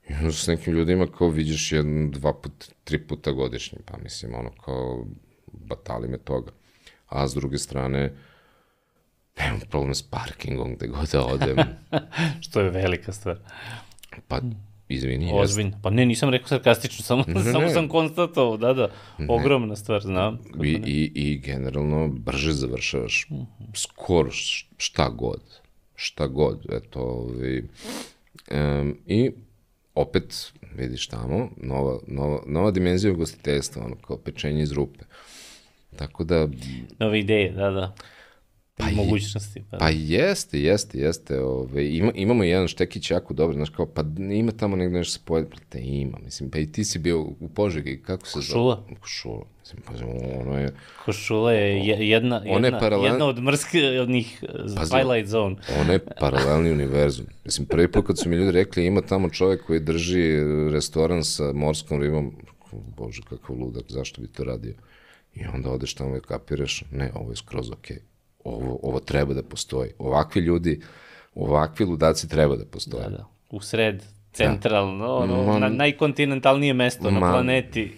I 0.10 0.14
onda 0.14 0.32
s 0.32 0.47
nekim 0.47 0.74
ljudima 0.74 1.07
kao 1.18 1.30
vidiš 1.30 1.72
jedan, 1.72 2.12
dva 2.12 2.34
put, 2.34 2.72
tri 2.84 2.99
puta 3.07 3.32
godišnje, 3.32 3.78
pa 3.86 3.97
mislim, 3.97 4.34
ono 4.36 4.51
kao, 4.51 5.05
batali 5.51 6.07
me 6.07 6.18
toga. 6.18 6.51
A 7.07 7.28
s 7.28 7.34
druge 7.34 7.57
strane, 7.57 8.14
nemam 9.39 9.60
problem 9.70 9.95
s 9.95 10.01
parkingom 10.01 10.76
gde 10.76 10.88
god 10.88 11.10
da 11.12 11.26
odem. 11.26 11.57
Što 12.49 12.60
je 12.60 12.70
velika 12.70 13.12
stvar. 13.12 13.38
Pa, 14.28 14.41
izvini. 14.89 15.32
Ozbiljno. 15.34 15.80
Pa 15.84 15.89
ne, 15.89 16.05
nisam 16.05 16.30
rekao 16.30 16.47
sarkastično, 16.47 17.03
samo, 17.03 17.24
ne, 17.28 17.43
samo 17.43 17.66
ne. 17.66 17.70
sam 17.70 17.89
konstatovao, 17.89 18.57
da, 18.57 18.74
da, 18.74 18.89
ogromna 19.28 19.68
ne. 19.68 19.76
stvar, 19.76 20.01
znam. 20.01 20.39
I, 20.64 20.70
i, 20.86 21.12
I 21.16 21.38
generalno 21.38 22.07
brže 22.07 22.51
završavaš, 22.51 23.28
uh 23.30 23.38
-huh. 23.38 23.45
skoro 23.74 24.30
šta 24.78 25.10
god, 25.10 25.41
šta 25.95 26.28
god, 26.28 26.66
eto, 26.72 26.99
ovi, 26.99 27.70
um, 28.51 28.97
i 29.05 29.32
opet, 30.01 30.53
vidiš 30.75 31.07
tamo, 31.07 31.49
nova, 31.57 31.99
nova, 32.07 32.43
nova 32.47 32.71
dimenzija 32.71 33.13
ugostiteljstva, 33.13 33.85
ono, 33.85 33.95
kao 33.95 34.17
pečenje 34.17 34.63
iz 34.63 34.71
rupe. 34.71 35.05
Tako 35.95 36.23
da... 36.23 36.47
Nove 36.99 37.19
ideje, 37.19 37.51
da, 37.51 37.69
da. 37.69 37.95
Pa 38.79 38.91
mogućnosti. 38.91 39.63
Pa, 39.71 39.77
pa 39.77 39.89
jeste, 39.89 40.61
jeste, 40.61 40.99
jeste. 40.99 41.39
Ove, 41.39 41.95
ima, 41.95 42.11
imamo 42.15 42.43
jedan 42.43 42.67
štekić 42.67 43.11
jako 43.11 43.33
dobro, 43.33 43.53
znaš 43.53 43.69
kao, 43.69 43.85
pa 43.85 44.03
ima 44.31 44.51
tamo 44.51 44.75
negde 44.75 44.97
nešto 44.97 45.13
se 45.13 45.19
pojede, 45.25 45.49
pa 45.49 45.57
te 45.69 45.79
ima, 45.81 46.17
mislim, 46.23 46.51
pa 46.51 46.59
i 46.59 46.71
ti 46.71 46.83
si 46.83 46.99
bio 46.99 47.21
u 47.21 47.49
Požegi, 47.55 48.01
kako 48.05 48.27
se 48.27 48.33
Košula. 48.33 48.75
zove? 48.75 48.99
Košula. 48.99 49.45
Pa 49.59 49.59
ono 50.41 50.59
je... 50.59 50.74
Košula 51.05 51.51
je 51.51 51.88
jedna, 52.09 52.41
jedna, 52.45 52.67
je 52.67 52.80
paralel... 52.80 53.11
jedna 53.11 53.26
od 53.26 53.43
mrskih 53.43 53.82
pa, 54.76 54.82
Twilight 54.82 55.26
Zone. 55.26 55.55
Ona 55.82 55.93
je 55.93 55.99
paralelni 56.20 56.72
univerzum. 56.72 57.26
Mislim, 57.45 57.67
prvi 57.67 57.91
put 57.91 58.07
kad 58.07 58.20
su 58.20 58.30
mi 58.30 58.36
ljudi 58.36 58.51
rekli, 58.51 58.86
ima 58.86 59.01
tamo 59.01 59.30
čovek 59.30 59.65
koji 59.65 59.80
drži 59.80 60.24
restoran 60.72 61.24
sa 61.24 61.53
morskom 61.53 62.01
ribom, 62.01 62.36
bože, 62.97 63.22
kakav 63.30 63.55
ludak, 63.55 63.84
zašto 63.88 64.22
bi 64.22 64.28
to 64.28 64.43
radio? 64.43 64.74
I 65.36 65.45
onda 65.53 65.70
odeš 65.70 65.93
tamo 65.93 66.17
i 66.17 66.22
kapiraš, 66.22 66.84
ne, 66.91 67.11
ovo 67.15 67.32
je 67.32 67.36
skroz 67.36 67.72
okej. 67.72 67.97
Okay 67.97 68.09
ovo, 68.43 68.80
ovo 68.84 68.99
treba 68.99 69.34
da 69.34 69.43
postoji. 69.43 69.91
Ovakvi 69.99 70.41
ljudi, 70.41 70.82
ovakvi 71.36 71.86
ludaci 71.86 72.30
treba 72.30 72.55
da 72.55 72.65
postoje. 72.65 73.03
Da, 73.03 73.09
da. 73.09 73.26
U 73.49 73.61
sred, 73.61 74.03
centralno, 74.34 75.07
da. 75.07 75.13
ono, 75.13 75.43
Man, 75.43 75.61
na, 75.61 75.70
najkontinentalnije 75.70 76.74
mesto 76.74 77.11
man, 77.11 77.13
na 77.13 77.32
planeti. 77.32 77.95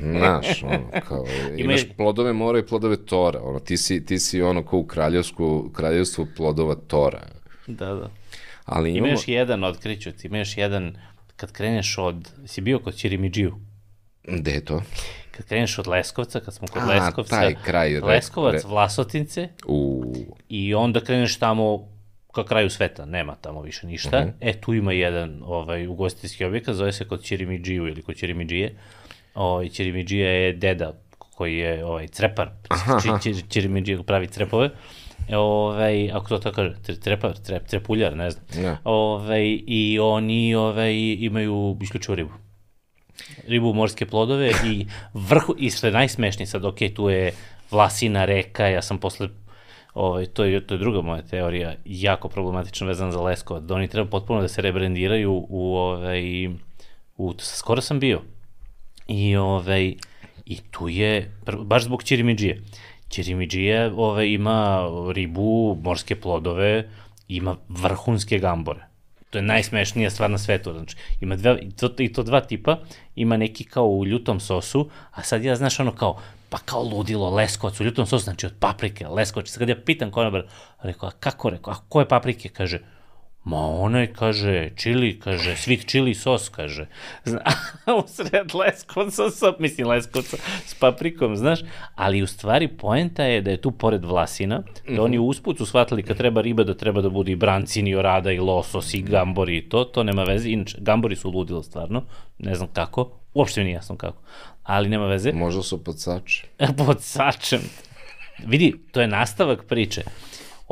Znaš, 0.00 0.62
ono, 0.62 0.90
kao, 1.08 1.24
imaš 1.56 1.82
Ima... 1.82 1.94
plodove 1.96 2.32
mora 2.32 2.58
i 2.58 2.66
plodove 2.66 2.96
tora, 2.96 3.40
ono, 3.42 3.60
ti 3.60 3.76
si, 3.76 4.06
ti 4.06 4.18
si 4.18 4.42
ono 4.42 4.66
kao 4.66 4.78
u 4.78 4.86
kraljevsku, 4.86 5.70
kraljevstvu 5.72 6.26
plodova 6.36 6.74
tora. 6.74 7.22
Da, 7.66 7.94
da. 7.94 8.10
Ali 8.64 8.90
imamo... 8.90 9.06
Ima 9.06 9.14
još 9.14 9.28
jedan, 9.28 9.64
otkriću 9.64 10.12
ti, 10.12 10.26
ima 10.26 10.38
još 10.38 10.56
jedan, 10.56 10.96
kad 11.36 11.52
kreneš 11.52 11.98
od, 11.98 12.28
si 12.46 12.60
bio 12.60 12.78
kod 12.78 12.96
Čirimidžiju? 12.96 13.54
Gde 14.24 14.50
je 14.50 14.64
to? 14.64 14.82
kad 15.36 15.46
kreneš 15.46 15.78
od 15.78 15.86
Leskovca, 15.86 16.40
kad 16.40 16.54
smo 16.54 16.68
kod 16.68 16.82
A, 16.82 16.86
Leskovca, 16.86 17.40
taj 17.40 17.54
kraj, 17.64 18.00
Leskovac, 18.00 18.54
re... 18.54 18.68
Vlasotince, 18.68 19.48
U... 19.66 20.14
i 20.48 20.74
onda 20.74 21.00
kreneš 21.00 21.38
tamo 21.38 21.88
ka 22.34 22.44
kraju 22.44 22.70
sveta, 22.70 23.04
nema 23.04 23.34
tamo 23.34 23.62
više 23.62 23.86
ništa. 23.86 24.18
Uh 24.18 24.24
mhm. 24.24 24.30
-huh. 24.30 24.50
E, 24.50 24.60
tu 24.60 24.74
ima 24.74 24.92
jedan 24.92 25.42
ovaj, 25.44 25.86
ugostiteljski 25.86 26.44
objekat, 26.44 26.74
zove 26.74 26.92
se 26.92 27.08
kod 27.08 27.24
Čirimidžiju 27.24 27.88
ili 27.88 28.02
kod 28.02 28.16
Čirimidžije. 28.16 28.74
Ovaj, 29.34 29.68
Čirimidžija 29.68 30.30
je 30.30 30.52
deda 30.52 30.92
koji 31.18 31.56
je 31.56 31.84
ovaj, 31.84 32.08
crepar, 32.08 32.50
Čirimidžija 33.48 34.02
pravi 34.02 34.26
crepove. 34.26 34.70
E, 35.28 35.36
ovaj, 35.36 36.10
ako 36.12 36.28
to 36.28 36.38
tako 36.38 36.56
kaže, 36.56 37.00
trepar, 37.00 37.38
trep, 37.38 37.66
trepuljar, 37.66 38.16
ne 38.16 38.30
znam. 38.30 38.44
Ne. 38.56 38.76
Ovaj, 38.84 39.58
I 39.66 39.98
oni 40.02 40.54
ovaj, 40.54 40.94
imaju 41.18 41.78
isključivo 41.80 42.14
ribu 42.14 42.32
ribu, 43.46 43.72
morske 43.74 44.06
plodove 44.06 44.50
i 44.66 44.86
vrhu, 45.14 45.54
i 45.58 45.70
što 45.70 45.86
je 45.86 45.92
najsmešnije 45.92 46.46
sad, 46.46 46.64
ok, 46.64 46.78
tu 46.94 47.08
je 47.10 47.32
vlasina 47.70 48.24
reka, 48.24 48.66
ja 48.66 48.82
sam 48.82 48.98
posle 48.98 49.28
ovaj, 49.94 50.26
to, 50.26 50.44
je, 50.44 50.66
to 50.66 50.74
je 50.74 50.78
druga 50.78 51.00
moja 51.02 51.22
teorija, 51.22 51.74
jako 51.84 52.28
problematično 52.28 52.86
vezana 52.86 53.12
za 53.12 53.20
Leskovac, 53.20 53.62
da 53.62 53.74
oni 53.74 53.88
treba 53.88 54.10
potpuno 54.10 54.40
da 54.40 54.48
se 54.48 54.62
rebrandiraju 54.62 55.46
u, 55.48 55.76
ovaj, 55.76 56.46
u, 57.16 57.34
skoro 57.38 57.80
sam 57.80 58.00
bio, 58.00 58.22
i, 59.06 59.36
ovaj, 59.36 59.94
i 60.46 60.56
tu 60.70 60.88
je, 60.88 61.32
baš 61.64 61.84
zbog 61.84 62.02
Čirimidžije, 62.02 62.62
Čirimidžije 63.08 63.92
ovaj, 63.96 64.26
ima 64.26 64.88
ribu, 65.14 65.78
morske 65.82 66.16
plodove, 66.16 66.88
ima 67.28 67.56
vrhunske 67.68 68.38
gambore. 68.38 68.92
To 69.30 69.38
je 69.38 69.42
najsmešnija 69.42 70.10
stvar 70.10 70.30
na 70.30 70.38
svetu. 70.38 70.72
Znači, 70.72 70.96
ima 71.20 71.36
dve, 71.36 71.58
i, 71.62 71.70
to, 71.70 71.90
i 71.98 72.12
to 72.12 72.22
dva 72.22 72.40
tipa, 72.40 72.78
ima 73.16 73.36
neki 73.36 73.64
kao 73.64 73.86
u 73.86 74.06
ljutom 74.06 74.40
sosu, 74.40 74.90
a 75.10 75.22
sad 75.22 75.44
ja, 75.44 75.56
znaš, 75.56 75.80
ono 75.80 75.92
kao, 75.92 76.18
pa 76.48 76.58
kao 76.58 76.82
ludilo, 76.82 77.30
leskovac 77.30 77.80
u 77.80 77.84
ljutom 77.84 78.06
sosu, 78.06 78.24
znači 78.24 78.46
od 78.46 78.52
paprike, 78.60 79.08
leskovac. 79.08 79.50
Sad 79.50 79.58
kad 79.58 79.68
ja 79.68 79.76
pitam 79.84 80.10
konobar, 80.10 80.46
rekao, 80.82 81.08
a 81.08 81.12
kako, 81.12 81.50
rekao, 81.50 81.72
a 81.72 81.76
koje 81.88 82.08
paprike? 82.08 82.48
Kaže, 82.48 82.78
Ma 83.44 83.58
onaj, 83.58 84.06
kaže, 84.12 84.70
čili, 84.76 85.20
kaže, 85.20 85.56
sweet 85.56 85.86
chili 85.90 86.14
sos, 86.14 86.48
kaže. 86.48 86.86
Zna, 87.24 87.40
u 87.98 88.08
sred 88.08 88.54
leskovca, 88.54 89.30
sa, 89.30 89.52
mislim 89.58 89.88
leskovca, 89.88 90.36
s 90.66 90.74
paprikom, 90.74 91.36
znaš. 91.36 91.60
Ali 91.94 92.22
u 92.22 92.26
stvari 92.26 92.68
poenta 92.68 93.24
je 93.24 93.40
da 93.40 93.50
je 93.50 93.60
tu 93.60 93.70
pored 93.70 94.04
vlasina, 94.04 94.62
da 94.88 95.02
oni 95.02 95.18
usput 95.18 95.58
su 95.58 95.66
shvatili 95.66 96.02
kad 96.02 96.16
treba 96.16 96.40
riba 96.40 96.64
da 96.64 96.74
treba 96.74 97.00
da 97.00 97.08
bude 97.08 97.32
i 97.32 97.36
brancin, 97.36 97.88
i 97.88 97.94
orada, 97.94 98.32
i 98.32 98.38
losos, 98.38 98.94
i 98.94 99.02
gambori 99.02 99.56
i 99.56 99.68
to, 99.68 99.84
to 99.84 100.02
nema 100.02 100.22
veze. 100.22 100.50
Inače, 100.50 100.78
gambori 100.80 101.16
su 101.16 101.30
ludilo 101.30 101.62
stvarno, 101.62 102.04
ne 102.38 102.54
znam 102.54 102.68
kako, 102.72 103.10
uopšte 103.34 103.60
mi 103.60 103.64
nije 103.64 103.74
jasno 103.74 103.96
kako, 103.96 104.22
ali 104.62 104.88
nema 104.88 105.06
veze. 105.06 105.32
Možda 105.32 105.62
su 105.62 105.84
pod 105.84 106.00
sačem. 106.00 106.48
pod 106.86 107.02
sačem. 107.02 107.60
Vidi, 108.46 108.74
to 108.92 109.00
je 109.00 109.06
nastavak 109.06 109.64
priče 109.64 110.02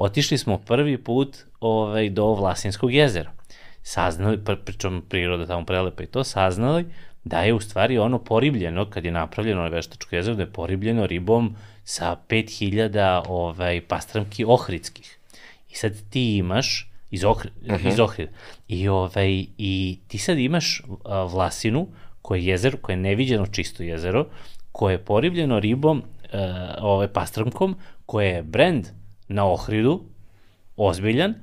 otišli 0.00 0.38
smo 0.38 0.58
prvi 0.58 0.98
put 0.98 1.36
ovaj, 1.60 2.10
do 2.10 2.34
Vlasinskog 2.34 2.92
jezera. 2.92 3.32
Saznali, 3.82 4.38
pričom 4.64 5.02
priroda 5.08 5.46
tamo 5.46 5.66
prelepa 5.66 6.02
i 6.02 6.06
to, 6.06 6.24
saznali 6.24 6.86
da 7.24 7.40
je 7.40 7.54
u 7.54 7.60
stvari 7.60 7.98
ono 7.98 8.18
poribljeno, 8.18 8.90
kad 8.90 9.04
je 9.04 9.10
napravljeno 9.10 9.62
na 9.62 9.68
Veštačko 9.68 10.16
jezero, 10.16 10.36
da 10.36 10.42
je 10.42 10.52
poribljeno 10.52 11.06
ribom 11.06 11.56
sa 11.84 12.16
5000 12.28 13.22
ovaj, 13.28 13.80
pastramki 13.80 14.44
ohridskih. 14.44 15.18
I 15.70 15.74
sad 15.74 15.92
ti 16.10 16.36
imaš, 16.36 16.90
iz, 17.10 17.24
ohri, 17.24 17.50
uh 17.62 17.68
-huh. 17.68 17.88
iz 17.88 17.94
mhm. 17.94 18.02
Ohrida, 18.02 18.32
i, 18.68 18.88
ovaj, 18.88 19.44
i 19.58 19.98
ti 20.08 20.18
sad 20.18 20.38
imaš 20.38 20.82
a, 21.04 21.24
Vlasinu, 21.24 21.88
koje 22.22 22.40
je 22.40 22.46
jezero, 22.46 22.78
koje 22.82 22.94
je 22.94 23.00
neviđeno 23.00 23.46
čisto 23.46 23.82
jezero, 23.82 24.26
koje 24.72 24.94
je 24.94 25.04
poribljeno 25.04 25.60
ribom, 25.60 26.02
a, 26.32 26.74
ovaj, 26.80 27.08
pastramkom, 27.08 27.76
koje 28.06 28.28
je 28.28 28.42
brend 28.42 28.86
na 29.30 29.46
Ohridu, 29.46 30.00
ozbiljan, 30.76 31.34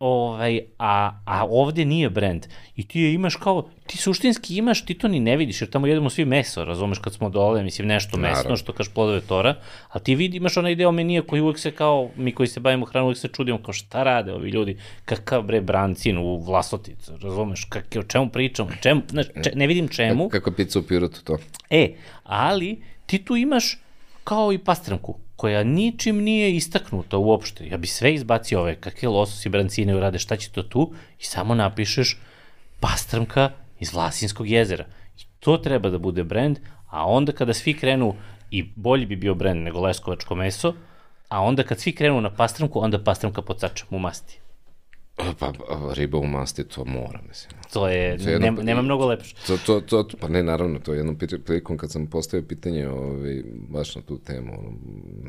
ovaj, 0.00 0.60
a, 0.78 1.12
a 1.24 1.46
ovde 1.46 1.84
nije 1.84 2.10
brend. 2.10 2.46
I 2.76 2.88
ti 2.88 3.00
je 3.00 3.12
imaš 3.12 3.36
kao, 3.36 3.68
ti 3.86 3.96
suštinski 3.98 4.56
imaš, 4.56 4.84
ti 4.84 4.94
to 4.94 5.08
ni 5.08 5.20
ne 5.20 5.36
vidiš, 5.36 5.60
jer 5.60 5.70
tamo 5.70 5.86
jedemo 5.86 6.10
svi 6.10 6.24
meso, 6.24 6.64
razumeš, 6.64 6.98
kad 6.98 7.14
smo 7.14 7.28
dole, 7.30 7.62
mislim, 7.62 7.88
nešto 7.88 8.16
Naravno. 8.16 8.38
mesno, 8.38 8.56
što 8.56 8.72
kaš 8.72 8.88
plodove 8.88 9.20
tora, 9.20 9.54
a 9.88 9.98
ti 9.98 10.14
vidi, 10.14 10.36
imaš 10.36 10.56
onaj 10.56 10.74
deo 10.74 10.92
menija 10.92 11.22
koji 11.22 11.42
uvek 11.42 11.58
se 11.58 11.70
kao, 11.70 12.10
mi 12.16 12.32
koji 12.32 12.46
se 12.46 12.60
bavimo 12.60 12.86
hranom, 12.86 13.06
uvek 13.06 13.18
se 13.18 13.28
čudimo, 13.28 13.62
kao 13.62 13.72
šta 13.72 14.02
rade 14.02 14.32
ovi 14.32 14.50
ljudi, 14.50 14.78
kakav 15.04 15.42
bre 15.42 15.60
brancin 15.60 16.18
u 16.18 16.36
vlasoticu, 16.36 17.12
razumeš, 17.22 17.64
kak, 17.64 17.96
o 17.98 18.02
čemu 18.02 18.28
pričamo, 18.28 18.70
čemu, 18.82 19.02
znaš, 19.10 19.26
če, 19.44 19.52
ne 19.54 19.66
vidim 19.66 19.88
čemu. 19.88 20.28
Kako 20.28 20.52
pizza 20.52 20.78
u 20.78 20.82
pirotu 20.82 21.24
to. 21.24 21.38
E, 21.70 21.92
ali 22.22 22.82
ti 23.06 23.24
tu 23.24 23.36
imaš 23.36 23.78
kao 24.24 24.52
i 24.52 24.58
pastranku, 24.58 25.18
koja 25.40 25.62
ničim 25.64 26.18
nije 26.22 26.56
istaknuta 26.56 27.16
uopšte. 27.16 27.66
Ja 27.66 27.76
bi 27.76 27.86
sve 27.86 28.14
izbacio 28.14 28.60
ove 28.60 28.74
kakve 28.74 29.08
lososi 29.08 29.48
brancine 29.48 29.94
urade, 29.96 30.18
šta 30.18 30.36
će 30.36 30.50
to 30.50 30.62
tu 30.62 30.92
i 31.18 31.24
samo 31.24 31.54
napišeš 31.54 32.18
pastrmka 32.80 33.50
iz 33.78 33.92
Vlasinskog 33.94 34.48
jezera. 34.48 34.84
To 35.38 35.56
treba 35.56 35.90
da 35.90 35.98
bude 35.98 36.24
brend, 36.24 36.58
a 36.90 37.06
onda 37.06 37.32
kada 37.32 37.54
svi 37.54 37.74
krenu, 37.74 38.14
i 38.50 38.62
bolji 38.76 39.06
bi 39.06 39.16
bio 39.16 39.34
brend 39.34 39.64
nego 39.64 39.80
leskovačko 39.80 40.34
meso, 40.34 40.74
a 41.28 41.40
onda 41.40 41.62
kad 41.62 41.80
svi 41.80 41.94
krenu 41.94 42.20
na 42.20 42.30
pastramku, 42.30 42.84
onda 42.84 43.00
pastramka 43.04 43.42
pod 43.42 43.60
sačem 43.60 43.86
u 43.90 43.98
masti. 43.98 44.40
Pa, 45.38 45.52
pa 45.68 45.92
riba 45.94 46.18
u 46.18 46.26
masti, 46.26 46.64
to 46.64 46.84
mora, 46.84 47.20
mislim. 47.28 47.60
To 47.72 47.88
je, 47.88 48.18
to 48.18 48.28
je 48.28 48.32
jedno, 48.32 48.46
nema, 48.46 48.62
nema 48.62 48.82
mnogo 48.82 49.06
lepše. 49.06 49.34
To, 49.46 49.56
to, 49.56 49.80
to, 49.80 50.16
pa 50.20 50.28
ne, 50.28 50.42
naravno, 50.42 50.78
to 50.78 50.92
je 50.92 50.98
jednom 50.98 51.18
prilikom 51.44 51.78
kad 51.78 51.90
sam 51.90 52.06
postavio 52.06 52.46
pitanje 52.46 52.88
ovaj, 52.88 53.42
baš 53.68 53.96
na 53.96 54.02
tu 54.02 54.18
temu, 54.18 54.52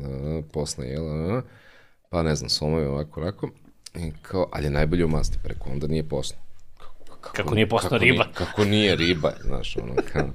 ono, 0.04 0.42
posna 0.52 0.84
jela, 0.84 1.42
pa 2.10 2.22
ne 2.22 2.34
znam, 2.34 2.48
somovi 2.48 2.86
ovako, 2.86 3.20
ovako, 3.20 3.50
i 3.94 4.12
kao, 4.22 4.48
ali 4.52 4.64
je 4.64 4.70
najbolje 4.70 5.04
u 5.04 5.08
masti, 5.08 5.38
preko, 5.42 5.70
onda 5.70 5.86
nije 5.86 6.08
posno. 6.08 6.38
Kako, 7.20 7.36
kako 7.36 7.54
nije 7.54 7.68
posno 7.68 7.88
kako 7.88 8.04
riba. 8.04 8.24
Nije, 8.24 8.34
kako 8.34 8.64
nije 8.64 8.96
riba, 8.96 9.32
znaš, 9.44 9.76
ono, 9.76 9.94
kao, 10.12 10.28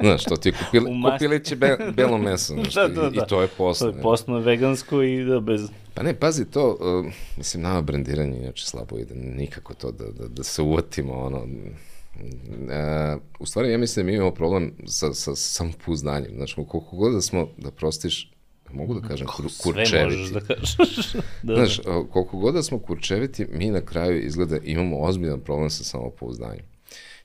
znaš, 0.00 0.24
to 0.24 0.36
ti 0.36 0.48
je 0.48 0.52
kupili, 0.52 1.02
kupili 1.12 1.44
će 1.44 1.56
be, 1.56 1.76
belo 1.96 2.18
meso, 2.18 2.54
znaš, 2.60 2.74
da, 2.74 2.88
da, 2.88 3.02
da. 3.02 3.08
i, 3.08 3.24
i 3.24 3.28
to 3.28 3.42
je 3.42 3.48
posno. 3.48 3.90
To 3.90 3.96
je 3.96 4.02
posno 4.02 4.38
vegansko 4.38 5.02
i 5.02 5.24
da 5.24 5.40
bez... 5.40 5.70
Pa 5.94 6.02
ne, 6.02 6.14
pazi 6.14 6.44
to, 6.50 6.78
uh, 6.80 7.12
mislim, 7.36 7.62
nama 7.62 7.82
brendiranje 7.82 8.38
inače 8.38 8.66
slabo 8.66 8.98
ide, 8.98 9.14
nikako 9.14 9.74
to 9.74 9.92
da, 9.92 10.04
da, 10.04 10.28
da 10.28 10.42
se 10.42 10.62
uvatimo, 10.62 11.12
ono, 11.12 11.38
uh, 11.38 13.22
u 13.38 13.46
stvari 13.46 13.72
ja 13.72 13.78
mislim 13.78 14.06
da 14.06 14.10
mi 14.10 14.16
imamo 14.16 14.30
problem 14.30 14.72
sa, 14.86 15.14
sa 15.14 15.34
samopouznanjem, 15.34 16.32
znači, 16.36 16.54
koliko 16.54 16.96
god 16.96 17.12
da 17.14 17.20
smo, 17.20 17.48
da 17.56 17.70
prostiš, 17.70 18.32
mogu 18.72 19.00
da 19.00 19.08
kažem, 19.08 19.26
kur, 19.26 19.46
kurčeviti. 19.62 19.90
Sve 19.90 20.04
možeš 20.04 20.30
da 20.30 20.40
kažeš. 20.40 21.12
da, 21.42 21.54
Znaš, 21.54 21.76
da. 21.76 22.04
koliko 22.12 22.38
god 22.38 22.54
da 22.54 22.62
smo 22.62 22.78
kurčeviti, 22.78 23.46
mi 23.52 23.70
na 23.70 23.80
kraju 23.80 24.26
izgleda 24.26 24.58
imamo 24.64 25.00
ozbiljan 25.00 25.40
problem 25.40 25.70
sa 25.70 25.84
samopouzdanjem. 25.84 26.64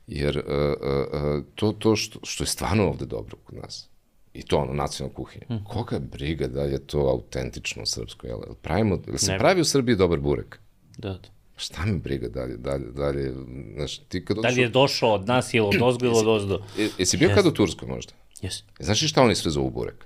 Jer 0.07 0.37
uh, 0.37 0.43
uh, 0.43 1.43
to, 1.55 1.71
to 1.71 1.95
što, 1.95 2.19
što 2.23 2.43
je 2.43 2.47
stvarno 2.47 2.87
ovde 2.87 3.05
dobro 3.05 3.37
kod 3.43 3.55
nas, 3.55 3.89
i 4.37 4.43
to 4.43 4.57
ono, 4.57 4.73
nacionalna 4.73 5.15
kuhinja. 5.15 5.45
Mm. 5.49 5.63
Koga 5.63 5.99
briga 5.99 6.47
da 6.47 6.61
je 6.61 6.79
to 6.79 6.99
autentično 6.99 7.85
srpsko, 7.85 8.27
jel? 8.27 8.39
Pravimo, 8.61 9.01
jel 9.07 9.17
se 9.17 9.31
ne. 9.31 9.39
pravi 9.39 9.61
u 9.61 9.65
Srbiji 9.65 9.95
dobar 9.95 10.19
burek? 10.19 10.59
Da, 10.97 11.09
da. 11.09 11.29
Šta 11.55 11.85
mi 11.85 11.99
briga 11.99 12.27
dalje, 12.29 12.57
dalje, 12.57 12.85
dalje, 12.91 13.33
znaš, 13.75 13.97
ti 13.97 14.25
kad 14.25 14.35
došao... 14.35 14.51
Da 14.51 14.55
li 14.55 14.61
je 14.61 14.69
došao 14.69 15.13
od 15.13 15.27
nas 15.27 15.53
ili 15.53 15.67
od 15.67 15.81
ozgo 15.89 16.05
ili 16.05 16.15
od 16.17 16.27
ozdo? 16.27 16.59
Jesi 16.97 17.17
bio 17.17 17.29
yes. 17.29 17.35
kad 17.35 17.45
u 17.45 17.51
Turskoj 17.51 17.87
možda? 17.87 18.13
Jes. 18.41 18.63
Znaš 18.79 19.09
šta 19.09 19.21
oni 19.21 19.35
sve 19.35 19.51
zovu 19.51 19.69
burek? 19.69 20.05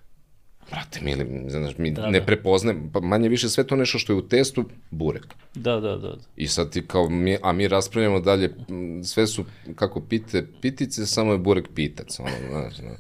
Brate, 0.72 1.00
mili, 1.02 1.50
znaš, 1.50 1.78
mi 1.78 1.92
da, 1.92 2.10
ne 2.10 2.20
da. 2.20 2.26
prepoznajem, 2.26 2.90
pa 2.94 3.00
manje 3.00 3.30
više 3.30 3.50
sve 3.50 3.68
to 3.68 3.76
nešto 3.76 4.00
što 4.00 4.14
je 4.14 4.18
u 4.18 4.28
testu, 4.28 4.66
burek. 4.92 5.28
Da, 5.56 5.80
da, 5.80 5.98
da. 5.98 6.16
I 6.36 6.48
sad 6.48 6.70
ti 6.70 6.88
kao, 6.88 7.10
mi, 7.10 7.38
a 7.44 7.52
mi 7.52 7.68
raspravljamo 7.68 8.20
dalje, 8.20 8.56
sve 9.04 9.28
su, 9.28 9.46
kako 9.76 10.02
pite, 10.02 10.48
pitice, 10.62 11.06
samo 11.06 11.32
je 11.32 11.38
burek 11.38 11.68
pitac, 11.76 12.20
ono, 12.20 12.32
znaš, 12.50 12.76
znaš. 12.76 13.00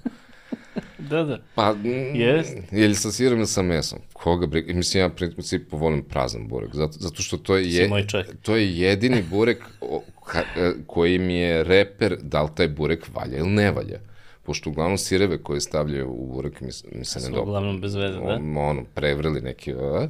da, 1.09 1.23
da. 1.23 1.39
Pa, 1.55 1.75
Jest. 2.13 2.57
je 2.71 2.87
li 2.87 2.95
sa 2.95 3.11
sirom 3.11 3.39
ili 3.39 3.47
sa 3.47 3.61
mesom? 3.61 3.99
Koga 4.13 4.47
briga? 4.47 4.73
Mislim, 4.73 5.03
ja 5.03 5.09
principu 5.09 5.77
volim 5.77 6.03
prazan 6.03 6.47
burek, 6.47 6.75
zato, 6.75 6.97
zato 6.99 7.21
što 7.21 7.37
to 7.37 7.57
je, 7.57 7.73
je 7.73 8.07
to 8.41 8.55
je 8.55 8.77
jedini 8.77 9.23
burek 9.29 9.63
o, 9.81 10.03
ka, 10.25 10.39
e, 10.39 10.71
koji 10.87 11.19
mi 11.19 11.33
je 11.33 11.63
reper 11.63 12.17
da 12.21 12.43
li 12.43 12.49
taj 12.55 12.67
burek 12.67 13.07
valja 13.13 13.37
ili 13.37 13.49
ne 13.49 13.71
valja 13.71 13.99
pošto 14.43 14.69
uglavnom 14.69 14.97
sireve 14.97 15.43
koje 15.43 15.61
stavljaju 15.61 16.11
u 16.11 16.33
burek 16.33 16.61
mi, 16.61 16.69
mi 16.91 17.05
se 17.05 17.19
ne 17.19 17.25
dobro. 17.25 17.41
uglavnom 17.41 17.81
bez 17.81 17.95
veze, 17.95 18.17
da? 18.17 18.39
Ono, 18.59 18.83
prevrili 18.93 19.41
neki, 19.41 19.73
a, 19.73 20.07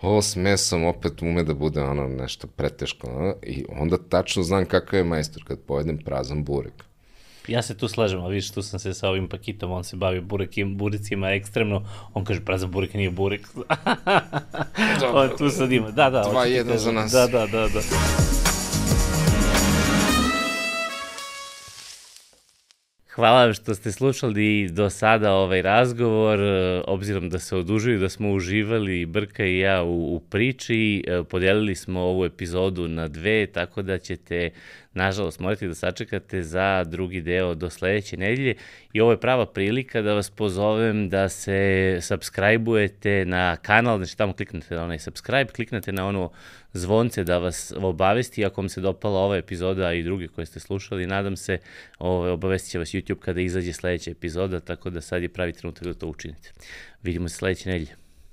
ovo 0.00 0.22
s 0.22 0.36
mesom 0.36 0.84
opet 0.84 1.22
ume 1.22 1.42
da 1.42 1.54
bude 1.54 1.82
ono 1.82 2.08
nešto 2.08 2.46
preteško, 2.46 3.06
a, 3.10 3.32
i 3.42 3.64
onda 3.68 3.96
tačno 4.08 4.42
znam 4.42 4.66
kakav 4.66 4.98
je 4.98 5.04
majstor 5.04 5.44
kad 5.44 5.58
pojedem 5.60 5.98
prazan 5.98 6.44
burek. 6.44 6.84
Ja 7.48 7.62
se 7.62 7.76
tu 7.76 7.88
slažem, 7.88 8.20
ali 8.20 8.34
vidiš, 8.34 8.50
tu 8.50 8.62
sam 8.62 8.78
se 8.78 8.94
sa 8.94 9.08
ovim 9.08 9.28
pakitom, 9.28 9.72
on 9.72 9.84
se 9.84 9.96
bavi 9.96 10.20
burekim, 10.20 10.76
buricima 10.76 11.30
ekstremno, 11.30 11.82
on 12.14 12.24
kaže 12.24 12.40
prazan 12.44 12.70
burek 12.70 12.94
nije 12.94 13.10
burek. 13.10 13.48
on 15.12 15.30
tu 15.38 15.50
sad 15.50 15.72
ima, 15.72 15.90
da, 15.90 16.10
da. 16.10 16.22
Dva 16.30 16.44
jedan 16.44 16.78
za 16.78 16.92
nas. 16.92 17.12
Da, 17.12 17.26
da, 17.26 17.46
da, 17.46 17.68
da. 17.68 17.80
Hvala 23.16 23.44
vam 23.44 23.54
što 23.54 23.74
ste 23.74 23.92
slušali 23.92 24.68
do 24.70 24.90
sada 24.90 25.32
ovaj 25.32 25.62
razgovor, 25.62 26.40
e, 26.40 26.82
obzirom 26.86 27.28
da 27.30 27.38
se 27.38 27.56
odužuju, 27.56 27.98
da 27.98 28.08
smo 28.08 28.32
uživali 28.32 29.06
Brka 29.06 29.44
i 29.44 29.58
ja 29.58 29.82
u, 29.82 30.16
u 30.16 30.20
priči, 30.20 31.04
e, 31.06 31.22
podelili 31.24 31.74
smo 31.74 32.00
ovu 32.00 32.24
epizodu 32.24 32.88
na 32.88 33.08
dve, 33.08 33.46
tako 33.46 33.82
da 33.82 33.98
ćete 33.98 34.50
nažalost, 34.96 35.40
morate 35.40 35.68
da 35.68 35.74
sačekate 35.74 36.42
za 36.42 36.84
drugi 36.84 37.20
deo 37.20 37.54
do 37.54 37.70
sledeće 37.70 38.16
nedelje 38.16 38.54
i 38.92 39.00
ovo 39.00 39.10
je 39.10 39.20
prava 39.20 39.46
prilika 39.46 40.02
da 40.02 40.14
vas 40.14 40.30
pozovem 40.30 41.08
da 41.08 41.28
se 41.28 41.98
subscribe-ujete 42.00 43.24
na 43.24 43.56
kanal, 43.56 43.96
znači 43.96 44.16
tamo 44.16 44.32
kliknete 44.32 44.74
na 44.74 44.84
onaj 44.84 44.98
subscribe, 44.98 45.52
kliknete 45.52 45.92
na 45.92 46.06
ono 46.06 46.30
zvonce 46.72 47.24
da 47.24 47.38
vas 47.38 47.72
obavesti 47.76 48.44
ako 48.44 48.60
vam 48.60 48.68
se 48.68 48.80
dopala 48.80 49.20
ova 49.20 49.36
epizoda 49.36 49.92
i 49.92 50.02
druge 50.02 50.28
koje 50.28 50.46
ste 50.46 50.60
slušali, 50.60 51.06
nadam 51.06 51.36
se 51.36 51.58
ovaj, 51.98 52.30
obavestit 52.30 52.70
će 52.70 52.78
vas 52.78 52.88
YouTube 52.88 53.18
kada 53.18 53.40
izađe 53.40 53.72
sledeća 53.72 54.10
epizoda, 54.10 54.60
tako 54.60 54.90
da 54.90 55.00
sad 55.00 55.22
je 55.22 55.28
pravi 55.28 55.52
trenutak 55.52 55.84
da 55.84 55.94
to 55.94 56.06
učinite. 56.06 56.52
Vidimo 57.02 57.28
se 57.28 57.36
sledeće 57.36 57.68
nedelje. 57.68 58.05